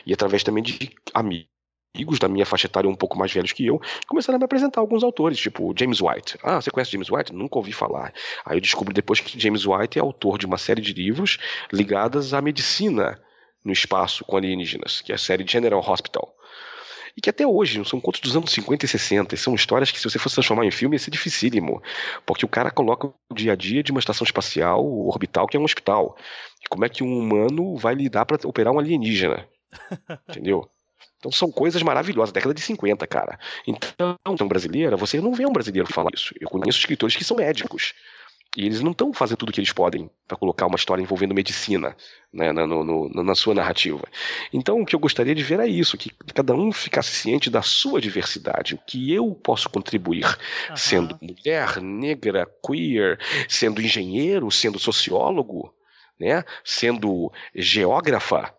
[0.06, 3.80] E através também de amigos da minha faixa etária um pouco mais velhos que eu,
[4.06, 6.38] começaram a me apresentar alguns autores, tipo James White.
[6.42, 7.32] Ah, você conhece James White?
[7.32, 8.12] Nunca ouvi falar.
[8.44, 11.38] Aí eu descobri depois que James White é autor de uma série de livros
[11.72, 13.20] ligadas à medicina
[13.64, 16.34] no espaço com alienígenas, que é a série General Hospital.
[17.16, 19.98] E que até hoje, são contos dos anos 50 e 60, e são histórias que
[19.98, 21.80] se você fosse transformar em filme ia ser dificílimo,
[22.26, 25.60] porque o cara coloca o dia a dia de uma estação espacial orbital que é
[25.60, 26.16] um hospital.
[26.60, 29.48] E como é que um humano vai lidar para operar um alienígena?
[30.28, 30.68] Entendeu?
[31.18, 33.38] Então são coisas maravilhosas, década de 50, cara.
[33.66, 36.34] Então, brasileira, você não vê um brasileiro falar isso.
[36.38, 37.94] Eu conheço escritores que são médicos,
[38.56, 41.34] e eles não estão fazendo tudo o que eles podem para colocar uma história envolvendo
[41.34, 41.96] medicina
[42.32, 44.02] né, na, no, no, na sua narrativa.
[44.52, 47.62] Então, o que eu gostaria de ver é isso: que cada um ficasse ciente da
[47.62, 50.26] sua diversidade, o que eu posso contribuir,
[50.70, 50.76] uhum.
[50.76, 53.18] sendo mulher, negra, queer,
[53.48, 55.74] sendo engenheiro, sendo sociólogo,
[56.18, 58.54] né, sendo geógrafa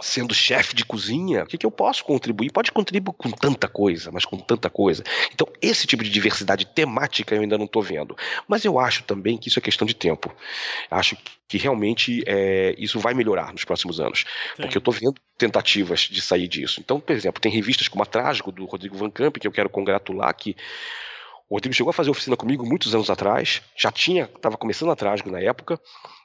[0.00, 2.50] sendo chefe de cozinha, o que, que eu posso contribuir?
[2.50, 5.04] Pode contribuir com tanta coisa, mas com tanta coisa.
[5.32, 8.16] Então, esse tipo de diversidade temática eu ainda não estou vendo.
[8.48, 10.34] Mas eu acho também que isso é questão de tempo.
[10.90, 11.16] Acho
[11.46, 14.24] que realmente é, isso vai melhorar nos próximos anos.
[14.56, 14.62] Sim.
[14.62, 16.80] Porque eu estou vendo tentativas de sair disso.
[16.80, 19.68] Então, por exemplo, tem revistas como a Trágico, do Rodrigo Van Camp, que eu quero
[19.68, 20.56] congratular, que
[21.48, 24.96] o Rodrigo chegou a fazer oficina comigo muitos anos atrás, já tinha, estava começando a
[24.96, 25.78] Trágico na época,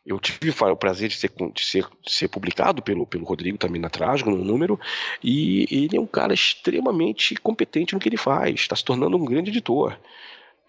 [0.06, 3.82] eu tive o prazer de ser, de ser, de ser publicado pelo, pelo Rodrigo também
[3.82, 4.80] na Trágico, no número,
[5.24, 9.26] e ele é um cara extremamente competente no que ele faz, está se tornando um
[9.26, 9.98] grande editor.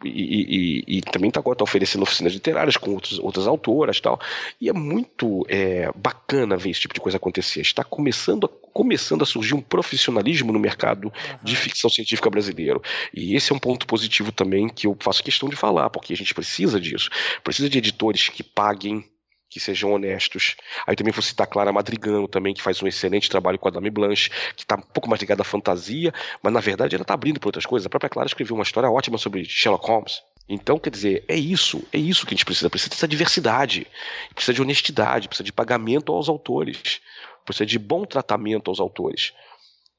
[0.03, 4.19] E, e, e, também está agora tá oferecendo oficinas literárias com outros, outras autoras tal.
[4.59, 7.61] E é muito é, bacana ver esse tipo de coisa acontecer.
[7.61, 11.39] Está começando a, começando a surgir um profissionalismo no mercado uhum.
[11.43, 12.83] de ficção científica brasileiro.
[13.13, 16.17] E esse é um ponto positivo também que eu faço questão de falar, porque a
[16.17, 17.11] gente precisa disso.
[17.43, 19.05] Precisa de editores que paguem
[19.51, 20.55] que sejam honestos.
[20.87, 23.91] Aí também vou citar Clara Madrigano também, que faz um excelente trabalho com a Dame
[23.91, 27.41] Blanche, que está um pouco mais ligada à fantasia, mas na verdade ela está abrindo
[27.41, 27.85] para outras coisas.
[27.85, 30.23] A própria Clara escreveu uma história ótima sobre Sherlock Holmes.
[30.49, 32.71] Então, quer dizer, é isso, é isso que a gente precisa.
[32.71, 33.87] Precisa dessa diversidade,
[34.35, 37.01] precisa de honestidade, precisa de pagamento aos autores,
[37.45, 39.33] precisa de bom tratamento aos autores,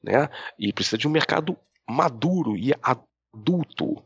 [0.02, 0.28] né?
[0.58, 1.56] E precisa de um mercado
[1.88, 4.02] maduro e adulto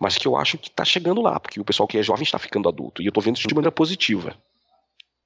[0.00, 2.38] mas que eu acho que está chegando lá, porque o pessoal que é jovem está
[2.38, 4.34] ficando adulto, e eu estou vendo isso de maneira positiva.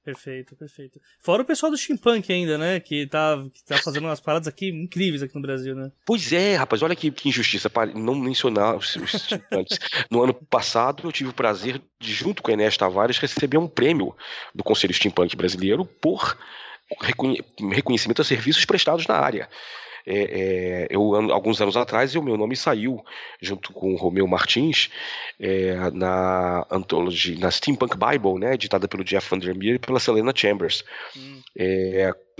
[0.03, 1.01] Perfeito, perfeito.
[1.19, 2.79] Fora o pessoal do steampunk ainda, né?
[2.79, 5.91] Que tá, que tá fazendo umas paradas aqui incríveis aqui no Brasil, né?
[6.05, 9.79] Pois é, rapaz, olha que, que injustiça, para não mencionar os, os steampunks.
[10.11, 13.67] no ano passado eu tive o prazer de, junto com a Enes Tavares, receber um
[13.67, 14.15] prêmio
[14.53, 16.37] do Conselho Steampunk Brasileiro por
[17.01, 19.49] reconhecimento a serviços prestados na área.
[20.07, 23.03] É, é, eu, alguns anos atrás, o meu nome saiu,
[23.41, 24.91] junto com o Romeu Martins,
[25.39, 30.83] é, na antologia, na Steampunk Bible, né, editada pelo Jeff Vandermeer e pela Selena Chambers.
[31.17, 31.41] Hum.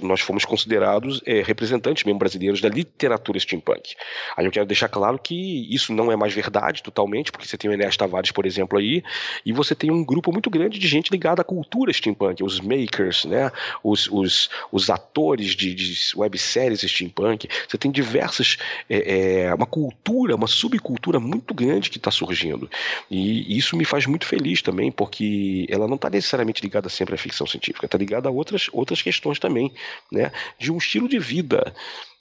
[0.02, 3.96] Nós fomos considerados é, representantes mesmo brasileiros da literatura steampunk.
[4.36, 7.70] Aí eu quero deixar claro que isso não é mais verdade totalmente, porque você tem
[7.70, 9.02] o Enéas Tavares, por exemplo, aí,
[9.46, 13.24] e você tem um grupo muito grande de gente ligada à cultura steampunk, os makers,
[13.24, 13.50] né,
[13.82, 17.48] os, os, os atores de, de webséries steampunk.
[17.66, 18.58] Você tem diversas,
[18.90, 22.70] é, é, uma cultura, uma subcultura muito grande que está surgindo.
[23.10, 27.18] E isso me faz muito feliz também, porque ela não está necessariamente ligada sempre à
[27.18, 29.72] ficção científica, está ligada a outras, outras questões também
[30.12, 31.74] né, de um estilo de vida.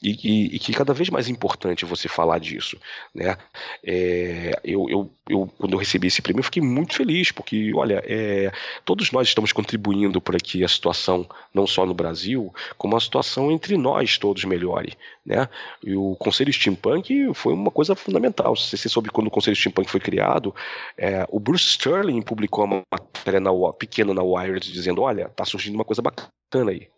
[0.05, 2.77] E, e, e, que cada vez mais importante você falar disso,
[3.15, 3.39] né?
[3.83, 8.03] É, eu, eu, eu, quando eu recebi esse prêmio, eu fiquei muito feliz, porque, olha,
[8.07, 8.53] é,
[8.85, 13.51] todos nós estamos contribuindo para que a situação, não só no Brasil, como a situação
[13.51, 14.93] entre nós todos melhore,
[15.25, 15.49] né?
[15.83, 18.55] E o Conselho Steampunk foi uma coisa fundamental.
[18.57, 20.55] Se você soube quando o Conselho Steampunk foi criado,
[20.99, 25.77] é, o Bruce Sterling publicou uma matéria na, pequena na Wired dizendo, olha, tá surgindo
[25.77, 26.89] uma coisa bacana aí,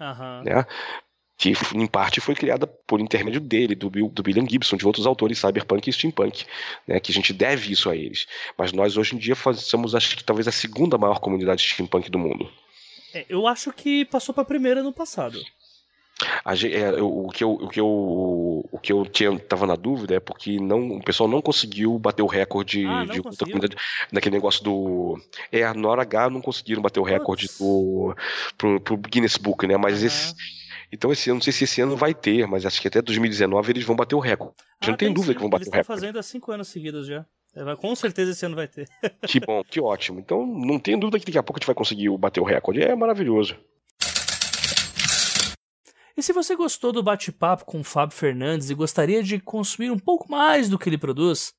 [0.00, 0.42] Uhum.
[0.44, 0.64] Né?
[1.36, 5.06] Que em parte foi criada por intermédio dele, do, Bill, do William Gibson, de outros
[5.06, 6.44] autores cyberpunk e steampunk,
[6.86, 7.00] né?
[7.00, 8.26] que a gente deve isso a eles.
[8.56, 12.18] Mas nós hoje em dia somos, acho que talvez a segunda maior comunidade steampunk do
[12.18, 12.50] mundo.
[13.14, 15.38] É, eu acho que passou para a primeira no passado.
[16.44, 17.86] A, é, o, que eu, o que eu,
[18.70, 22.22] o que eu tinha, tava na dúvida é porque não, o pessoal não conseguiu bater
[22.22, 23.76] o recorde ah, de comunidade
[24.10, 25.20] naquele negócio do.
[25.50, 28.14] É, na hora H não conseguiram bater o recorde do,
[28.56, 29.76] pro, pro Guinness Book, né?
[29.76, 30.34] Mas esse.
[30.92, 33.72] Então, esse ano, não sei se esse ano vai ter, mas acho que até 2019
[33.72, 34.56] eles vão bater o recorde.
[34.78, 35.36] Ah, não tem dúvida sim.
[35.36, 35.78] que vão bater eles o recorde.
[35.78, 37.24] Eles estão fazendo há cinco anos seguidos já.
[37.54, 38.88] É, com certeza esse ano vai ter.
[39.26, 40.18] que bom, que ótimo.
[40.18, 42.82] Então, não tem dúvida que daqui a pouco a gente vai conseguir bater o recorde.
[42.82, 43.56] É maravilhoso.
[46.16, 49.98] E se você gostou do bate-papo com o Fábio Fernandes e gostaria de consumir um
[49.98, 51.54] pouco mais do que ele produz,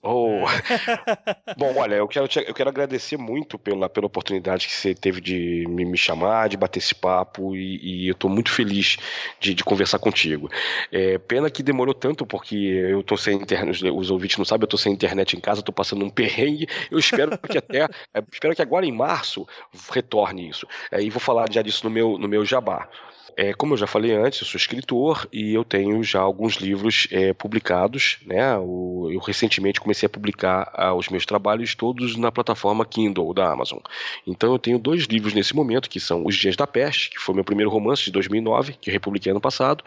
[0.00, 0.44] Oh.
[1.58, 5.20] Bom, olha, eu quero, te, eu quero agradecer muito pela, pela oportunidade que você teve
[5.20, 8.96] de me, me chamar, de bater esse papo, e, e eu estou muito feliz
[9.40, 10.48] de, de conversar contigo.
[10.92, 14.66] É, pena que demorou tanto, porque eu estou sem internet, os ouvintes não sabem, eu
[14.66, 16.68] estou sem internet em casa, estou passando um perrengue.
[16.90, 17.82] Eu espero que até,
[18.14, 19.48] é, espero que agora em março
[19.90, 20.66] retorne isso.
[20.92, 22.88] É, e vou falar já disso no meu, no meu jabá.
[23.36, 27.06] É, como eu já falei antes, eu sou escritor e eu tenho já alguns livros
[27.10, 28.18] é, publicados.
[28.26, 28.56] Né?
[28.58, 33.50] O, eu recentemente comecei a publicar ah, os meus trabalhos todos na plataforma Kindle da
[33.50, 33.78] Amazon.
[34.26, 37.34] Então eu tenho dois livros nesse momento, que são Os Dias da Peste, que foi
[37.34, 39.84] meu primeiro romance de 2009, que eu republiquei ano passado,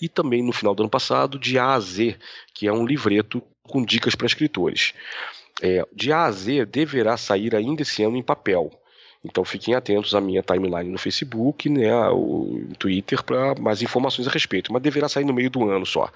[0.00, 2.16] e também no final do ano passado, De A a Z,
[2.54, 4.94] que é um livreto com dicas para escritores.
[5.62, 8.70] É, de A a Z deverá sair ainda esse ano em papel.
[9.26, 14.30] Então fiquem atentos à minha timeline no Facebook, né, o Twitter para mais informações a
[14.30, 16.10] respeito, mas deverá sair no meio do ano só.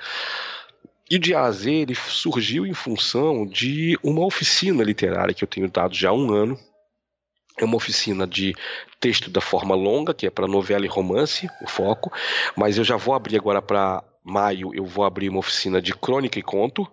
[1.10, 5.42] E o de A a Z ele surgiu em função de uma oficina literária que
[5.42, 6.56] eu tenho dado já há um ano.
[7.58, 8.54] É uma oficina de
[9.00, 12.12] texto da forma longa, que é para novela e romance, o foco,
[12.56, 16.38] mas eu já vou abrir agora para maio, eu vou abrir uma oficina de crônica
[16.38, 16.86] e conto.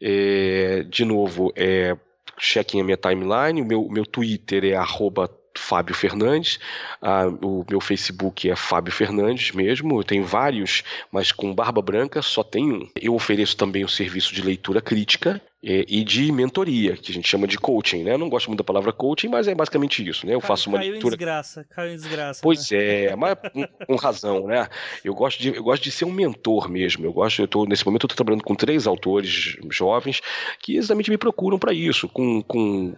[0.00, 1.96] É, de novo, é,
[2.38, 6.58] chequem a minha timeline, o meu, meu Twitter é arroba Fábio Fernandes,
[7.00, 12.20] ah, o meu Facebook é Fábio Fernandes mesmo, eu tenho vários, mas com barba branca
[12.22, 12.88] só tem um.
[12.94, 17.46] Eu ofereço também o serviço de leitura crítica, e de mentoria, que a gente chama
[17.46, 18.12] de coaching, né?
[18.12, 20.32] Eu não gosto muito da palavra coaching, mas é basicamente isso, né?
[20.32, 21.14] Eu faço uma caiu leitura.
[21.14, 22.40] Em desgraça, caiu em desgraça.
[22.40, 23.06] Pois né?
[23.06, 24.68] é, mas com, com, razão, né?
[25.04, 27.04] Eu gosto, de, eu gosto de ser um mentor mesmo.
[27.04, 30.20] Eu gosto, eu tô, nesse momento eu estou trabalhando com três autores jovens
[30.60, 32.94] que exatamente me procuram para isso, com, com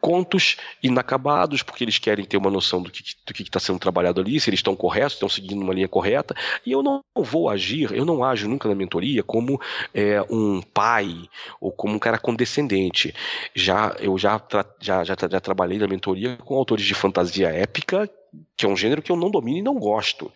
[0.00, 4.20] contos inacabados, porque eles querem ter uma noção do que do que está sendo trabalhado
[4.20, 6.34] ali, se eles estão corretos, estão seguindo uma linha correta.
[6.64, 9.60] E eu não vou agir, eu não ajo nunca na mentoria como
[9.94, 11.28] é, um pai
[11.60, 13.14] ou como um cara condescendente.
[13.54, 14.40] Já eu já,
[14.80, 18.10] já, já, já trabalhei na mentoria com autores de fantasia épica
[18.56, 20.30] que é um gênero que eu não domino e não gosto.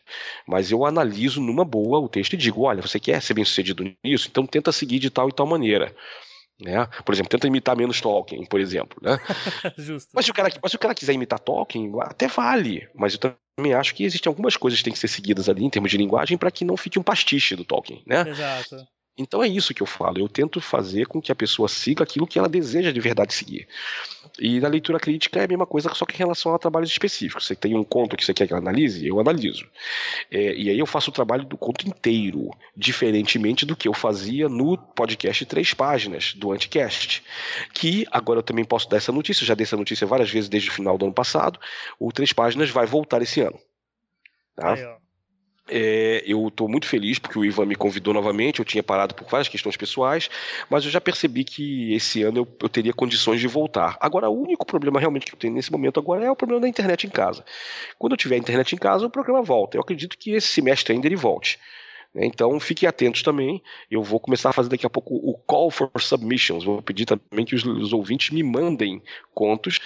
[0.47, 3.85] Mas eu analiso numa boa o texto e digo: olha, você quer ser bem sucedido
[4.03, 4.29] nisso?
[4.31, 5.95] Então tenta seguir de tal e tal maneira.
[6.65, 6.87] Né?
[7.05, 8.99] Por exemplo, tenta imitar menos Tolkien, por exemplo.
[9.03, 9.19] Né?
[10.15, 12.89] mas, se o cara, mas se o cara quiser imitar Tolkien, até vale.
[12.95, 15.71] Mas eu também acho que existem algumas coisas que têm que ser seguidas ali em
[15.71, 18.03] termos de linguagem para que não fique um pastiche do Tolkien.
[18.07, 18.27] Né?
[18.27, 18.77] Exato.
[19.17, 20.19] Então é isso que eu falo.
[20.19, 23.69] Eu tento fazer com que a pessoa siga aquilo que ela deseja de verdade seguir.
[24.41, 27.47] E na leitura crítica é a mesma coisa, só que em relação a trabalhos específicos.
[27.47, 29.65] Você tem um conto que você quer que eu analise, eu analiso.
[30.31, 34.49] É, e aí eu faço o trabalho do conto inteiro, diferentemente do que eu fazia
[34.49, 37.23] no podcast Três Páginas, do Anticast.
[37.73, 40.71] Que agora eu também posso dar essa notícia, já dei essa notícia várias vezes desde
[40.71, 41.61] o final do ano passado.
[42.01, 43.61] O Três Páginas vai voltar esse ano.
[44.57, 44.73] Tá?
[44.73, 45.04] Aí,
[45.67, 48.59] É, eu estou muito feliz porque o Ivan me convidou novamente.
[48.59, 50.29] Eu tinha parado por várias questões pessoais,
[50.69, 53.97] mas eu já percebi que esse ano eu, eu, teria condições de voltar.
[54.01, 56.69] Agora, o único problema realmente que eu tenho nesse momento agora é o problema da
[56.69, 57.45] internet em casa.
[57.99, 59.77] Quando eu tiver internet em casa, o programa volta.
[59.77, 61.59] Eu acredito que esse semestre ainda ele volte.
[62.15, 62.27] Né?
[62.27, 63.63] Então fiquem atentos também.
[63.91, 66.65] Eu vou começar a fazer daqui a pouco o call for submissions.
[66.65, 69.03] Vou pedir também que os, os ouvintes me mandem
[69.35, 69.81] contos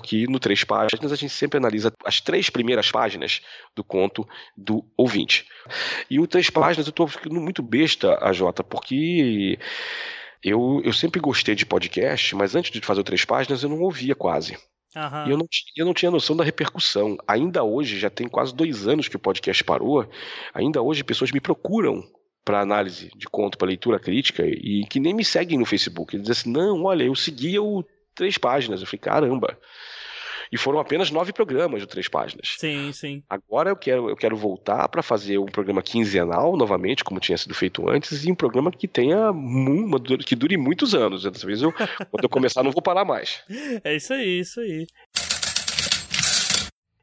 [0.00, 3.42] porque no Três Páginas a gente sempre analisa as três primeiras páginas
[3.76, 5.46] do conto do ouvinte.
[6.08, 9.58] E o Três Páginas eu estou ficando muito besta, a Jota, porque
[10.42, 13.80] eu, eu sempre gostei de podcast, mas antes de fazer o Três Páginas eu não
[13.80, 14.56] ouvia quase.
[14.96, 15.26] Uhum.
[15.26, 15.46] E eu não,
[15.76, 17.18] eu não tinha noção da repercussão.
[17.28, 20.08] Ainda hoje, já tem quase dois anos que o podcast parou,
[20.54, 22.02] ainda hoje pessoas me procuram
[22.42, 26.16] para análise de conto, para leitura crítica, e que nem me seguem no Facebook.
[26.16, 27.84] Eles dizem assim: não, olha, eu seguia o
[28.20, 28.82] três páginas.
[28.82, 29.58] Eu falei, caramba.
[30.52, 32.56] E foram apenas nove programas de três páginas.
[32.58, 33.22] Sim, sim.
[33.30, 37.54] Agora eu quero, eu quero voltar para fazer um programa quinzenal novamente, como tinha sido
[37.54, 41.22] feito antes, e um programa que tenha uma, que dure muitos anos.
[41.22, 41.72] Dessa vez eu,
[42.10, 43.42] quando eu começar, não vou parar mais.
[43.84, 44.86] É isso aí, isso aí.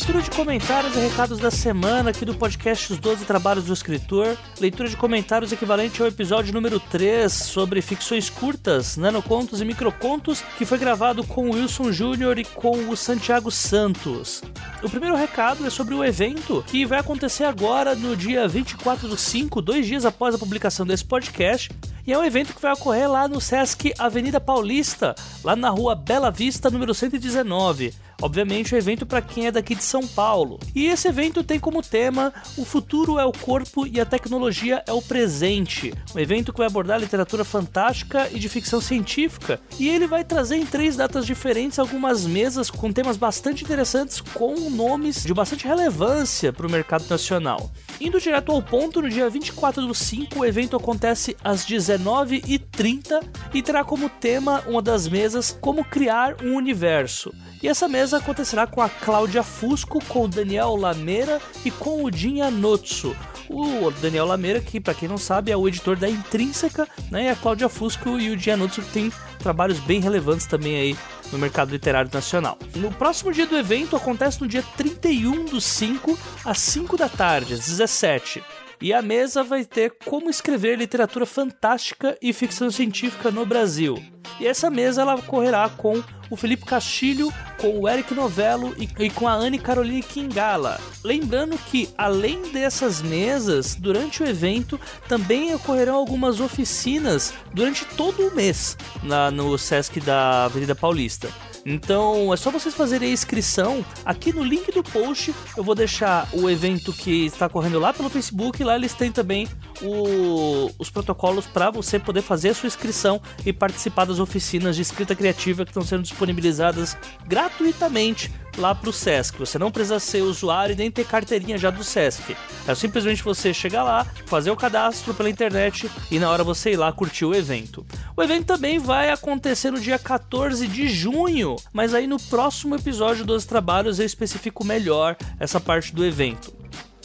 [0.02, 4.36] Leitura de comentários e recados da semana aqui do podcast Os 12 Trabalhos do Escritor.
[4.60, 10.66] Leitura de comentários equivalente ao episódio número 3 sobre ficções curtas, nanocontos e microcontos, que
[10.66, 14.42] foi gravado com o Wilson Júnior e com o Santiago Santos.
[14.82, 19.16] O primeiro recado é sobre o evento que vai acontecer agora no dia 24 do
[19.16, 21.70] 5, dois dias após a publicação desse podcast.
[22.08, 25.14] E é um evento que vai ocorrer lá no Sesc Avenida Paulista,
[25.44, 27.94] lá na rua Bela Vista, número 119.
[28.22, 30.60] Obviamente, o evento para quem é daqui de São Paulo.
[30.76, 34.94] E esse evento tem como tema O futuro é o corpo e a tecnologia é
[34.94, 35.94] o presente.
[36.16, 39.60] Um evento que vai abordar literatura fantástica e de ficção científica.
[39.80, 44.70] E ele vai trazer em três datas diferentes algumas mesas com temas bastante interessantes, com
[44.70, 47.72] nomes de bastante relevância para o mercado nacional.
[48.00, 53.24] Indo direto ao ponto, no dia 24 do 5, o evento acontece às 19h30
[53.54, 57.32] e terá como tema uma das mesas Como Criar um Universo.
[57.62, 62.10] E essa mesa acontecerá com a Cláudia Fusco, com o Daniel Lameira e com o
[62.10, 63.16] Dinha Notsu.
[63.48, 67.26] O Daniel Lameira, que para quem não sabe é o editor da Intrínseca, né?
[67.26, 70.98] E a Cláudia Fusco e o Dinha Notsu que tem trabalhos bem relevantes também aí
[71.32, 72.58] no mercado literário nacional.
[72.76, 77.54] No próximo dia do evento acontece no dia 31 do 5 às 5 da tarde,
[77.54, 78.44] às 17.
[78.82, 84.04] E a mesa vai ter como escrever literatura fantástica e ficção científica no Brasil.
[84.40, 86.02] E essa mesa ela ocorrerá com
[86.32, 90.80] o Felipe Castilho, com o Eric Novello e, e, com a Anne Caroline Kingala.
[91.04, 98.36] Lembrando que, além dessas mesas, durante o evento também ocorrerão algumas oficinas durante todo o
[98.36, 101.30] mês na, no Sesc da Avenida Paulista.
[101.66, 103.86] Então é só vocês fazerem a inscrição.
[104.06, 108.10] Aqui no link do post eu vou deixar o evento que está correndo lá pelo
[108.10, 108.64] Facebook.
[108.64, 109.48] Lá eles têm também
[109.82, 114.82] o, os protocolos para você poder fazer a sua inscrição e participar das oficinas de
[114.82, 116.98] escrita criativa que estão sendo disponibilizadas
[117.28, 119.38] gratuitamente lá para o Sesc.
[119.40, 122.36] Você não precisa ser usuário e nem ter carteirinha já do Sesc.
[122.68, 126.78] É simplesmente você chegar lá, fazer o cadastro pela internet e na hora você ir
[126.78, 127.86] lá curtir o evento.
[128.16, 133.26] O evento também vai acontecer no dia 14 de junho, mas aí no próximo episódio
[133.26, 136.62] dos trabalhos eu especifico melhor essa parte do evento.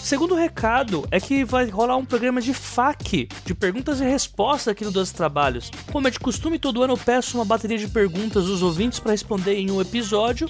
[0.07, 4.85] Segundo recado é que vai rolar um programa de FAQ, de perguntas e respostas aqui
[4.85, 5.69] no Doze Trabalhos.
[5.91, 9.11] Como é de costume, todo ano eu peço uma bateria de perguntas dos ouvintes para
[9.11, 10.49] responder em um episódio.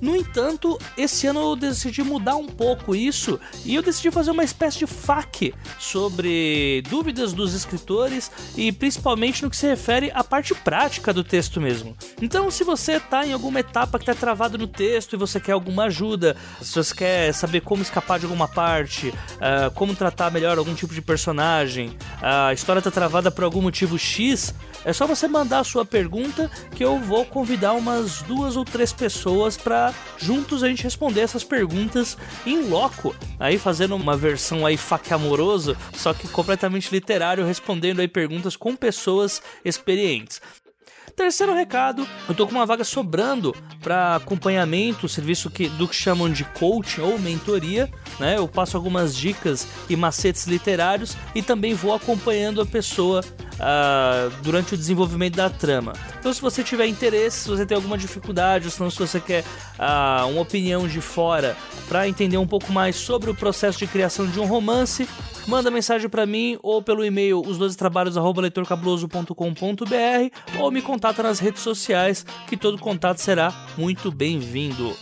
[0.00, 4.44] No entanto, esse ano eu decidi mudar um pouco isso e eu decidi fazer uma
[4.44, 10.54] espécie de FAQ sobre dúvidas dos escritores e principalmente no que se refere à parte
[10.54, 11.96] prática do texto mesmo.
[12.20, 15.52] Então, se você está em alguma etapa que está travado no texto e você quer
[15.52, 20.58] alguma ajuda, se você quer saber como escapar de alguma parte, uh, como tratar melhor
[20.58, 24.54] algum tipo de personagem, a história está travada por algum motivo X,
[24.84, 28.92] é só você mandar a sua pergunta que eu vou convidar umas duas ou três
[28.92, 32.16] pessoas para juntos a gente responder essas perguntas
[32.46, 38.08] em loco, aí fazendo uma versão aí faque amoroso, só que completamente literário, respondendo aí
[38.08, 40.40] perguntas com pessoas experientes.
[41.16, 46.30] Terceiro recado, eu tô com uma vaga sobrando para acompanhamento, serviço que, do que chamam
[46.30, 47.90] de coaching ou mentoria,
[48.20, 48.36] né?
[48.36, 53.24] Eu passo algumas dicas e macetes literários e também vou acompanhando a pessoa
[53.56, 55.94] uh, durante o desenvolvimento da trama.
[56.18, 59.18] Então, se você tiver interesse, se você tem alguma dificuldade, ou se, não, se você
[59.20, 61.56] quer uh, uma opinião de fora
[61.88, 65.08] para entender um pouco mais sobre o processo de criação de um romance,
[65.46, 71.62] manda mensagem para mim ou pelo e-mail os 12 trabalhos@leitorcabuloso.com.br ou me contata nas redes
[71.62, 74.96] sociais, que todo contato será muito bem-vindo.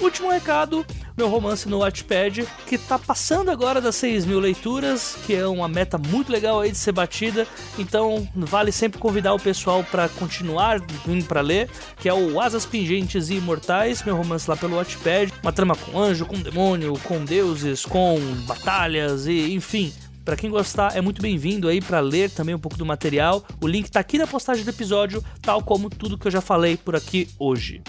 [0.00, 0.86] Último recado,
[1.16, 5.68] meu romance no Wattpad, que tá passando agora das 6 mil leituras, que é uma
[5.68, 7.46] meta muito legal aí de ser batida.
[7.78, 11.68] Então vale sempre convidar o pessoal para continuar vindo para ler,
[11.98, 15.30] que é o Asas Pingentes e Imortais, meu romance lá pelo Wattpad.
[15.42, 19.92] Uma trama com anjo, com demônio, com deuses, com batalhas e enfim,
[20.24, 23.44] para quem gostar, é muito bem-vindo aí para ler também um pouco do material.
[23.60, 26.76] O link tá aqui na postagem do episódio, tal como tudo que eu já falei
[26.76, 27.82] por aqui hoje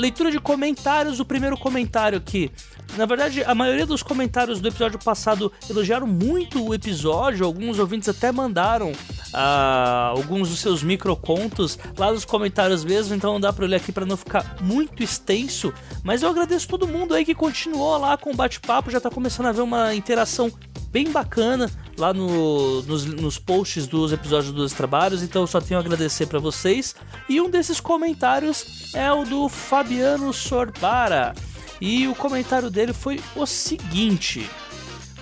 [0.00, 1.20] leitura de comentários.
[1.20, 2.50] O primeiro comentário aqui.
[2.96, 7.46] Na verdade, a maioria dos comentários do episódio passado elogiaram muito o episódio.
[7.46, 13.14] Alguns ouvintes até mandaram uh, alguns dos seus microcontos lá nos comentários mesmo.
[13.14, 15.72] Então não dá para ler aqui para não ficar muito extenso.
[16.02, 18.90] Mas eu agradeço todo mundo aí que continuou lá com o bate-papo.
[18.90, 20.52] Já tá começando a ver uma interação
[20.90, 25.82] bem bacana lá no, nos, nos posts dos episódios dos trabalhos, então só tenho a
[25.82, 26.96] agradecer para vocês.
[27.28, 31.32] E um desses comentários é o do Fabiano Sorbara.
[31.80, 34.48] E o comentário dele foi o seguinte: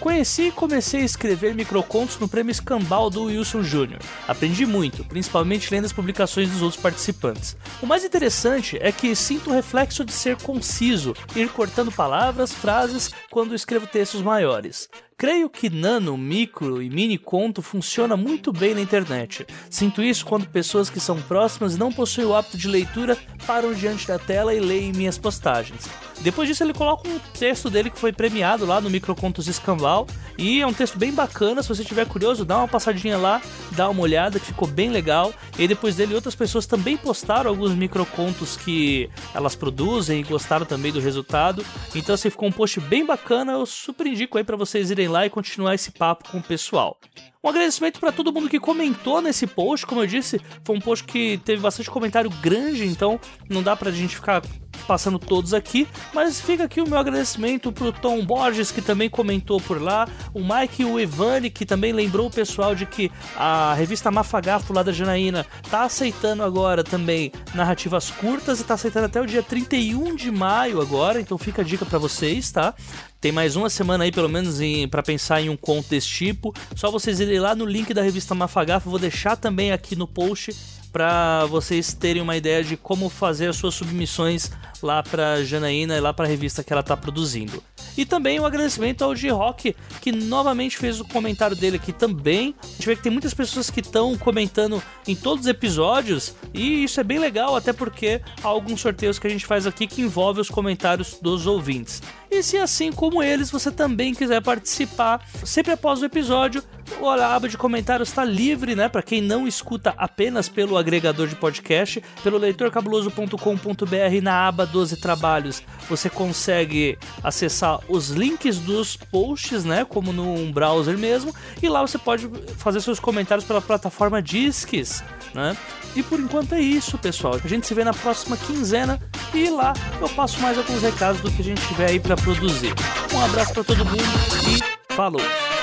[0.01, 3.99] Conheci e comecei a escrever microcontos no prêmio Escambau do Wilson Jr.
[4.29, 7.57] Aprendi muito, principalmente lendo as publicações dos outros participantes.
[7.83, 13.11] O mais interessante é que sinto o reflexo de ser conciso, ir cortando palavras, frases
[13.29, 14.89] quando escrevo textos maiores.
[15.21, 19.45] Creio que nano, micro e mini conto funciona muito bem na internet.
[19.69, 23.75] Sinto isso quando pessoas que são próximas e não possuem o hábito de leitura param
[23.75, 25.89] diante da tela e leem minhas postagens.
[26.21, 30.07] Depois disso, ele coloca um texto dele que foi premiado lá no Microcontos Escambau.
[30.37, 31.63] E é um texto bem bacana.
[31.63, 33.41] Se você estiver curioso, dá uma passadinha lá,
[33.73, 35.33] dá uma olhada, que ficou bem legal.
[35.59, 40.93] E depois dele, outras pessoas também postaram alguns microcontos que elas produzem e gostaram também
[40.93, 41.65] do resultado.
[41.95, 43.53] Então, assim, ficou um post bem bacana.
[43.53, 46.99] Eu super indico aí para vocês irem lá e continuar esse papo com o pessoal.
[47.43, 49.87] Um agradecimento para todo mundo que comentou nesse post.
[49.87, 53.19] Como eu disse, foi um post que teve bastante comentário grande, então
[53.49, 54.43] não dá pra gente ficar
[54.87, 59.61] passando todos aqui, mas fica aqui o meu agradecimento pro Tom Borges, que também comentou
[59.61, 63.75] por lá, o Mike e o Evani, que também lembrou o pessoal de que a
[63.75, 69.21] revista Mafagafo lá da Janaína tá aceitando agora também narrativas curtas e tá aceitando até
[69.21, 72.75] o dia 31 de maio agora, então fica a dica para vocês, tá?
[73.21, 74.59] Tem mais uma semana aí, pelo menos,
[74.93, 76.55] para pensar em um conto desse tipo.
[76.77, 80.55] Só vocês irem lá no link da revista Mafagafo, vou deixar também aqui no post
[80.93, 84.51] para vocês terem uma ideia de como fazer as suas submissões
[84.83, 87.63] lá para Janaína e lá para a revista que ela está produzindo.
[87.97, 92.55] E também um agradecimento ao G-Rock, que novamente fez o comentário dele aqui também.
[92.63, 96.85] A gente vê que tem muitas pessoas que estão comentando em todos os episódios, e
[96.85, 100.01] isso é bem legal, até porque há alguns sorteios que a gente faz aqui que
[100.01, 102.01] envolvem os comentários dos ouvintes.
[102.31, 106.63] E se assim como eles você também quiser participar, sempre após o episódio,
[107.03, 108.89] a aba de comentários está livre, né?
[108.89, 115.63] Para quem não escuta apenas pelo agregador de podcast, pelo leitorcabuloso.com.br na aba 12 trabalhos,
[115.89, 119.85] você consegue acessar os links dos posts, né?
[119.85, 125.03] Como num browser mesmo, e lá você pode fazer seus comentários pela plataforma Disques,
[125.35, 125.57] né?
[125.97, 127.35] E por enquanto é isso, pessoal.
[127.43, 129.01] A gente se vê na próxima quinzena
[129.35, 132.73] e lá eu passo mais alguns recados do que a gente tiver aí para produzir.
[133.13, 134.03] Um abraço para todo mundo
[134.49, 135.58] e falou!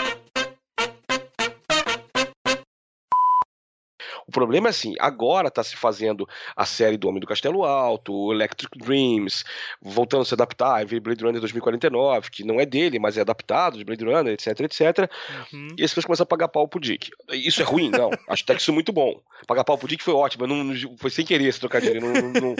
[4.28, 8.32] O problema é assim, agora está se fazendo a série do Homem do Castelo Alto,
[8.32, 9.44] Electric Dreams,
[9.82, 13.22] voltando a se adaptar, aí veio Blade Runner 2049, que não é dele, mas é
[13.22, 15.10] adaptado de Blade Runner, etc, etc.
[15.54, 15.68] Uhum.
[15.78, 17.12] E as pessoas começam a pagar pau pro Dick.
[17.32, 17.90] Isso é ruim?
[17.90, 18.10] Não.
[18.28, 19.20] Acho até que isso é muito bom.
[19.48, 22.32] Pagar pau pro Dick foi ótimo, não, não, foi sem querer esse trocadilho, não, não,
[22.32, 22.56] não,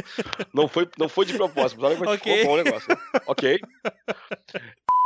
[0.54, 2.18] não, foi, não foi de propósito, mas okay.
[2.18, 2.98] ficou bom o negócio.
[3.26, 3.60] ok.